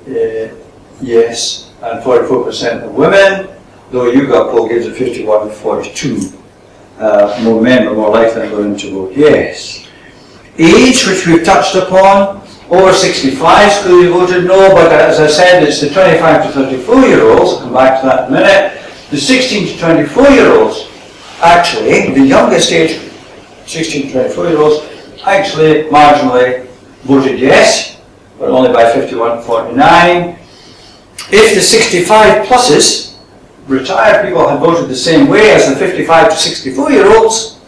uh, 0.08 0.54
yes, 1.02 1.72
and 1.82 2.02
44% 2.02 2.84
of 2.84 2.94
women, 2.94 3.48
though 3.90 4.10
YouGov 4.10 4.50
poll 4.50 4.68
gives 4.68 4.86
it 4.86 4.96
51 4.96 5.48
to 5.48 5.54
42. 5.54 6.32
Uh, 6.98 7.40
more 7.44 7.60
men 7.60 7.86
are 7.86 7.94
more 7.94 8.10
likely 8.10 8.40
than 8.40 8.52
women 8.52 8.78
to 8.78 8.90
vote 8.92 9.12
yes. 9.14 9.86
Age, 10.56 11.06
which 11.06 11.26
we've 11.26 11.44
touched 11.44 11.76
upon, 11.76 12.47
over 12.70 12.92
65s 12.92 13.82
clearly 13.82 14.08
voted 14.08 14.44
no, 14.44 14.74
but 14.74 14.92
as 14.92 15.18
I 15.20 15.26
said, 15.26 15.62
it's 15.62 15.80
the 15.80 15.88
25 15.88 16.46
to 16.46 16.52
34 16.52 17.00
year 17.06 17.22
olds, 17.22 17.52
I'll 17.54 17.60
come 17.60 17.72
back 17.72 18.00
to 18.00 18.06
that 18.06 18.28
in 18.28 18.34
a 18.34 18.40
minute. 18.40 18.82
The 19.10 19.16
16 19.16 19.68
to 19.68 19.78
24 19.78 20.28
year 20.28 20.52
olds, 20.52 20.86
actually, 21.40 22.12
the 22.12 22.26
youngest 22.26 22.70
age, 22.70 23.00
16 23.66 24.08
to 24.08 24.12
24 24.12 24.48
year 24.48 24.58
olds, 24.58 24.86
actually 25.24 25.84
marginally 25.84 26.66
voted 27.04 27.40
yes, 27.40 28.00
but 28.38 28.50
only 28.50 28.70
by 28.70 28.92
51 28.92 29.38
to 29.38 29.42
49. 29.44 30.38
If 31.30 31.54
the 31.54 31.62
65 31.62 32.46
pluses, 32.46 33.16
retired 33.66 34.26
people 34.26 34.46
had 34.46 34.60
voted 34.60 34.90
the 34.90 34.96
same 34.96 35.28
way 35.28 35.52
as 35.52 35.68
the 35.68 35.76
55 35.76 36.30
to 36.30 36.36
64 36.36 36.92
year 36.92 37.16
olds, 37.16 37.60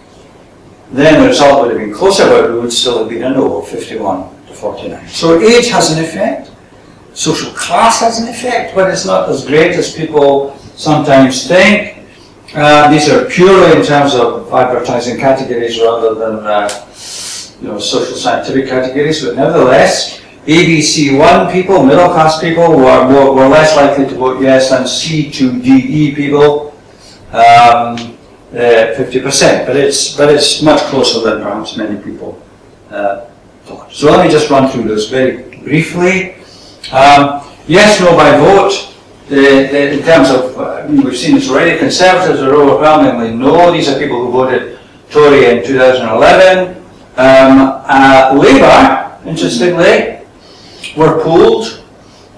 then 0.93 1.23
the 1.23 1.29
result 1.29 1.63
would 1.63 1.71
have 1.71 1.81
been 1.81 1.95
closer, 1.95 2.25
but 2.25 2.51
it 2.51 2.53
would 2.53 2.73
still 2.73 2.99
have 2.99 3.09
been 3.09 3.23
a 3.23 3.31
no, 3.31 3.63
51 3.63 4.40
to 4.51 4.57
49. 4.57 5.09
So 5.09 5.41
age 5.41 5.69
has 5.71 5.97
an 5.97 6.05
effect, 6.05 6.51
social 7.15 7.53
class 7.53 8.01
has 8.01 8.21
an 8.21 8.29
effect, 8.29 8.75
but 8.75 8.91
it's 8.91 9.07
not 9.07 9.29
as 9.29 9.47
great 9.47 9.73
as 9.73 9.95
people 9.95 10.57
sometimes 10.77 11.47
think. 11.47 12.07
Uh, 12.55 12.91
these 12.91 13.09
are 13.09 13.27
purely 13.27 13.79
in 13.79 13.85
terms 13.85 14.15
of 14.15 14.53
advertising 14.53 15.19
categories 15.19 15.79
rather 15.79 16.15
than 16.15 16.47
uh, 16.47 16.69
you 17.61 17.69
know 17.69 17.79
social 17.79 18.17
scientific 18.17 18.69
categories, 18.69 19.25
but 19.25 19.37
nevertheless, 19.37 20.21
ABC1 20.47 21.53
people, 21.53 21.85
middle 21.85 22.09
class 22.09 22.41
people, 22.41 22.77
were, 22.77 23.09
more, 23.09 23.35
were 23.35 23.47
less 23.47 23.77
likely 23.77 24.07
to 24.07 24.15
vote 24.17 24.43
yes 24.43 24.71
than 24.71 24.83
C2DE 24.83 26.17
people. 26.17 26.71
Um, 27.31 28.17
uh, 28.51 28.99
50%, 28.99 29.65
but 29.65 29.77
it's, 29.77 30.17
but 30.17 30.29
it's 30.29 30.61
much 30.61 30.81
closer 30.91 31.21
than 31.21 31.41
perhaps 31.41 31.77
many 31.77 32.03
people 32.03 32.43
uh. 32.91 33.30
So 33.91 34.11
let 34.11 34.25
me 34.25 34.31
just 34.31 34.51
run 34.51 34.71
through 34.71 34.85
this 34.85 35.09
very 35.09 35.43
briefly. 35.63 36.35
Um, 36.93 37.43
yes, 37.67 38.01
no 38.01 38.17
by 38.17 38.37
vote. 38.39 38.87
The, 39.29 39.37
the, 39.71 39.93
in 39.93 40.03
terms 40.03 40.31
of, 40.31 40.59
uh, 40.59 40.87
we've 40.89 41.17
seen 41.17 41.37
this 41.37 41.49
already, 41.49 41.79
Conservatives 41.79 42.41
are 42.41 42.55
overwhelmingly 42.55 43.37
no. 43.37 43.71
These 43.73 43.89
are 43.89 43.99
people 43.99 44.25
who 44.25 44.33
voted 44.33 44.79
Tory 45.11 45.47
in 45.47 45.65
2011. 45.65 46.77
Um, 47.17 47.83
uh, 47.87 48.33
Labour, 48.35 49.19
interestingly, 49.29 50.27
were 50.97 51.23
pooled. 51.23 51.85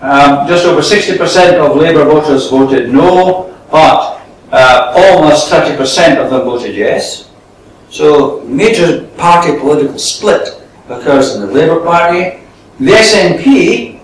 Um, 0.01 0.49
just 0.49 0.67
over 0.67 0.81
60% 0.81 1.55
of 1.59 1.77
Labour 1.77 2.05
voters 2.05 2.51
voted 2.51 2.93
no, 2.93 3.57
but 3.71 4.21
uh, 4.51 4.93
almost 4.97 5.51
30% 5.51 6.23
of 6.23 6.31
them 6.31 6.43
voted 6.43 6.75
yes. 6.75 7.31
So 7.89 8.41
major 8.43 9.07
party 9.17 9.59
political 9.59 9.99
split 9.99 10.62
occurs 11.01 11.35
in 11.35 11.43
the 11.43 11.47
Labour 11.49 11.81
Party. 11.85 12.41
The 12.79 12.93
SNP, 12.93 14.01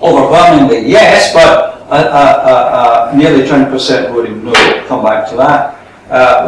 overwhelmingly 0.00 0.88
yes, 0.88 1.32
but 1.32 1.72
uh, 1.92 1.94
uh, 1.94 3.10
uh, 3.12 3.16
nearly 3.16 3.44
20% 3.44 4.12
voting 4.12 4.42
no. 4.44 4.52
Come 4.88 5.04
back 5.04 5.28
to 5.28 5.36
that. 5.36 5.76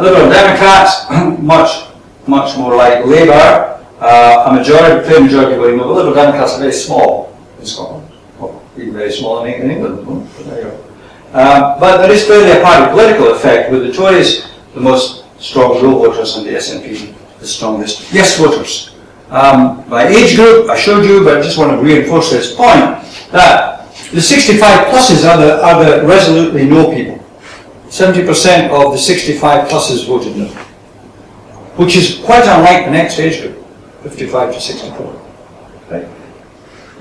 Liberal 0.01 0.29
Democrats, 0.29 1.05
much 1.39 1.85
much 2.25 2.57
more 2.57 2.75
like 2.75 3.05
Labour. 3.05 3.71
A 4.01 4.51
majority, 4.51 5.07
clear 5.07 5.21
majority 5.21 5.55
voting 5.55 5.77
no. 5.77 5.93
Liberal 5.93 6.15
Democrats 6.15 6.55
are 6.55 6.59
very 6.59 6.73
small 6.73 7.37
in 7.59 7.65
Scotland, 7.65 8.09
well, 8.39 8.61
even 8.75 8.93
very 8.93 9.11
small 9.11 9.45
in, 9.45 9.69
England. 9.69 9.99
Um, 11.35 11.79
but 11.79 11.97
there 11.97 12.11
is 12.11 12.25
clearly 12.25 12.51
a 12.57 12.61
party 12.63 12.89
political 12.91 13.33
effect 13.35 13.71
with 13.71 13.85
the 13.85 13.93
Tories 13.93 14.47
the 14.73 14.81
most 14.81 15.25
strong 15.39 15.81
no 15.83 15.99
voters 15.99 16.37
and 16.37 16.47
the 16.47 16.51
SNP 16.51 17.13
the 17.39 17.45
strongest 17.45 18.11
yes 18.11 18.39
voters. 18.39 18.94
Um, 19.29 19.87
by 19.89 20.07
age 20.07 20.35
group, 20.35 20.69
I 20.69 20.77
showed 20.77 21.03
you, 21.03 21.23
but 21.23 21.37
I 21.37 21.41
just 21.41 21.57
want 21.57 21.71
to 21.71 21.77
reinforce 21.77 22.29
this 22.29 22.55
point 22.55 23.01
that 23.31 23.91
the 24.11 24.21
65 24.21 24.87
pluses 24.87 25.27
are 25.27 25.37
the, 25.37 25.63
are 25.63 25.83
the 25.83 26.07
resolutely 26.07 26.65
no 26.65 26.93
people. 26.93 27.23
70% 27.87 28.69
of 28.69 28.91
the 28.91 28.97
65 28.97 29.67
pluses 29.67 30.05
voted 30.07 30.35
no, 30.37 30.47
which 31.77 31.95
is 31.95 32.21
quite 32.23 32.43
unlike 32.45 32.85
the 32.85 32.91
next 32.91 33.19
age 33.19 33.41
group, 33.41 33.65
55 34.03 34.53
to 34.53 34.61
64. 34.61 35.21
Right? 35.89 36.07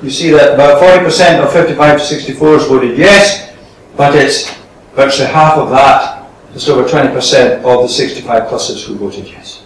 You 0.03 0.11
see 0.11 0.31
that 0.31 0.55
about 0.55 0.83
40% 0.83 1.45
of 1.45 1.53
55 1.53 1.99
to 1.99 2.05
64s 2.05 2.69
voted 2.69 2.97
yes, 2.97 3.55
but 3.97 4.15
it's 4.15 4.55
virtually 4.95 5.29
half 5.29 5.59
of 5.59 5.71
that, 5.71 6.31
just 6.53 6.69
over 6.69 6.89
20% 6.89 7.65
of 7.65 7.83
the 7.83 7.89
65 7.89 8.43
pluses 8.45 8.87
who 8.87 8.95
voted 8.95 9.27
yes. 9.27 9.65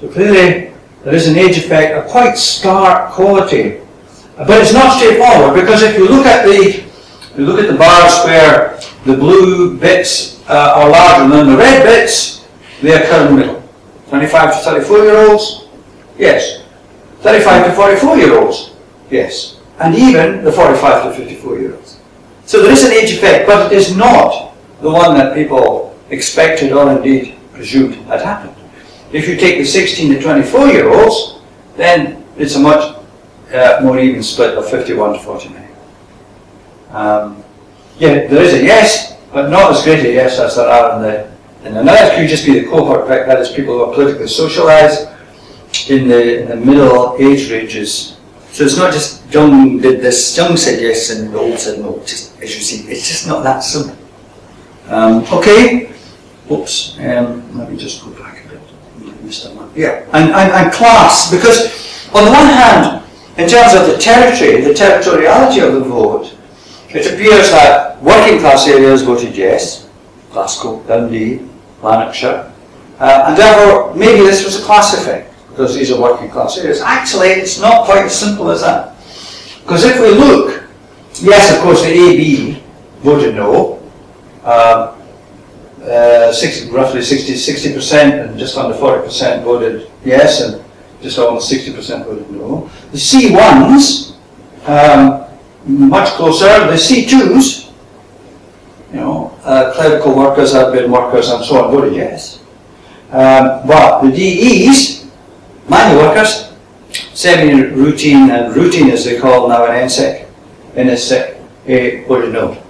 So 0.00 0.08
clearly, 0.08 0.72
there 1.06 1.14
is 1.14 1.28
an 1.28 1.38
age 1.38 1.56
effect, 1.56 1.94
a 1.96 2.10
quite 2.10 2.36
stark 2.36 3.12
quality. 3.12 3.80
But 4.36 4.60
it's 4.60 4.72
not 4.72 4.98
straightforward 4.98 5.54
because 5.54 5.84
if 5.84 5.96
you 5.96 6.08
look 6.08 6.26
at 6.26 6.44
the 6.44 6.82
you 7.38 7.46
look 7.46 7.60
at 7.60 7.70
the 7.70 7.78
bars 7.78 8.24
where 8.24 8.80
the 9.04 9.16
blue 9.16 9.78
bits 9.78 10.42
uh, 10.48 10.72
are 10.74 10.90
larger 10.90 11.28
than 11.28 11.50
the 11.50 11.56
red 11.56 11.84
bits, 11.84 12.44
they 12.82 12.90
occur 12.90 13.28
in 13.28 13.36
the 13.36 13.40
middle. 13.40 13.62
25 14.08 14.54
to 14.54 14.58
34 14.64 14.98
year 14.98 15.30
olds? 15.30 15.68
Yes. 16.18 16.64
35 17.20 17.66
to 17.66 17.72
44 17.74 18.16
year 18.16 18.40
olds? 18.40 18.74
Yes. 19.08 19.60
And 19.78 19.94
even 19.94 20.42
the 20.42 20.50
45 20.50 21.04
to 21.04 21.24
54 21.24 21.58
year 21.60 21.76
olds. 21.76 22.00
So 22.46 22.62
there 22.62 22.72
is 22.72 22.82
an 22.82 22.90
age 22.90 23.12
effect, 23.12 23.46
but 23.46 23.70
it 23.70 23.76
is 23.78 23.96
not 23.96 24.56
the 24.80 24.90
one 24.90 25.14
that 25.14 25.36
people 25.36 25.96
expected 26.10 26.72
or 26.72 26.90
indeed 26.90 27.36
presumed 27.52 27.94
had 28.06 28.22
happened. 28.22 28.55
If 29.16 29.26
you 29.26 29.36
take 29.36 29.56
the 29.56 29.64
16 29.64 30.12
to 30.12 30.20
24 30.20 30.66
year 30.68 30.92
olds, 30.92 31.40
then 31.74 32.22
it's 32.36 32.54
a 32.54 32.60
much 32.60 32.94
uh, 33.50 33.80
more 33.82 33.98
even 33.98 34.22
split 34.22 34.58
of 34.58 34.68
51 34.68 35.14
to 35.14 35.18
49. 35.20 35.68
Um, 36.90 37.42
yeah, 37.96 38.26
there 38.26 38.42
is 38.42 38.52
a 38.52 38.62
yes, 38.62 39.16
but 39.32 39.48
not 39.48 39.72
as 39.72 39.82
great 39.84 40.04
a 40.04 40.12
yes 40.12 40.38
as 40.38 40.56
there 40.56 40.68
are 40.68 40.96
in 40.96 41.02
the 41.02 41.32
in 41.66 41.74
the 41.74 41.82
now 41.82 41.94
that 41.94 42.14
could 42.14 42.28
just 42.28 42.44
be 42.44 42.60
the 42.60 42.66
cohort 42.66 43.06
effect, 43.06 43.26
that 43.26 43.40
is 43.40 43.48
people 43.48 43.72
who 43.78 43.84
are 43.84 43.94
politically 43.94 44.26
socialised 44.26 45.10
in 45.88 46.08
the, 46.08 46.42
in 46.42 46.48
the 46.48 46.56
middle 46.56 47.16
age 47.18 47.50
ranges. 47.50 48.18
So 48.52 48.64
it's 48.64 48.76
not 48.76 48.92
just 48.92 49.26
young 49.32 49.78
did 49.78 50.02
this, 50.02 50.36
young 50.36 50.58
said 50.58 50.78
yes 50.82 51.08
and 51.08 51.34
old 51.34 51.58
said 51.58 51.80
no. 51.80 52.02
Just 52.04 52.38
as 52.42 52.54
you 52.54 52.60
see, 52.60 52.86
it's 52.90 53.08
just 53.08 53.26
not 53.26 53.42
that 53.44 53.60
simple. 53.60 53.96
Um, 54.88 55.24
okay. 55.32 55.90
Oops. 56.50 56.98
Um, 56.98 57.58
let 57.58 57.70
me 57.72 57.78
just 57.78 58.04
go 58.04 58.10
back 58.10 58.25
a 59.26 59.66
bit. 59.66 59.76
Yeah. 59.76 60.04
And, 60.12 60.30
and, 60.32 60.52
and 60.52 60.72
class, 60.72 61.30
because 61.30 61.66
on 62.14 62.24
the 62.24 62.30
one 62.30 62.46
hand, 62.46 63.02
in 63.38 63.48
terms 63.48 63.74
of 63.74 63.86
the 63.86 63.98
territory, 63.98 64.62
the 64.62 64.72
territoriality 64.72 65.66
of 65.66 65.74
the 65.74 65.80
vote, 65.80 66.34
it 66.88 67.12
appears 67.12 67.50
that 67.50 68.02
working 68.02 68.40
class 68.40 68.66
areas 68.66 69.02
voted 69.02 69.36
yes, 69.36 69.88
Glasgow, 70.32 70.82
Dundee, 70.86 71.46
Lanarkshire, 71.82 72.52
uh, 72.98 73.24
and 73.28 73.36
therefore 73.36 73.94
maybe 73.94 74.20
this 74.20 74.44
was 74.44 74.58
a 74.60 74.64
class 74.64 74.94
effect 74.94 75.34
because 75.48 75.74
these 75.74 75.90
are 75.90 76.00
working 76.00 76.30
class 76.30 76.56
areas. 76.58 76.80
Actually, 76.80 77.28
it's 77.28 77.60
not 77.60 77.84
quite 77.84 78.04
as 78.04 78.18
simple 78.18 78.50
as 78.50 78.60
that. 78.62 78.96
Because 79.62 79.84
if 79.84 80.00
we 80.00 80.10
look, 80.10 80.64
yes, 81.20 81.54
of 81.54 81.62
course, 81.62 81.82
the 81.82 81.90
AB 81.90 82.62
voted 83.00 83.34
no, 83.34 83.82
uh, 84.44 84.95
uh, 85.86 86.32
60, 86.32 86.70
roughly 86.70 87.02
60, 87.02 87.34
60% 87.34 88.28
and 88.28 88.38
just 88.38 88.56
under 88.56 88.76
40% 88.76 89.44
voted 89.44 89.90
yes, 90.04 90.40
and 90.40 90.62
just 91.00 91.18
almost 91.18 91.52
60% 91.52 92.04
voted 92.04 92.30
no. 92.30 92.70
The 92.90 92.98
C1s, 92.98 94.16
um, 94.68 95.24
much 95.88 96.10
closer. 96.10 96.46
The 96.66 96.72
C2s, 96.72 97.72
you 98.92 99.00
know, 99.00 99.38
uh, 99.44 99.72
clerical 99.74 100.16
workers, 100.16 100.54
admin 100.54 100.90
workers, 100.90 101.28
and 101.28 101.44
so 101.44 101.64
on, 101.64 101.70
voted 101.70 101.94
yes. 101.94 102.42
Um, 103.10 103.66
but 103.66 104.02
the 104.02 104.10
DEs, 104.10 105.06
manual 105.68 106.02
workers, 106.02 106.52
semi-routine 107.14 108.30
and 108.30 108.54
routine 108.54 108.90
as 108.90 109.04
they 109.04 109.18
call 109.18 109.48
now 109.48 109.64
in 109.66 109.86
NSEC, 109.86 110.26
NSEC, 110.74 111.36
uh, 111.36 112.08
voted 112.08 112.32
no. 112.32 112.65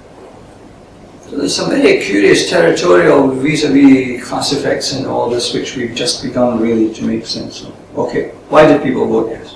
So 1.28 1.38
there's 1.38 1.56
some 1.56 1.70
very 1.70 2.00
curious 2.00 2.48
territorial 2.48 3.28
vis-a-vis 3.30 4.28
class 4.28 4.52
effects 4.52 4.92
in 4.94 5.06
all 5.06 5.28
this, 5.28 5.52
which 5.52 5.76
we've 5.76 5.94
just 5.94 6.22
begun 6.22 6.60
really 6.60 6.94
to 6.94 7.04
make 7.04 7.26
sense 7.26 7.64
of. 7.64 7.98
Okay, 7.98 8.30
why 8.48 8.66
did 8.66 8.82
people 8.82 9.06
vote 9.08 9.30
yes? 9.30 9.54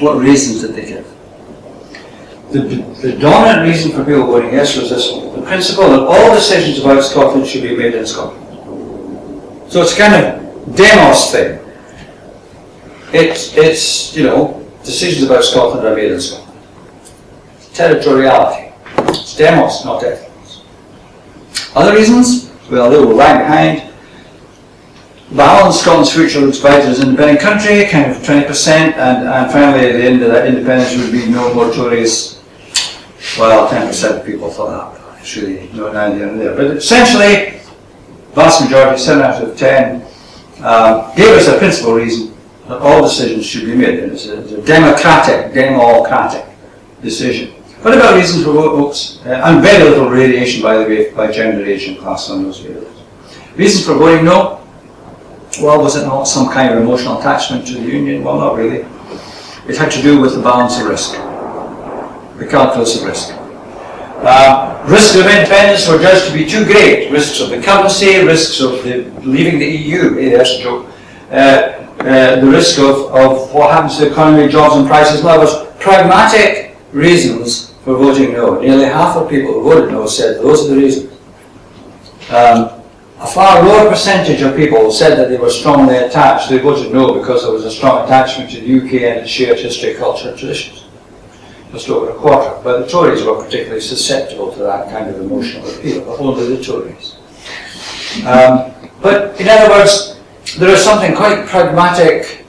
What 0.00 0.18
reasons 0.18 0.60
did 0.60 0.76
they 0.76 0.86
give? 0.86 1.06
The, 2.52 2.60
the 3.02 3.18
dominant 3.18 3.68
reason 3.68 3.90
for 3.90 4.04
people 4.04 4.26
voting 4.26 4.52
yes 4.52 4.76
was 4.76 4.90
this 4.90 5.10
the 5.10 5.42
principle 5.42 5.88
that 5.90 6.00
all 6.00 6.32
decisions 6.32 6.78
about 6.78 7.02
Scotland 7.02 7.44
should 7.44 7.62
be 7.62 7.76
made 7.76 7.94
in 7.94 8.06
Scotland. 8.06 8.44
So 9.68 9.82
it's 9.82 9.96
kind 9.96 10.14
of 10.14 10.76
demos 10.76 11.32
thing. 11.32 11.58
It's, 13.12 13.56
it's, 13.56 14.16
you 14.16 14.24
know, 14.24 14.64
decisions 14.84 15.28
about 15.28 15.42
Scotland 15.42 15.84
are 15.86 15.96
made 15.96 16.12
in 16.12 16.20
Scotland. 16.20 16.56
Territoriality. 17.72 18.72
It's 19.08 19.36
demos, 19.36 19.84
not 19.84 20.02
ethnos. 20.02 20.25
Other 21.74 21.94
reasons? 21.94 22.50
Well, 22.70 22.90
they 22.90 22.98
were 22.98 23.14
lying 23.14 23.38
behind. 23.38 23.92
Balance 25.32 25.80
Scotland's 25.80 26.12
future 26.12 26.40
looks 26.40 26.60
brighter 26.60 26.88
as 26.88 27.00
an 27.00 27.08
independent 27.08 27.40
country, 27.40 27.84
kind 27.86 28.10
of 28.10 28.18
20%, 28.18 28.68
and, 28.68 29.28
and 29.28 29.50
finally 29.50 29.88
at 29.88 29.92
the 29.92 30.04
end 30.04 30.22
of 30.22 30.30
that 30.30 30.46
independence 30.46 30.96
would 30.96 31.10
be 31.12 31.28
no 31.28 31.52
more 31.52 31.72
Tories. 31.72 32.40
Well, 33.38 33.68
10% 33.68 34.20
of 34.20 34.24
people 34.24 34.50
thought 34.50 34.94
that. 34.94 35.20
It's 35.20 35.36
really 35.36 35.68
no 35.72 35.90
here 36.14 36.36
there. 36.36 36.54
But 36.54 36.76
essentially, 36.76 37.60
vast 38.34 38.62
majority, 38.62 38.98
7 39.00 39.22
out 39.22 39.42
of 39.42 39.58
10, 39.58 40.06
uh, 40.60 41.14
gave 41.16 41.36
us 41.36 41.48
a 41.48 41.58
principal 41.58 41.94
reason 41.94 42.32
that 42.68 42.78
all 42.78 43.02
decisions 43.02 43.44
should 43.44 43.64
be 43.64 43.74
made. 43.74 43.98
It's 43.98 44.26
a, 44.26 44.40
it's 44.40 44.52
a 44.52 44.62
democratic, 44.62 45.52
democratic 45.52 46.46
decision. 47.02 47.55
What 47.86 47.94
about 47.94 48.16
reasons 48.16 48.42
for 48.42 48.52
votes? 48.52 49.24
Uh, 49.24 49.40
and 49.44 49.62
very 49.62 49.84
little 49.84 50.10
radiation, 50.10 50.60
by 50.60 50.76
the 50.76 50.82
way, 50.86 51.12
by 51.12 51.30
gender, 51.30 51.64
age, 51.64 51.86
and 51.86 51.96
class 51.96 52.28
on 52.30 52.42
those 52.42 52.58
variables. 52.58 53.00
Reasons 53.54 53.86
for 53.86 53.94
voting 53.94 54.24
no? 54.24 54.66
Well, 55.62 55.80
was 55.80 55.94
it 55.94 56.04
not 56.04 56.24
some 56.24 56.52
kind 56.52 56.74
of 56.74 56.82
emotional 56.82 57.20
attachment 57.20 57.64
to 57.68 57.74
the 57.74 57.82
union? 57.82 58.24
Well, 58.24 58.38
not 58.38 58.56
really. 58.56 58.84
It 59.68 59.76
had 59.76 59.92
to 59.92 60.02
do 60.02 60.20
with 60.20 60.34
the 60.34 60.42
balance 60.42 60.80
of 60.80 60.88
risk, 60.88 61.12
the 61.12 62.48
calculus 62.50 63.00
of 63.00 63.06
risk. 63.06 63.32
Uh, 63.36 64.84
risks 64.88 65.14
of 65.14 65.24
independence 65.24 65.88
were 65.88 66.00
judged 66.00 66.26
to 66.26 66.34
be 66.34 66.44
too 66.44 66.64
great. 66.64 67.12
Risks 67.12 67.40
of 67.40 67.52
incumbency, 67.52 68.18
risks 68.24 68.60
of 68.60 68.82
the, 68.82 69.04
leaving 69.20 69.60
the 69.60 69.64
EU, 69.64 70.14
hey, 70.14 70.30
that's 70.30 70.58
a 70.58 70.60
joke. 70.60 70.86
Uh, 71.30 71.34
uh, 72.00 72.40
the 72.40 72.50
risk 72.50 72.80
of, 72.80 73.14
of 73.14 73.54
what 73.54 73.70
happens 73.70 73.98
to 73.98 74.06
the 74.06 74.10
economy, 74.10 74.48
jobs 74.48 74.74
and 74.74 74.88
prices. 74.88 75.22
Now, 75.22 75.36
there 75.36 75.46
was 75.46 75.72
pragmatic 75.78 76.76
reasons 76.90 77.75
for 77.86 77.96
voting 77.96 78.32
no. 78.32 78.60
Nearly 78.60 78.86
half 78.86 79.16
of 79.16 79.30
people 79.30 79.54
who 79.54 79.62
voted 79.62 79.92
no 79.92 80.06
said 80.06 80.42
those 80.42 80.66
are 80.66 80.74
the 80.74 80.80
reasons. 80.82 81.12
Um, 82.28 82.82
a 83.20 83.26
far 83.26 83.62
lower 83.62 83.88
percentage 83.88 84.42
of 84.42 84.56
people 84.56 84.90
said 84.90 85.16
that 85.16 85.28
they 85.28 85.38
were 85.38 85.50
strongly 85.50 85.94
attached. 85.94 86.50
They 86.50 86.58
voted 86.58 86.92
no 86.92 87.14
because 87.14 87.44
there 87.44 87.52
was 87.52 87.64
a 87.64 87.70
strong 87.70 88.04
attachment 88.04 88.50
to 88.50 88.60
the 88.60 88.78
UK 88.78 88.92
and 89.04 89.20
its 89.20 89.30
shared 89.30 89.60
history, 89.60 89.94
culture, 89.94 90.30
and 90.30 90.38
traditions. 90.38 90.84
Just 91.70 91.88
over 91.88 92.10
a 92.10 92.14
quarter. 92.14 92.60
But 92.64 92.80
the 92.80 92.86
Tories 92.88 93.22
were 93.22 93.40
particularly 93.42 93.80
susceptible 93.80 94.52
to 94.54 94.58
that 94.64 94.90
kind 94.90 95.08
of 95.08 95.20
emotional 95.20 95.70
appeal, 95.70 96.04
but 96.04 96.18
only 96.18 96.56
the 96.56 96.62
Tories. 96.62 97.14
Um, 98.26 98.74
but 99.00 99.40
in 99.40 99.46
other 99.48 99.70
words, 99.70 100.18
there 100.58 100.70
is 100.70 100.82
something 100.82 101.14
quite 101.14 101.46
pragmatic 101.46 102.44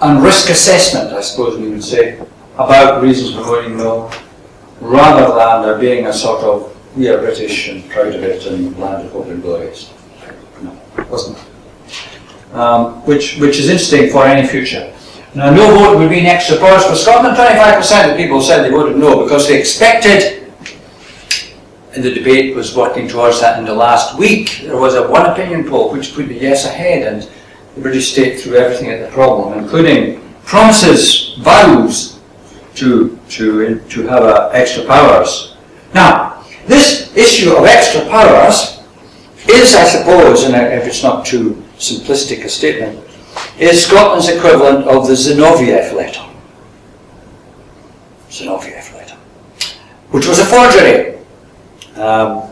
and 0.00 0.22
risk 0.22 0.50
assessment, 0.50 1.12
I 1.12 1.20
suppose 1.20 1.58
we 1.58 1.68
would 1.68 1.82
say, 1.82 2.24
about 2.54 3.02
reasons 3.02 3.34
for 3.34 3.42
voting 3.42 3.76
no, 3.76 4.10
rather 4.82 5.34
than 5.34 5.62
there 5.62 5.78
being 5.78 6.06
a 6.06 6.12
sort 6.12 6.42
of 6.42 6.68
we 6.96 7.08
are 7.08 7.18
British 7.18 7.68
and 7.68 7.88
proud 7.88 8.14
of 8.14 8.22
it 8.22 8.44
and 8.46 8.78
land 8.78 9.06
of 9.06 9.12
hope 9.12 9.26
and 9.28 9.42
glories. 9.42 9.90
No, 10.60 10.78
it 10.98 11.08
wasn't. 11.08 11.38
Um, 12.52 13.02
which, 13.06 13.38
which 13.38 13.58
is 13.58 13.70
interesting 13.70 14.10
for 14.10 14.26
any 14.26 14.46
future. 14.46 14.92
Now, 15.34 15.50
no 15.50 15.74
vote 15.74 15.98
would 15.98 16.10
be 16.10 16.18
an 16.18 16.26
extra 16.26 16.58
bonus 16.58 16.86
for 16.86 16.94
Scotland. 16.94 17.34
25% 17.36 18.10
of 18.10 18.16
people 18.18 18.42
said 18.42 18.62
they 18.62 18.70
voted 18.70 18.98
no 18.98 19.22
because 19.22 19.48
they 19.48 19.58
expected, 19.58 20.52
and 21.94 22.04
the 22.04 22.12
debate 22.12 22.54
was 22.54 22.76
working 22.76 23.08
towards 23.08 23.40
that 23.40 23.58
in 23.58 23.64
the 23.64 23.74
last 23.74 24.18
week, 24.18 24.60
there 24.64 24.76
was 24.76 24.94
a 24.94 25.08
one 25.08 25.24
opinion 25.30 25.66
poll 25.66 25.90
which 25.90 26.14
put 26.14 26.28
the 26.28 26.34
yes 26.34 26.66
ahead, 26.66 27.10
and 27.10 27.30
the 27.74 27.80
British 27.80 28.12
state 28.12 28.40
threw 28.40 28.56
everything 28.56 28.90
at 28.90 29.00
the 29.00 29.14
problem, 29.14 29.58
including 29.58 30.20
promises, 30.44 31.38
vows 31.40 32.20
to, 32.74 33.18
to, 33.32 33.80
to 33.88 34.06
have 34.06 34.22
uh, 34.22 34.50
extra 34.52 34.84
powers. 34.84 35.56
Now, 35.94 36.44
this 36.66 37.14
issue 37.16 37.52
of 37.52 37.64
extra 37.64 38.02
powers 38.02 38.80
is, 39.48 39.74
I 39.74 39.84
suppose, 39.84 40.44
and 40.44 40.54
if 40.54 40.86
it's 40.86 41.02
not 41.02 41.26
too 41.26 41.62
simplistic 41.78 42.44
a 42.44 42.48
statement, 42.48 43.00
is 43.58 43.86
Scotland's 43.86 44.28
equivalent 44.28 44.86
of 44.86 45.06
the 45.06 45.14
Zinoviev 45.14 45.94
letter. 45.94 46.22
Zinoviev 48.28 48.94
letter, 48.94 49.16
which 50.10 50.26
was 50.26 50.38
a 50.38 50.44
forgery. 50.44 51.18
Um, 51.96 52.50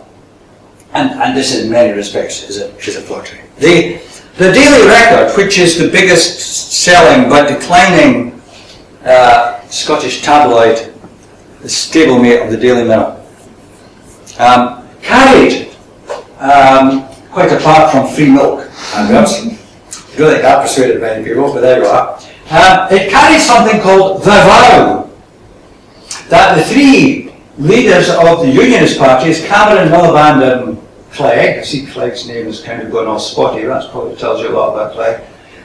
and, 0.92 1.10
and 1.20 1.36
this, 1.36 1.58
in 1.58 1.70
many 1.70 1.92
respects, 1.92 2.48
is 2.48 2.60
a, 2.60 2.74
is 2.78 2.96
a 2.96 3.00
forgery. 3.00 3.40
The, 3.58 4.00
the 4.38 4.52
Daily 4.52 4.88
Record, 4.88 5.36
which 5.36 5.58
is 5.58 5.78
the 5.78 5.88
biggest 5.88 6.72
selling 6.82 7.28
but 7.28 7.48
declining 7.48 8.40
uh, 9.04 9.59
Scottish 9.70 10.22
tabloid, 10.22 10.92
the 11.60 11.68
stablemate 11.68 12.44
of 12.44 12.50
the 12.50 12.56
Daily 12.56 12.84
Mirror, 12.84 13.24
um, 14.38 14.88
carried, 15.00 15.76
um, 16.38 17.06
quite 17.30 17.52
apart 17.52 17.92
from 17.92 18.12
free 18.12 18.30
milk, 18.30 18.68
and 18.94 19.08
I 19.08 19.12
don't 19.12 19.28
think 19.28 19.58
that 20.16 20.62
persuaded 20.62 21.00
many 21.00 21.24
people, 21.24 21.52
but 21.52 21.60
there 21.60 21.78
you 21.78 21.86
are. 21.86 22.16
Um, 22.50 22.92
it 22.92 23.10
carried 23.10 23.40
something 23.40 23.80
called 23.80 24.22
the 24.22 24.30
vow 24.30 25.10
that 26.28 26.56
the 26.56 26.64
three 26.64 27.32
leaders 27.58 28.08
of 28.10 28.40
the 28.40 28.50
Unionist 28.50 28.98
parties, 28.98 29.44
Cameron, 29.46 29.88
Miliband, 29.88 30.42
and 30.42 30.88
Clegg, 31.12 31.58
I 31.58 31.62
see 31.62 31.86
Clegg's 31.86 32.26
name 32.26 32.46
is 32.46 32.60
kind 32.60 32.82
of 32.82 32.90
going 32.90 33.06
all 33.06 33.20
spotty, 33.20 33.64
that 33.64 33.90
probably 33.90 34.16
tells 34.16 34.40
you 34.40 34.48
a 34.48 34.52
lot 34.52 34.74
about 34.74 34.92
Clegg. 34.94 35.20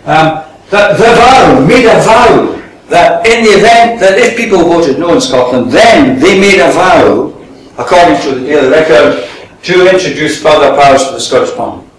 Um, 0.05 0.43
the, 0.69 0.93
the 0.97 1.15
vow, 1.15 1.65
made 1.67 1.85
a 1.85 2.01
vow 2.01 2.64
that 2.89 3.25
in 3.25 3.43
the 3.43 3.51
event 3.51 3.99
that 3.99 4.17
if 4.17 4.37
people 4.37 4.59
voted 4.59 4.99
no 4.99 5.13
in 5.13 5.21
Scotland, 5.21 5.71
then 5.71 6.19
they 6.19 6.39
made 6.39 6.59
a 6.59 6.71
vow, 6.71 7.33
according 7.77 8.21
to 8.21 8.39
the 8.39 8.45
Daily 8.45 8.69
Record, 8.69 9.29
to 9.63 9.91
introduce 9.91 10.41
further 10.41 10.75
powers 10.75 11.05
to 11.07 11.13
the 11.13 11.19
Scottish 11.19 11.55
Parliament. 11.55 11.89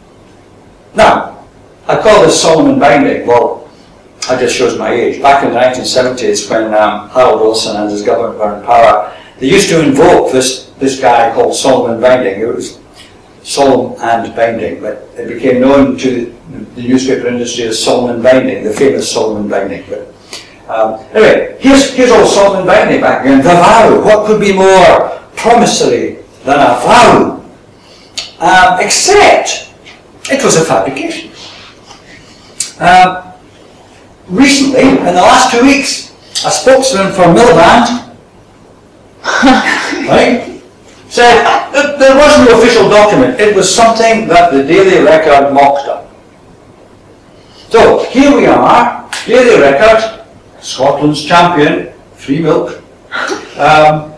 Now, 0.95 1.45
I 1.89 2.01
call 2.01 2.23
this 2.23 2.41
Solomon 2.41 2.79
binding. 2.79 3.27
Well, 3.27 3.69
that 4.29 4.41
just 4.41 4.57
shows 4.57 4.79
my 4.79 4.93
age. 4.93 5.21
Back 5.21 5.45
in 5.45 5.53
the 5.53 5.59
1970s, 5.59 6.51
when 6.51 6.75
um, 6.75 7.09
Harold 7.11 7.41
Wilson 7.41 7.77
and 7.77 7.91
his 7.91 8.03
government 8.03 8.39
were 8.39 8.59
in 8.59 8.65
power, 8.65 9.17
they 9.39 9.49
used 9.49 9.69
to 9.69 9.85
invoke 9.85 10.33
this, 10.33 10.71
this 10.79 11.01
guy 11.01 11.35
called 11.35 11.55
Solomon 11.55 12.01
Binding. 12.01 12.41
It 12.41 12.47
was 12.47 12.81
solemn 13.43 13.97
and 14.01 14.35
binding, 14.35 14.81
but 14.81 15.09
it 15.17 15.29
became 15.29 15.61
known 15.61 15.97
to 15.99 16.35
the 16.75 16.83
newspaper 16.83 17.29
industry 17.29 17.65
as 17.65 17.83
Solomon 17.83 18.21
Binding, 18.21 18.65
the 18.65 18.73
famous 18.73 19.11
Solomon 19.11 19.49
Binding. 19.49 19.85
But 19.89 20.13
um, 20.69 21.01
anyway, 21.13 21.57
here's, 21.61 21.93
here's 21.95 22.11
old 22.11 22.29
Solomon 22.29 22.67
Binding 22.67 23.01
back 23.01 23.23
again. 23.23 23.39
The 23.39 23.51
vow. 23.51 24.03
What 24.05 24.27
could 24.27 24.41
be 24.41 24.53
more 24.53 25.21
promissory 25.37 26.23
than 26.45 26.59
a 26.59 26.81
vow? 26.83 27.45
Um, 28.41 28.81
except 28.81 29.73
it 30.31 30.43
was 30.43 30.57
a 30.57 30.65
fabrication. 30.65 31.31
Um, 32.81 33.33
recently, 34.29 34.83
in 34.83 35.05
the 35.05 35.13
last 35.13 35.53
two 35.53 35.63
weeks, 35.63 36.13
a 36.45 36.51
spokesman 36.51 37.13
for 37.13 37.23
Miliband, 37.23 38.15
right, 40.09 40.61
said 41.09 41.43
that 41.73 41.99
there 41.99 42.17
was 42.17 42.47
no 42.47 42.59
official 42.59 42.89
document. 42.89 43.41
It 43.41 43.55
was 43.55 43.73
something 43.73 44.29
that 44.29 44.53
the 44.53 44.63
Daily 44.65 45.05
Record 45.05 45.55
mocked 45.55 45.89
up. 45.89 46.13
So 47.71 48.05
here 48.11 48.37
we 48.37 48.47
are, 48.47 49.09
Daily 49.27 49.61
Record, 49.61 50.26
Scotland's 50.67 51.25
champion, 51.25 51.93
free 52.17 52.41
milk. 52.41 52.83
Um, 53.57 54.13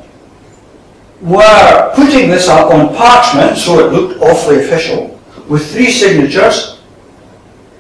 were 1.20 1.92
putting 1.94 2.30
this 2.30 2.49
up 2.49 2.72
on 2.72 2.94
parchment 2.94 3.59
so 3.59 3.86
it 3.86 3.92
looked 3.92 4.20
awfully 4.22 4.64
official 4.64 5.20
with 5.49 5.70
three 5.72 5.90
signatures 5.90 6.80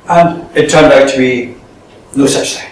and 0.08 0.44
it 0.56 0.68
turned 0.68 0.92
out 0.92 1.08
to 1.08 1.16
be 1.16 1.56
no 2.14 2.26
such 2.26 2.56
thing. 2.56 2.70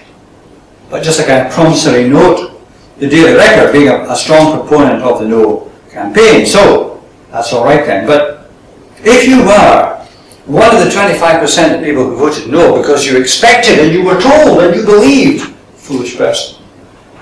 But 0.91 1.03
just 1.03 1.19
a 1.19 1.25
kind 1.25 1.47
of 1.47 1.53
promissory 1.53 2.09
note, 2.09 2.61
the 2.99 3.09
Daily 3.09 3.35
Record 3.35 3.73
being 3.73 3.89
a, 3.89 4.03
a 4.11 4.17
strong 4.17 4.53
proponent 4.61 5.03
of 5.03 5.21
the 5.21 5.29
no 5.29 5.73
campaign. 5.91 6.45
So 6.45 7.03
that's 7.31 7.53
all 7.55 7.65
right 7.65 7.85
then. 7.87 8.07
But 8.07 8.51
if 8.99 9.27
you 9.27 9.39
were 9.45 10.07
one 10.45 10.77
of 10.77 10.85
the 10.85 10.91
25% 10.91 11.79
of 11.79 11.85
people 11.85 12.05
who 12.05 12.17
voted 12.17 12.51
no 12.51 12.77
because 12.77 13.07
you 13.07 13.19
expected 13.19 13.79
and 13.79 13.93
you 13.93 14.05
were 14.05 14.21
told 14.21 14.63
and 14.63 14.77
you 14.77 14.85
believed, 14.85 15.56
foolish 15.87 16.17
person, 16.17 16.63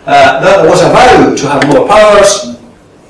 uh, 0.07 0.41
that 0.41 0.62
there 0.62 0.71
was 0.71 0.81
a 0.81 0.89
vow 0.89 1.35
to 1.35 1.49
have 1.49 1.69
more 1.69 1.87
powers, 1.87 2.57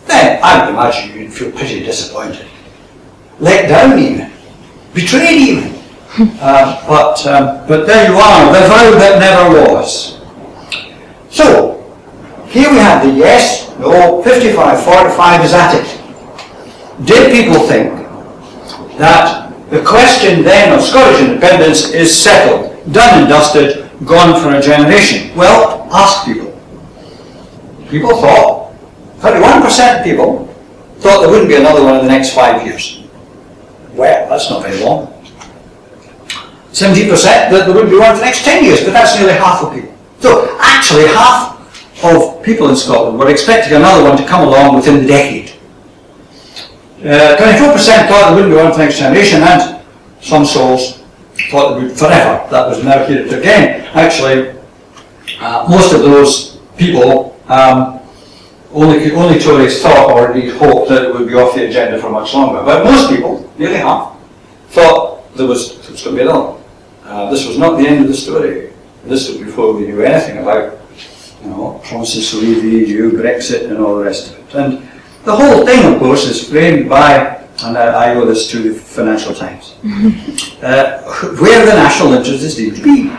then 0.06 0.40
I 0.42 0.64
would 0.64 0.74
imagine 0.74 1.18
you'd 1.18 1.32
feel 1.32 1.52
pretty 1.52 1.80
disappointed. 1.80 2.46
Let 3.38 3.68
down 3.68 3.98
even. 3.98 4.30
Betrayed 4.92 5.40
even. 5.40 5.74
uh, 6.40 6.86
but, 6.86 7.26
um, 7.26 7.66
but 7.66 7.86
there 7.86 8.10
you 8.10 8.16
are, 8.16 8.52
the 8.52 8.68
vow 8.68 8.90
that 8.98 9.18
never 9.18 9.74
was. 9.74 10.20
So, 11.30 11.74
here 12.48 12.70
we 12.70 12.76
have 12.76 13.04
the 13.04 13.12
yes, 13.12 13.76
no, 13.78 14.22
55, 14.22 14.84
45 14.84 15.44
is 15.44 15.52
at 15.52 15.74
it. 15.74 17.06
Did 17.06 17.32
people 17.32 17.66
think 17.66 17.92
that 18.98 19.52
the 19.70 19.82
question 19.82 20.44
then 20.44 20.72
of 20.72 20.84
Scottish 20.84 21.26
independence 21.26 21.90
is 21.90 22.16
settled, 22.16 22.70
done 22.92 23.22
and 23.22 23.28
dusted, 23.28 23.83
gone 24.04 24.40
for 24.42 24.54
a 24.54 24.60
generation? 24.60 25.36
Well, 25.36 25.88
ask 25.92 26.24
people. 26.24 26.50
People 27.88 28.10
thought 28.20 28.72
31% 29.20 29.98
of 29.98 30.04
people 30.04 30.46
thought 30.98 31.20
there 31.20 31.30
wouldn't 31.30 31.48
be 31.48 31.56
another 31.56 31.82
one 31.82 31.96
in 31.96 32.06
the 32.06 32.10
next 32.10 32.34
five 32.34 32.66
years. 32.66 33.02
Well, 33.92 34.28
that's 34.28 34.50
not 34.50 34.62
very 34.62 34.82
long. 34.82 35.12
70% 36.72 37.08
that 37.22 37.50
there 37.50 37.68
wouldn't 37.68 37.90
be 37.90 37.98
one 37.98 38.12
for 38.12 38.18
the 38.18 38.24
next 38.24 38.44
10 38.44 38.64
years, 38.64 38.82
but 38.82 38.92
that's 38.92 39.16
nearly 39.18 39.34
half 39.34 39.62
of 39.62 39.72
people. 39.72 39.94
So 40.20 40.56
actually 40.60 41.06
half 41.06 41.54
of 42.02 42.42
people 42.42 42.68
in 42.68 42.76
Scotland 42.76 43.18
were 43.18 43.30
expecting 43.30 43.74
another 43.74 44.02
one 44.02 44.16
to 44.16 44.26
come 44.26 44.48
along 44.48 44.74
within 44.76 45.02
the 45.02 45.06
decade. 45.06 45.50
Uh, 46.98 47.36
24% 47.36 48.08
thought 48.08 48.08
there 48.08 48.34
wouldn't 48.34 48.50
be 48.52 48.56
one 48.56 48.72
for 48.72 48.78
the 48.78 48.84
next 48.84 48.98
generation, 48.98 49.42
and 49.42 49.80
some 50.20 50.44
souls 50.44 51.03
thought 51.50 51.76
it 51.76 51.82
would 51.82 51.98
forever. 51.98 52.48
That 52.50 52.68
was 52.68 52.82
never 52.84 53.04
heard 53.06 53.32
again. 53.32 53.86
Actually, 53.94 54.56
uh, 55.40 55.66
most 55.68 55.92
of 55.92 56.00
those 56.00 56.56
people 56.76 57.40
um, 57.48 58.00
only, 58.72 59.12
only 59.12 59.38
Tories 59.38 59.82
thought 59.82 60.10
or 60.10 60.32
indeed 60.32 60.54
hoped 60.54 60.88
that 60.88 61.04
it 61.04 61.14
would 61.14 61.28
be 61.28 61.34
off 61.34 61.54
the 61.54 61.66
agenda 61.66 62.00
for 62.00 62.10
much 62.10 62.34
longer. 62.34 62.62
But 62.64 62.84
most 62.84 63.10
people, 63.10 63.52
nearly 63.58 63.76
half, 63.76 64.16
thought 64.68 65.34
there 65.36 65.46
was, 65.46 65.80
there 65.82 65.92
was 65.92 66.02
going 66.02 66.16
to 66.16 66.22
be 66.22 66.28
another 66.28 66.64
uh, 67.04 67.30
this 67.30 67.46
was 67.46 67.58
not 67.58 67.76
the 67.76 67.86
end 67.86 68.00
of 68.00 68.08
the 68.08 68.16
story. 68.16 68.72
This 69.04 69.28
was 69.28 69.36
before 69.36 69.74
we 69.74 69.82
knew 69.82 70.00
anything 70.00 70.38
about 70.38 70.80
you 71.42 71.50
know, 71.50 71.80
promises 71.84 72.30
to 72.30 72.38
leave 72.38 72.62
the 72.62 72.90
EU, 72.90 73.12
Brexit, 73.12 73.70
and 73.70 73.78
all 73.78 73.98
the 73.98 74.04
rest 74.04 74.32
of 74.32 74.38
it. 74.38 74.54
And 74.54 74.90
the 75.24 75.36
whole 75.36 75.66
thing, 75.66 75.92
of 75.92 75.98
course, 75.98 76.24
is 76.24 76.48
framed 76.48 76.88
by, 76.88 77.43
and 77.62 77.78
I, 77.78 78.10
I 78.10 78.14
owe 78.16 78.24
this 78.26 78.50
to 78.50 78.58
the 78.58 78.74
Financial 78.78 79.34
Times, 79.34 79.76
uh, 80.62 81.02
where 81.38 81.64
the 81.64 81.74
national 81.74 82.12
interest 82.12 82.42
is 82.42 82.56
deemed 82.56 82.76
to 82.76 82.82
be. 82.82 83.10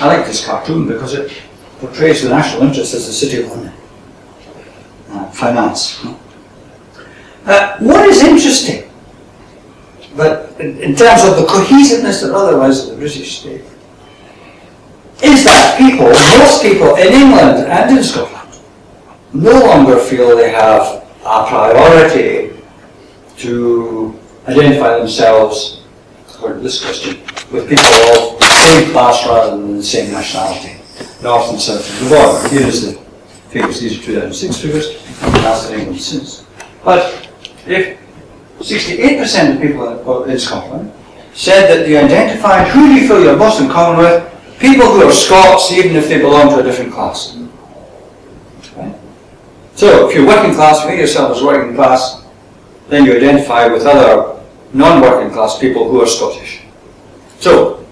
I 0.00 0.06
like 0.06 0.26
this 0.26 0.44
cartoon 0.44 0.86
because 0.86 1.14
it 1.14 1.32
portrays 1.80 2.22
the 2.22 2.28
national 2.28 2.62
interest 2.62 2.94
as 2.94 3.06
the 3.06 3.12
city 3.12 3.42
of 3.42 3.50
London 3.50 3.72
uh, 5.10 5.30
finance. 5.30 6.04
Uh, 7.44 7.78
what 7.78 8.06
is 8.06 8.22
interesting, 8.22 8.90
but 10.16 10.58
in, 10.60 10.78
in, 10.80 10.96
terms 10.96 11.24
of 11.24 11.36
the 11.36 11.46
cohesiveness 11.46 12.22
and 12.22 12.32
otherwise 12.34 12.84
of 12.84 12.90
the 12.90 12.96
British 12.96 13.38
state, 13.40 13.62
is 15.22 15.44
that 15.44 15.78
people, 15.78 16.08
most 16.08 16.62
people 16.62 16.94
in 16.96 17.12
England 17.12 17.66
and 17.66 17.96
in 17.96 18.04
Scotland, 18.04 18.60
no 19.32 19.58
longer 19.60 19.96
feel 19.96 20.36
they 20.36 20.50
have 20.50 21.04
a 21.24 21.46
priority 21.46 22.35
to 23.38 24.18
identify 24.46 24.98
themselves, 24.98 25.82
according 26.28 26.58
to 26.58 26.62
this 26.62 26.84
question, 26.84 27.20
with 27.52 27.68
people 27.68 27.84
of 27.84 28.38
the 28.38 28.44
same 28.44 28.92
class 28.92 29.26
rather 29.26 29.56
than 29.56 29.76
the 29.76 29.82
same 29.82 30.12
nationality, 30.12 30.80
north 31.22 31.50
and 31.50 31.60
south 31.60 31.88
of 31.88 32.08
the 32.08 32.16
border. 32.16 32.48
Here 32.48 32.66
is 32.66 32.94
the 32.94 33.00
figures, 33.50 33.80
these 33.80 33.98
are 33.98 34.02
2006 34.02 34.56
figures, 34.60 35.06
and 35.22 35.72
in 35.74 35.80
England 35.80 36.00
since. 36.00 36.44
But 36.84 37.28
if 37.66 37.98
68% 38.58 39.54
of 39.54 39.60
people 39.60 40.10
uh, 40.10 40.24
in 40.24 40.38
Scotland 40.38 40.92
said 41.34 41.68
that 41.68 41.86
they 41.86 41.96
identified 41.96 42.68
who 42.68 42.86
do 42.88 42.94
you 42.94 43.06
feel 43.06 43.22
you're 43.22 43.36
most 43.36 43.60
in 43.60 43.68
common 43.68 43.98
with, 43.98 44.58
people 44.58 44.86
who 44.86 45.02
are 45.02 45.12
Scots, 45.12 45.72
even 45.72 45.96
if 45.96 46.08
they 46.08 46.18
belong 46.18 46.48
to 46.50 46.60
a 46.60 46.62
different 46.62 46.92
class. 46.92 47.36
So 49.74 50.08
if 50.08 50.14
you're 50.16 50.26
working 50.26 50.54
class, 50.54 50.80
you 50.80 50.88
think 50.88 51.00
yourself 51.00 51.36
as 51.36 51.42
working 51.42 51.74
class, 51.74 52.24
then 52.88 53.04
you 53.04 53.16
identify 53.16 53.66
with 53.66 53.84
other 53.84 54.40
non-working 54.72 55.32
class 55.32 55.58
people 55.58 55.88
who 55.90 56.00
are 56.00 56.06
Scottish. 56.06 56.62
So 57.40 57.84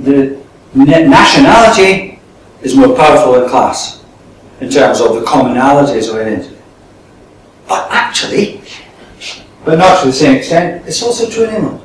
the 0.00 0.40
nationality 0.74 2.20
is 2.62 2.74
more 2.74 2.94
powerful 2.96 3.32
than 3.34 3.48
class 3.48 4.04
in 4.60 4.70
terms 4.70 5.00
of 5.00 5.14
the 5.14 5.22
commonalities 5.22 6.08
of 6.08 6.16
identity. 6.16 6.56
But 7.68 7.90
actually, 7.90 8.62
but 9.64 9.78
not 9.78 10.00
to 10.00 10.06
the 10.06 10.12
same 10.12 10.36
extent, 10.36 10.86
it's 10.86 11.02
also 11.02 11.28
true 11.30 11.44
in 11.44 11.54
England. 11.54 11.80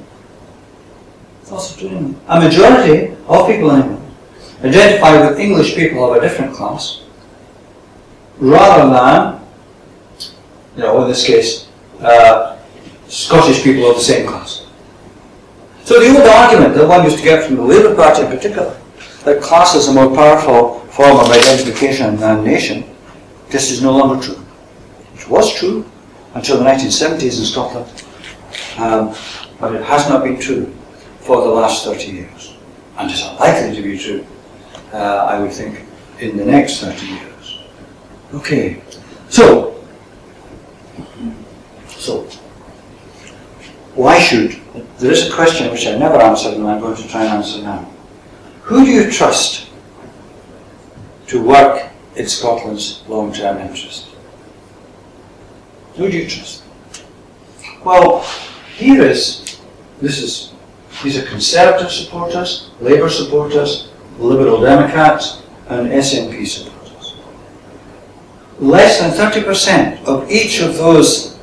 It's 1.42 1.52
also 1.52 1.80
true 1.80 1.90
in 1.90 1.98
England. 1.98 2.22
A 2.28 2.40
majority 2.40 3.16
of 3.28 3.48
people 3.48 3.72
in 3.72 3.82
England 3.82 4.14
identify 4.64 5.30
with 5.30 5.40
English 5.40 5.76
people 5.76 6.12
of 6.12 6.18
a 6.18 6.22
different 6.22 6.54
class 6.56 7.02
rather 8.40 8.90
than, 8.92 9.42
you 10.76 10.84
know, 10.84 11.02
in 11.04 11.08
this 11.08 11.26
case, 11.26 11.67
uh, 12.02 12.58
Scottish 13.08 13.64
people 13.64 13.90
of 13.90 13.96
the 13.96 14.04
same 14.04 14.28
class. 14.28 14.66
So 15.84 16.00
the 16.00 16.10
old 16.10 16.28
argument 16.28 16.76
that 16.76 16.88
one 16.88 17.04
used 17.06 17.18
to 17.18 17.24
get 17.24 17.46
from 17.46 17.56
the 17.56 17.62
Labour 17.62 17.96
Party 17.96 18.24
in 18.24 18.28
particular, 18.28 18.76
that 19.24 19.42
class 19.42 19.76
is 19.76 19.88
a 19.88 19.94
more 19.94 20.14
powerful 20.14 20.82
form 20.92 21.18
of 21.18 21.32
identification 21.32 22.18
than 22.18 22.44
nation, 22.44 22.84
this 23.50 23.72
is 23.72 23.82
no 23.82 23.98
longer 23.98 24.22
true. 24.22 24.44
It 25.16 25.30
was 25.30 25.54
true 25.54 25.86
until 26.34 26.58
the 26.58 26.66
1970s 26.66 27.40
in 27.40 27.46
Scotland, 27.46 28.04
um, 28.78 29.16
but 29.60 29.76
it 29.76 29.84
has 29.84 30.10
not 30.10 30.24
been 30.24 30.40
true 30.40 30.74
for 31.22 31.42
the 31.42 31.48
last 31.50 31.86
30 31.86 32.12
years, 32.12 32.58
and 32.98 33.10
is 33.10 33.22
unlikely 33.22 33.76
to 33.76 33.82
be 33.82 33.98
true, 33.98 34.26
uh, 34.94 34.98
I 34.98 35.40
would 35.40 35.54
think, 35.54 35.86
in 36.20 36.36
the 36.36 36.46
next 36.46 36.82
30 36.82 37.06
years. 37.06 37.60
Okay, 38.34 38.82
so, 39.30 39.77
so, 41.98 42.24
why 43.96 44.20
should, 44.20 44.60
there 45.00 45.12
is 45.12 45.28
a 45.28 45.34
question 45.34 45.72
which 45.72 45.88
I 45.88 45.98
never 45.98 46.22
answered 46.22 46.54
and 46.54 46.68
I'm 46.68 46.80
going 46.80 46.96
to 46.96 47.08
try 47.08 47.24
and 47.24 47.34
answer 47.34 47.62
now. 47.64 47.90
Who 48.62 48.86
do 48.86 48.92
you 48.92 49.10
trust 49.12 49.70
to 51.28 51.42
work 51.42 51.90
in 52.16 52.28
Scotland's 52.28 53.04
long-term 53.08 53.58
interest? 53.58 54.10
Who 55.96 56.12
do 56.12 56.18
you 56.18 56.30
trust? 56.30 56.64
Well, 57.84 58.22
here 58.76 59.02
is, 59.02 59.58
this 60.00 60.20
is, 60.20 60.54
these 61.04 61.18
are 61.18 61.26
Conservative 61.26 61.92
supporters, 61.92 62.70
Labour 62.80 63.10
supporters, 63.10 63.90
Liberal 64.20 64.62
Democrats, 64.62 65.42
and 65.70 65.88
SNP 65.88 66.46
supporters. 66.46 67.16
Less 68.60 69.00
than 69.00 69.12
30% 69.12 70.04
of 70.06 70.30
each 70.30 70.60
of 70.60 70.78
those 70.78 71.37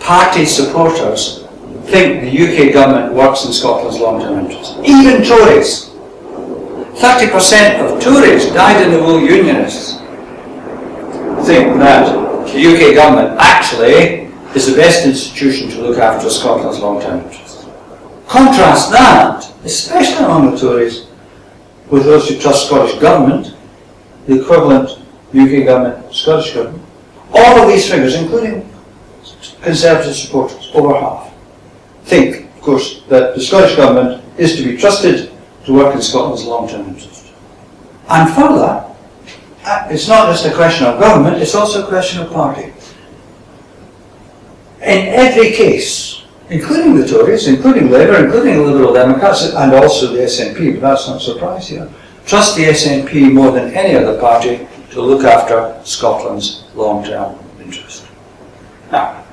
party 0.00 0.44
supporters 0.44 1.44
think 1.86 2.22
the 2.22 2.68
UK 2.68 2.72
government 2.72 3.14
works 3.14 3.44
in 3.44 3.52
Scotland's 3.52 3.98
long-term 3.98 4.46
interest. 4.46 4.76
Even 4.84 5.24
Tories. 5.24 5.86
30% 7.00 7.80
of 7.80 8.02
Tories, 8.02 8.46
dyed-in-the-wool 8.46 9.20
unionists, 9.20 9.98
think 11.46 11.78
that 11.78 12.12
the 12.46 12.66
UK 12.66 12.94
government 12.94 13.38
actually 13.40 14.28
is 14.54 14.66
the 14.66 14.76
best 14.76 15.06
institution 15.06 15.68
to 15.70 15.80
look 15.82 15.98
after 15.98 16.28
Scotland's 16.28 16.80
long-term 16.80 17.24
interests. 17.24 17.66
Contrast 18.26 18.90
that, 18.90 19.50
especially 19.64 20.24
among 20.24 20.50
the 20.50 20.58
Tories, 20.58 21.06
with 21.90 22.04
those 22.04 22.28
who 22.28 22.38
trust 22.38 22.66
Scottish 22.66 22.98
government, 22.98 23.54
the 24.26 24.42
equivalent 24.42 24.90
UK 25.30 25.64
government, 25.64 26.14
Scottish 26.14 26.54
government. 26.54 26.84
All 27.32 27.62
of 27.62 27.68
these 27.68 27.90
figures, 27.90 28.14
including 28.14 28.67
Conservative 29.62 30.14
supporters, 30.14 30.70
over 30.74 30.94
half, 30.94 31.32
think, 32.04 32.46
of 32.56 32.62
course, 32.62 33.02
that 33.08 33.34
the 33.34 33.40
Scottish 33.40 33.76
government 33.76 34.24
is 34.38 34.56
to 34.56 34.64
be 34.64 34.76
trusted 34.76 35.32
to 35.64 35.74
work 35.74 35.94
in 35.94 36.00
Scotland's 36.00 36.44
long-term 36.44 36.88
interest. 36.88 37.32
And 38.08 38.34
further, 38.34 38.84
uh, 39.64 39.88
it's 39.90 40.08
not 40.08 40.28
just 40.28 40.46
a 40.46 40.54
question 40.54 40.86
of 40.86 40.98
government, 40.98 41.42
it's 41.42 41.54
also 41.54 41.84
a 41.84 41.88
question 41.88 42.22
of 42.22 42.32
party. 42.32 42.72
In 44.80 45.08
every 45.08 45.50
case, 45.50 46.24
including 46.50 46.96
the 46.96 47.06
Tories, 47.06 47.48
including 47.48 47.90
Labour, 47.90 48.24
including 48.24 48.56
the 48.56 48.62
Liberal 48.62 48.94
Democrats, 48.94 49.44
and 49.52 49.74
also 49.74 50.12
the 50.12 50.20
SNP, 50.20 50.74
but 50.74 50.80
that's 50.80 51.08
not 51.08 51.18
a 51.18 51.20
surprise 51.20 51.68
here, 51.68 51.90
trust 52.24 52.56
the 52.56 52.64
SNP 52.64 53.32
more 53.32 53.50
than 53.50 53.74
any 53.74 53.94
other 53.94 54.18
party 54.18 54.66
to 54.90 55.02
look 55.02 55.24
after 55.24 55.78
Scotland's 55.84 56.64
long-term 56.74 57.38
interest. 57.60 58.06
Now, 58.90 59.24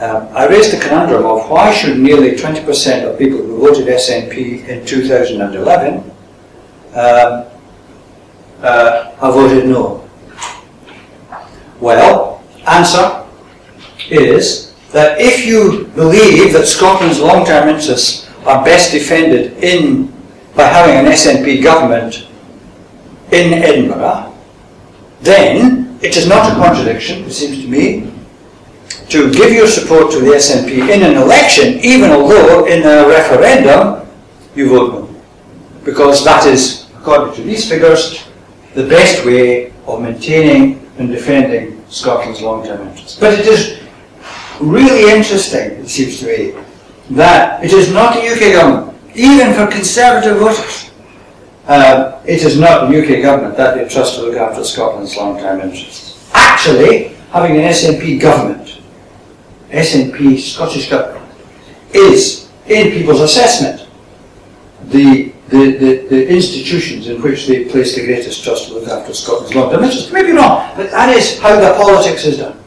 um, 0.00 0.28
I 0.32 0.48
raised 0.48 0.72
the 0.76 0.80
conundrum 0.80 1.24
of 1.24 1.48
why 1.48 1.72
should 1.72 1.98
nearly 1.98 2.32
20% 2.32 3.08
of 3.08 3.18
people 3.18 3.38
who 3.38 3.60
voted 3.60 3.86
SNP 3.86 4.66
in 4.66 4.84
2011 4.84 5.94
um, 5.94 7.46
uh, 8.62 9.10
have 9.16 9.34
voted 9.34 9.68
no? 9.68 10.08
Well, 11.80 12.42
answer 12.66 13.24
is 14.10 14.74
that 14.92 15.20
if 15.20 15.46
you 15.46 15.86
believe 15.94 16.52
that 16.52 16.66
Scotland's 16.66 17.20
long-term 17.20 17.68
interests 17.68 18.28
are 18.46 18.64
best 18.64 18.92
defended 18.92 19.52
in 19.62 20.12
by 20.54 20.64
having 20.64 20.96
an 20.96 21.12
SNP 21.12 21.62
government 21.62 22.28
in 23.30 23.54
Edinburgh, 23.54 24.34
then 25.22 25.98
it 26.02 26.16
is 26.16 26.26
not 26.26 26.52
a 26.52 26.54
contradiction, 26.56 27.24
it 27.24 27.32
seems 27.32 27.62
to 27.62 27.68
me, 27.68 28.11
to 29.12 29.30
give 29.30 29.52
your 29.52 29.68
support 29.68 30.10
to 30.10 30.20
the 30.20 30.30
SNP 30.30 30.88
in 30.88 31.02
an 31.02 31.16
election, 31.16 31.78
even 31.84 32.10
although 32.10 32.64
in 32.64 32.82
a 32.82 33.06
referendum 33.06 34.08
you 34.54 34.70
vote 34.70 34.92
no. 34.92 35.20
Because 35.84 36.24
that 36.24 36.46
is, 36.46 36.88
according 36.96 37.34
to 37.34 37.42
these 37.42 37.68
figures, 37.68 38.26
the 38.74 38.88
best 38.88 39.26
way 39.26 39.72
of 39.86 40.00
maintaining 40.00 40.88
and 40.96 41.10
defending 41.10 41.84
Scotland's 41.90 42.40
long-term 42.40 42.88
interests. 42.88 43.18
But 43.18 43.38
it 43.38 43.46
is 43.46 43.80
really 44.60 45.12
interesting, 45.12 45.72
it 45.82 45.88
seems 45.88 46.20
to 46.20 46.26
me, 46.26 46.64
that 47.10 47.62
it 47.62 47.72
is 47.72 47.92
not 47.92 48.14
the 48.14 48.22
UK 48.22 48.54
government, 48.54 48.98
even 49.14 49.52
for 49.52 49.66
Conservative 49.66 50.38
voters, 50.38 50.90
uh, 51.66 52.20
it 52.24 52.42
is 52.42 52.58
not 52.58 52.88
the 52.88 52.98
UK 53.02 53.22
government 53.22 53.58
that 53.58 53.76
they 53.76 53.86
trust 53.86 54.16
to 54.16 54.22
look 54.22 54.36
after 54.36 54.64
Scotland's 54.64 55.16
long-term 55.18 55.60
interests. 55.60 56.30
Actually, 56.32 57.08
having 57.30 57.56
an 57.56 57.64
SNP 57.64 58.18
government 58.18 58.81
SNP 59.72 60.38
Scottish 60.38 60.90
Government 60.90 61.32
is, 61.94 62.50
in 62.66 62.92
people's 62.92 63.20
assessment, 63.20 63.88
the, 64.84 65.32
the, 65.48 65.76
the, 65.76 66.06
the, 66.08 66.28
institutions 66.28 67.08
in 67.08 67.22
which 67.22 67.46
they 67.46 67.64
place 67.64 67.94
the 67.94 68.04
greatest 68.04 68.44
trust 68.44 68.68
to 68.68 68.74
look 68.74 68.88
after 68.88 69.14
Scotland's 69.14 69.54
long-term 69.54 69.84
interests. 69.84 70.12
Maybe 70.12 70.32
not, 70.32 70.76
but 70.76 70.90
that 70.90 71.08
is 71.16 71.38
how 71.40 71.58
the 71.58 71.74
politics 71.74 72.26
is 72.26 72.38
done. 72.38 72.62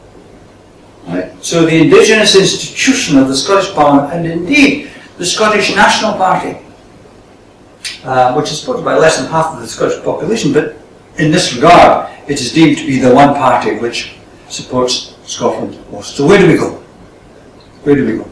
Right? 1.08 1.44
So 1.44 1.66
the 1.66 1.76
indigenous 1.76 2.36
institution 2.36 3.20
of 3.20 3.28
the 3.28 3.36
Scottish 3.36 3.72
Parliament, 3.74 4.12
and 4.14 4.26
indeed 4.26 4.90
the 5.18 5.26
Scottish 5.26 5.76
National 5.76 6.14
Party, 6.14 6.58
uh, 8.04 8.34
which 8.34 8.52
is 8.52 8.60
supported 8.60 8.84
by 8.84 8.98
less 8.98 9.18
than 9.18 9.28
half 9.30 9.54
of 9.54 9.62
the 9.62 9.68
Scottish 9.68 10.04
population, 10.04 10.52
but 10.52 10.76
in 11.18 11.32
this 11.32 11.54
regard, 11.54 12.12
it 12.28 12.42
is 12.42 12.52
deemed 12.52 12.78
to 12.78 12.86
be 12.86 12.98
the 12.98 13.14
one 13.14 13.36
party 13.36 13.78
which 13.78 14.16
supports 14.50 15.16
Scotland 15.26 15.78
most. 15.92 16.16
So 16.16 16.26
where 16.26 16.40
do 16.40 16.48
we 16.48 16.58
go? 16.58 16.85
Where 17.86 17.96
do 17.96 18.04
we 18.04 18.18
go? 18.18 18.30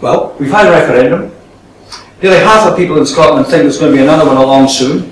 Well, 0.00 0.36
we've 0.40 0.50
had 0.50 0.66
a 0.66 0.70
referendum. 0.72 1.32
Nearly 2.20 2.38
half 2.38 2.68
of 2.68 2.76
people 2.76 2.98
in 2.98 3.06
Scotland 3.06 3.46
think 3.46 3.62
there's 3.62 3.78
going 3.78 3.92
to 3.92 3.96
be 3.96 4.02
another 4.02 4.26
one 4.26 4.36
along 4.36 4.68
soon. 4.68 5.02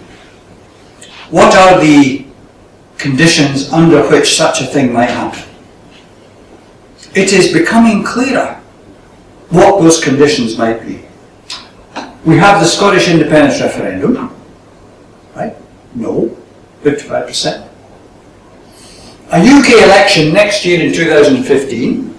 What 1.31 1.55
are 1.55 1.81
the 1.81 2.27
conditions 2.99 3.73
under 3.73 4.03
which 4.11 4.35
such 4.35 4.61
a 4.61 4.67
thing 4.67 4.93
might 4.93 5.11
happen? 5.11 5.49
It 7.15 7.33
is 7.33 7.53
becoming 7.53 8.03
clearer 8.03 8.61
what 9.51 9.81
those 9.81 10.03
conditions 10.03 10.59
might 10.59 10.85
be. 10.85 11.05
We 12.25 12.39
have 12.39 12.61
the 12.61 12.67
Scottish 12.67 13.07
independence 13.07 13.61
referendum, 13.61 14.35
right? 15.37 15.55
No, 15.95 16.37
55%. 16.83 17.69
A 19.31 19.39
UK 19.39 19.83
election 19.85 20.33
next 20.33 20.65
year 20.65 20.85
in 20.85 20.93
2015, 20.93 22.14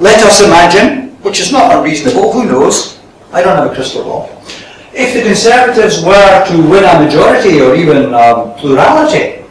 let 0.00 0.22
us 0.22 0.42
imagine, 0.42 1.10
which 1.22 1.40
is 1.40 1.52
not 1.52 1.76
unreasonable, 1.76 2.32
who 2.32 2.46
knows? 2.46 2.98
I 3.32 3.42
don't 3.42 3.56
have 3.56 3.70
a 3.70 3.74
crystal 3.74 4.02
ball. 4.02 4.42
If 4.92 5.14
the 5.14 5.22
Conservatives 5.22 6.02
were 6.02 6.44
to 6.48 6.68
win 6.68 6.84
a 6.84 7.04
majority 7.04 7.60
or 7.60 7.76
even 7.76 8.12
um, 8.14 8.54
plurality 8.54 9.44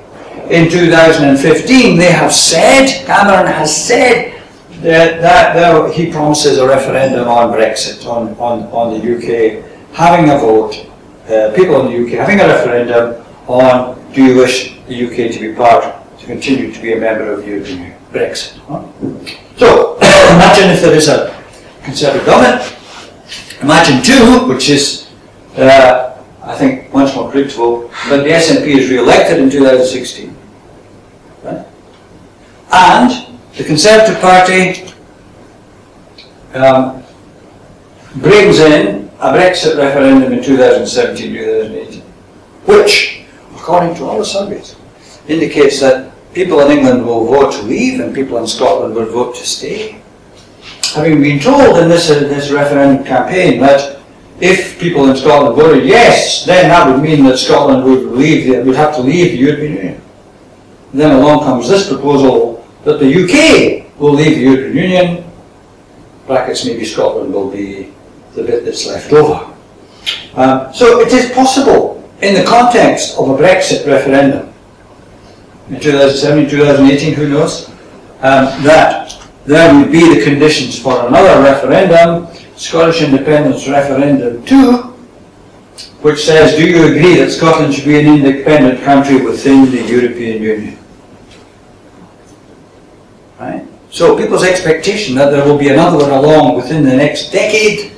in 0.49 0.69
2015, 0.69 1.97
they 1.97 2.11
have 2.11 2.33
said, 2.33 3.05
Cameron 3.05 3.45
has 3.45 3.85
said, 3.85 4.35
that, 4.81 5.21
that, 5.21 5.93
he 5.93 6.11
promises 6.11 6.57
a 6.57 6.67
referendum 6.67 7.27
on 7.27 7.51
Brexit, 7.53 8.05
on, 8.07 8.29
on, 8.37 8.63
on 8.71 8.99
the 8.99 9.15
UK, 9.15 9.63
having 9.93 10.29
a 10.29 10.37
vote, 10.37 10.89
uh, 11.27 11.53
people 11.55 11.85
in 11.85 11.93
the 11.93 12.05
UK 12.07 12.19
having 12.19 12.39
a 12.39 12.47
referendum 12.47 13.23
on 13.47 13.99
do 14.13 14.23
you 14.23 14.35
wish 14.37 14.79
the 14.87 15.05
UK 15.05 15.31
to 15.31 15.39
be 15.39 15.53
part, 15.53 15.83
to 16.17 16.25
continue 16.25 16.71
to 16.71 16.81
be 16.81 16.93
a 16.93 16.99
member 16.99 17.31
of 17.31 17.41
the 17.41 17.47
European 17.47 17.93
Brexit. 18.11 18.57
Huh? 18.67 18.83
So, 19.57 19.98
imagine 20.49 20.71
if 20.71 20.81
there 20.81 20.95
is 20.95 21.07
a 21.07 21.37
Conservative 21.83 22.25
government. 22.25 22.75
Imagine 23.61 24.03
two, 24.03 24.47
which 24.47 24.69
is, 24.69 25.09
uh, 25.55 26.17
I 26.43 26.55
think, 26.55 26.93
much 26.93 27.15
more 27.15 27.31
predictable, 27.31 27.89
but 28.09 28.23
the 28.23 28.29
SNP 28.29 28.67
is 28.67 28.89
re-elected 28.89 29.39
in 29.39 29.49
2016. 29.49 30.35
Right? 31.43 31.65
And 32.71 33.39
the 33.55 33.63
Conservative 33.63 34.19
Party 34.21 34.91
um, 36.53 37.03
brings 38.17 38.59
in 38.59 39.09
a 39.19 39.31
Brexit 39.31 39.77
referendum 39.77 40.33
in 40.33 40.39
2017-2018, 40.39 42.01
which, 42.65 43.23
according 43.55 43.95
to 43.95 44.03
all 44.03 44.19
the 44.19 44.25
surveys, 44.25 44.75
indicates 45.27 45.79
that 45.79 46.11
people 46.33 46.59
in 46.61 46.77
England 46.77 47.05
will 47.05 47.25
vote 47.25 47.53
to 47.53 47.61
leave 47.63 47.99
and 47.99 48.13
people 48.13 48.37
in 48.37 48.47
Scotland 48.47 48.95
will 48.95 49.05
vote 49.05 49.35
to 49.35 49.45
stay. 49.45 49.98
Having 50.93 51.21
been 51.21 51.39
told 51.39 51.77
in 51.77 51.89
this, 51.89 52.07
this 52.07 52.51
referendum 52.51 53.05
campaign 53.05 53.59
that 53.61 53.99
if 54.39 54.79
people 54.79 55.09
in 55.09 55.15
Scotland 55.15 55.55
voted 55.55 55.85
yes, 55.85 56.45
then 56.45 56.69
that 56.69 56.89
would 56.89 57.01
mean 57.01 57.23
that 57.25 57.37
Scotland 57.37 57.83
would 57.83 58.05
leave, 58.17 58.65
would 58.65 58.75
have 58.75 58.95
to 58.95 59.01
leave 59.01 59.31
the 59.31 59.37
European 59.37 59.73
Union. 59.73 60.01
And 60.91 61.01
then 61.01 61.15
along 61.15 61.41
comes 61.41 61.67
this 61.67 61.87
proposal 61.87 62.65
that 62.83 62.99
the 62.99 63.05
UK 63.05 63.99
will 63.99 64.13
leave 64.13 64.37
the 64.37 64.41
European 64.41 64.75
Union, 64.75 65.31
brackets 66.25 66.65
maybe 66.65 66.85
Scotland 66.85 67.33
will 67.33 67.51
be 67.51 67.91
the 68.35 68.43
bit 68.43 68.63
that's 68.63 68.87
left 68.87 69.11
over. 69.11 69.53
Um, 70.35 70.73
so 70.73 71.01
it 71.01 71.11
is 71.11 71.31
possible 71.31 72.09
in 72.21 72.33
the 72.33 72.43
context 72.43 73.17
of 73.17 73.29
a 73.29 73.33
Brexit 73.33 73.85
referendum 73.85 74.53
in 75.69 75.79
2017, 75.79 76.49
2018, 76.49 77.13
who 77.13 77.29
knows, 77.29 77.69
um, 78.21 78.45
that 78.63 79.18
there 79.49 79.73
would 79.73 79.91
be 79.91 80.13
the 80.13 80.23
conditions 80.23 80.77
for 80.77 81.07
another 81.07 81.41
referendum, 81.41 82.27
Scottish 82.55 83.01
Independence 83.01 83.67
Referendum 83.67 84.45
2, 84.45 84.73
which 86.03 86.23
says, 86.23 86.55
do 86.55 86.69
you 86.69 86.85
agree 86.85 87.15
that 87.15 87.31
Scotland 87.31 87.73
should 87.73 87.85
be 87.85 87.99
an 87.99 88.05
independent 88.05 88.83
country 88.83 89.25
within 89.25 89.71
the 89.71 89.81
European 89.81 90.43
Union? 90.43 90.77
Right? 93.39 93.65
So 93.89 94.15
people's 94.15 94.43
expectation 94.43 95.15
that 95.15 95.31
there 95.31 95.43
will 95.43 95.57
be 95.57 95.69
another 95.69 95.97
one 95.97 96.11
along 96.11 96.55
within 96.55 96.83
the 96.83 96.95
next 96.95 97.31
decade, 97.31 97.91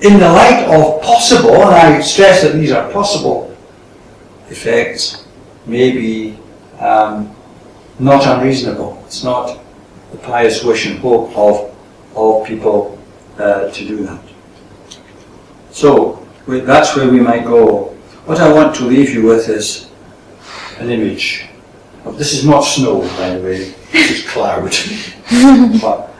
in 0.00 0.18
the 0.18 0.28
light 0.28 0.66
of 0.66 1.00
possible, 1.00 1.54
and 1.54 1.74
I 1.76 2.00
stress 2.00 2.42
that 2.42 2.54
these 2.54 2.72
are 2.72 2.90
possible 2.90 3.56
effects, 4.48 5.28
may 5.64 5.92
be 5.92 6.36
um, 6.80 7.32
not 8.00 8.26
unreasonable. 8.26 9.00
It's 9.06 9.22
not 9.22 9.63
the 10.14 10.22
pious 10.22 10.62
wish 10.62 10.86
and 10.86 10.98
hope 11.00 11.36
of, 11.36 11.76
of 12.14 12.46
people 12.46 12.98
uh, 13.38 13.68
to 13.70 13.86
do 13.86 14.06
that. 14.06 14.22
So 15.72 16.26
that's 16.46 16.94
where 16.94 17.10
we 17.10 17.20
might 17.20 17.44
go. 17.44 17.86
What 18.26 18.40
I 18.40 18.52
want 18.52 18.76
to 18.76 18.84
leave 18.84 19.10
you 19.10 19.26
with 19.26 19.48
is 19.48 19.90
an 20.78 20.90
image. 20.90 21.46
This 22.12 22.32
is 22.32 22.46
not 22.46 22.60
snow, 22.60 23.00
by 23.16 23.34
the 23.34 23.42
way. 23.42 23.74
This 23.90 24.10
is 24.10 24.30
cloud. 24.30 24.62
but, 25.80 26.10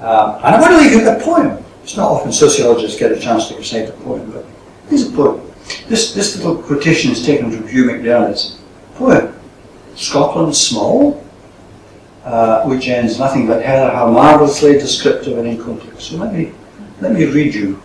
um, 0.00 0.36
and 0.44 0.54
I 0.54 0.60
want 0.60 0.72
to 0.72 0.78
leave 0.78 0.92
you 0.92 0.98
with 0.98 1.08
a 1.08 1.24
poem. 1.24 1.64
It's 1.82 1.96
not 1.96 2.10
often 2.10 2.32
sociologists 2.32 2.98
get 2.98 3.12
a 3.12 3.18
chance 3.18 3.48
to 3.48 3.56
recite 3.56 3.88
a 3.88 3.92
poem, 3.92 4.30
but 4.30 4.44
here's 4.88 5.08
a 5.08 5.12
poem. 5.12 5.40
This, 5.88 6.14
this 6.14 6.36
little 6.36 6.62
quotation 6.62 7.10
is 7.10 7.24
taken 7.26 7.50
from 7.50 7.66
Hugh 7.66 7.86
MacDiarmid's 7.86 8.58
poem. 8.94 9.34
Scotland 9.96 10.54
small, 10.54 11.25
uh, 12.26 12.64
which 12.64 12.88
ends 12.88 13.20
nothing 13.20 13.46
but 13.46 13.62
Heather, 13.62 13.88
how 13.94 14.10
marvellously 14.10 14.72
descriptive 14.72 15.38
and 15.38 15.46
incomplete. 15.46 16.00
So 16.00 16.16
let 16.16 16.34
me, 16.34 16.52
let 17.00 17.12
me 17.12 17.24
read 17.24 17.54
you, 17.54 17.80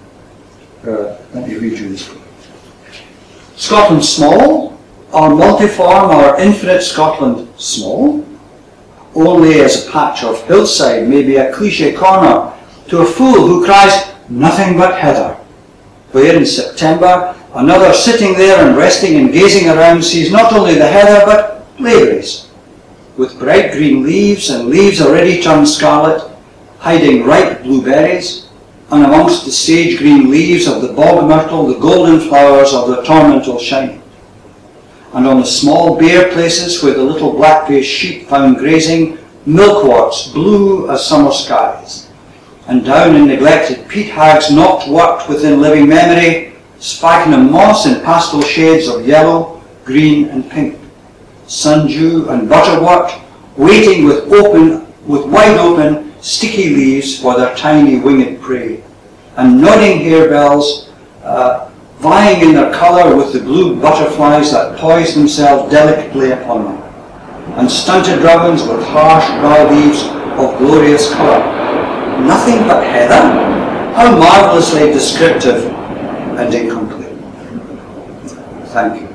uh, 0.83 1.15
let 1.33 1.47
me 1.47 1.57
read 1.57 1.77
you 1.77 1.89
this 1.89 2.09
book. 2.09 2.23
Scotland 3.55 4.03
small, 4.03 4.79
or 5.13 5.29
multiform 5.29 6.09
or 6.09 6.39
infinite 6.39 6.81
Scotland 6.81 7.47
small, 7.57 8.25
only 9.13 9.59
as 9.59 9.87
a 9.87 9.91
patch 9.91 10.23
of 10.23 10.43
hillside, 10.47 11.07
maybe 11.07 11.35
a 11.35 11.53
cliche 11.53 11.93
corner, 11.93 12.51
to 12.87 13.01
a 13.01 13.05
fool 13.05 13.45
who 13.45 13.63
cries, 13.63 14.11
nothing 14.27 14.75
but 14.75 14.99
Heather. 14.99 15.35
Where 16.13 16.35
in 16.35 16.47
September, 16.47 17.35
another 17.53 17.93
sitting 17.93 18.33
there 18.33 18.65
and 18.65 18.75
resting 18.75 19.17
and 19.17 19.31
gazing 19.31 19.69
around 19.69 20.03
sees 20.03 20.31
not 20.31 20.51
only 20.51 20.75
the 20.75 20.87
heather, 20.87 21.25
but 21.27 21.77
blaeberries 21.77 22.50
with 23.17 23.39
bright 23.39 23.71
green 23.71 24.03
leaves 24.03 24.49
and 24.49 24.69
leaves 24.69 25.01
already 25.01 25.41
turned 25.41 25.67
scarlet, 25.67 26.29
hiding 26.79 27.25
ripe 27.25 27.63
blueberries, 27.63 28.47
and 28.91 29.05
amongst 29.05 29.45
the 29.45 29.51
sage 29.51 29.97
green 29.97 30.29
leaves 30.29 30.67
of 30.67 30.81
the 30.81 30.93
bog 30.93 31.27
myrtle 31.27 31.67
the 31.67 31.79
golden 31.79 32.19
flowers 32.19 32.73
of 32.73 32.87
the 32.87 33.01
tormentil 33.03 33.59
shine. 33.59 34.01
And 35.13 35.27
on 35.27 35.41
the 35.41 35.45
small 35.45 35.97
bare 35.97 36.31
places 36.31 36.81
where 36.81 36.93
the 36.93 37.03
little 37.03 37.33
black-faced 37.33 37.89
sheep 37.89 38.27
found 38.27 38.57
grazing, 38.57 39.17
milkworts 39.45 40.31
blue 40.33 40.89
as 40.89 41.05
summer 41.05 41.31
skies. 41.31 42.09
And 42.67 42.85
down 42.85 43.15
in 43.15 43.27
neglected 43.27 43.87
peat 43.89 44.09
hags 44.09 44.51
not 44.51 44.87
worked 44.87 45.27
within 45.27 45.61
living 45.61 45.89
memory, 45.89 46.55
sphagnum 46.79 47.51
moss 47.51 47.85
in 47.85 48.01
pastel 48.01 48.41
shades 48.41 48.87
of 48.87 49.05
yellow, 49.05 49.61
green 49.83 50.29
and 50.29 50.49
pink 50.49 50.80
sundew 51.51 52.29
and 52.29 52.47
butterwort, 52.47 53.11
waiting 53.57 54.05
with 54.05 54.31
open, 54.31 54.87
with 55.05 55.25
wide 55.25 55.57
open, 55.57 56.13
sticky 56.21 56.69
leaves 56.69 57.19
for 57.21 57.35
their 57.35 57.53
tiny 57.57 57.99
winged 57.99 58.41
prey, 58.41 58.81
and 59.35 59.61
nodding 59.61 59.99
harebells, 59.99 60.87
uh, 61.23 61.69
vying 61.99 62.41
in 62.41 62.55
their 62.55 62.73
colour 62.73 63.17
with 63.17 63.33
the 63.33 63.39
blue 63.39 63.79
butterflies 63.81 64.51
that 64.53 64.77
poise 64.79 65.13
themselves 65.13 65.69
delicately 65.69 66.31
upon 66.31 66.63
them, 66.63 66.77
and 67.57 67.69
stunted 67.69 68.23
rowans 68.23 68.63
with 68.63 68.81
harsh 68.85 69.27
dry 69.41 69.69
leaves 69.69 70.03
of 70.39 70.57
glorious 70.57 71.13
colour. 71.13 71.43
Nothing 72.21 72.59
but 72.65 72.81
heather? 72.81 73.51
How 73.93 74.17
marvellously 74.17 74.93
descriptive 74.93 75.65
and 75.65 76.53
incomplete. 76.53 77.17
Thank 78.69 79.01
you. 79.01 79.10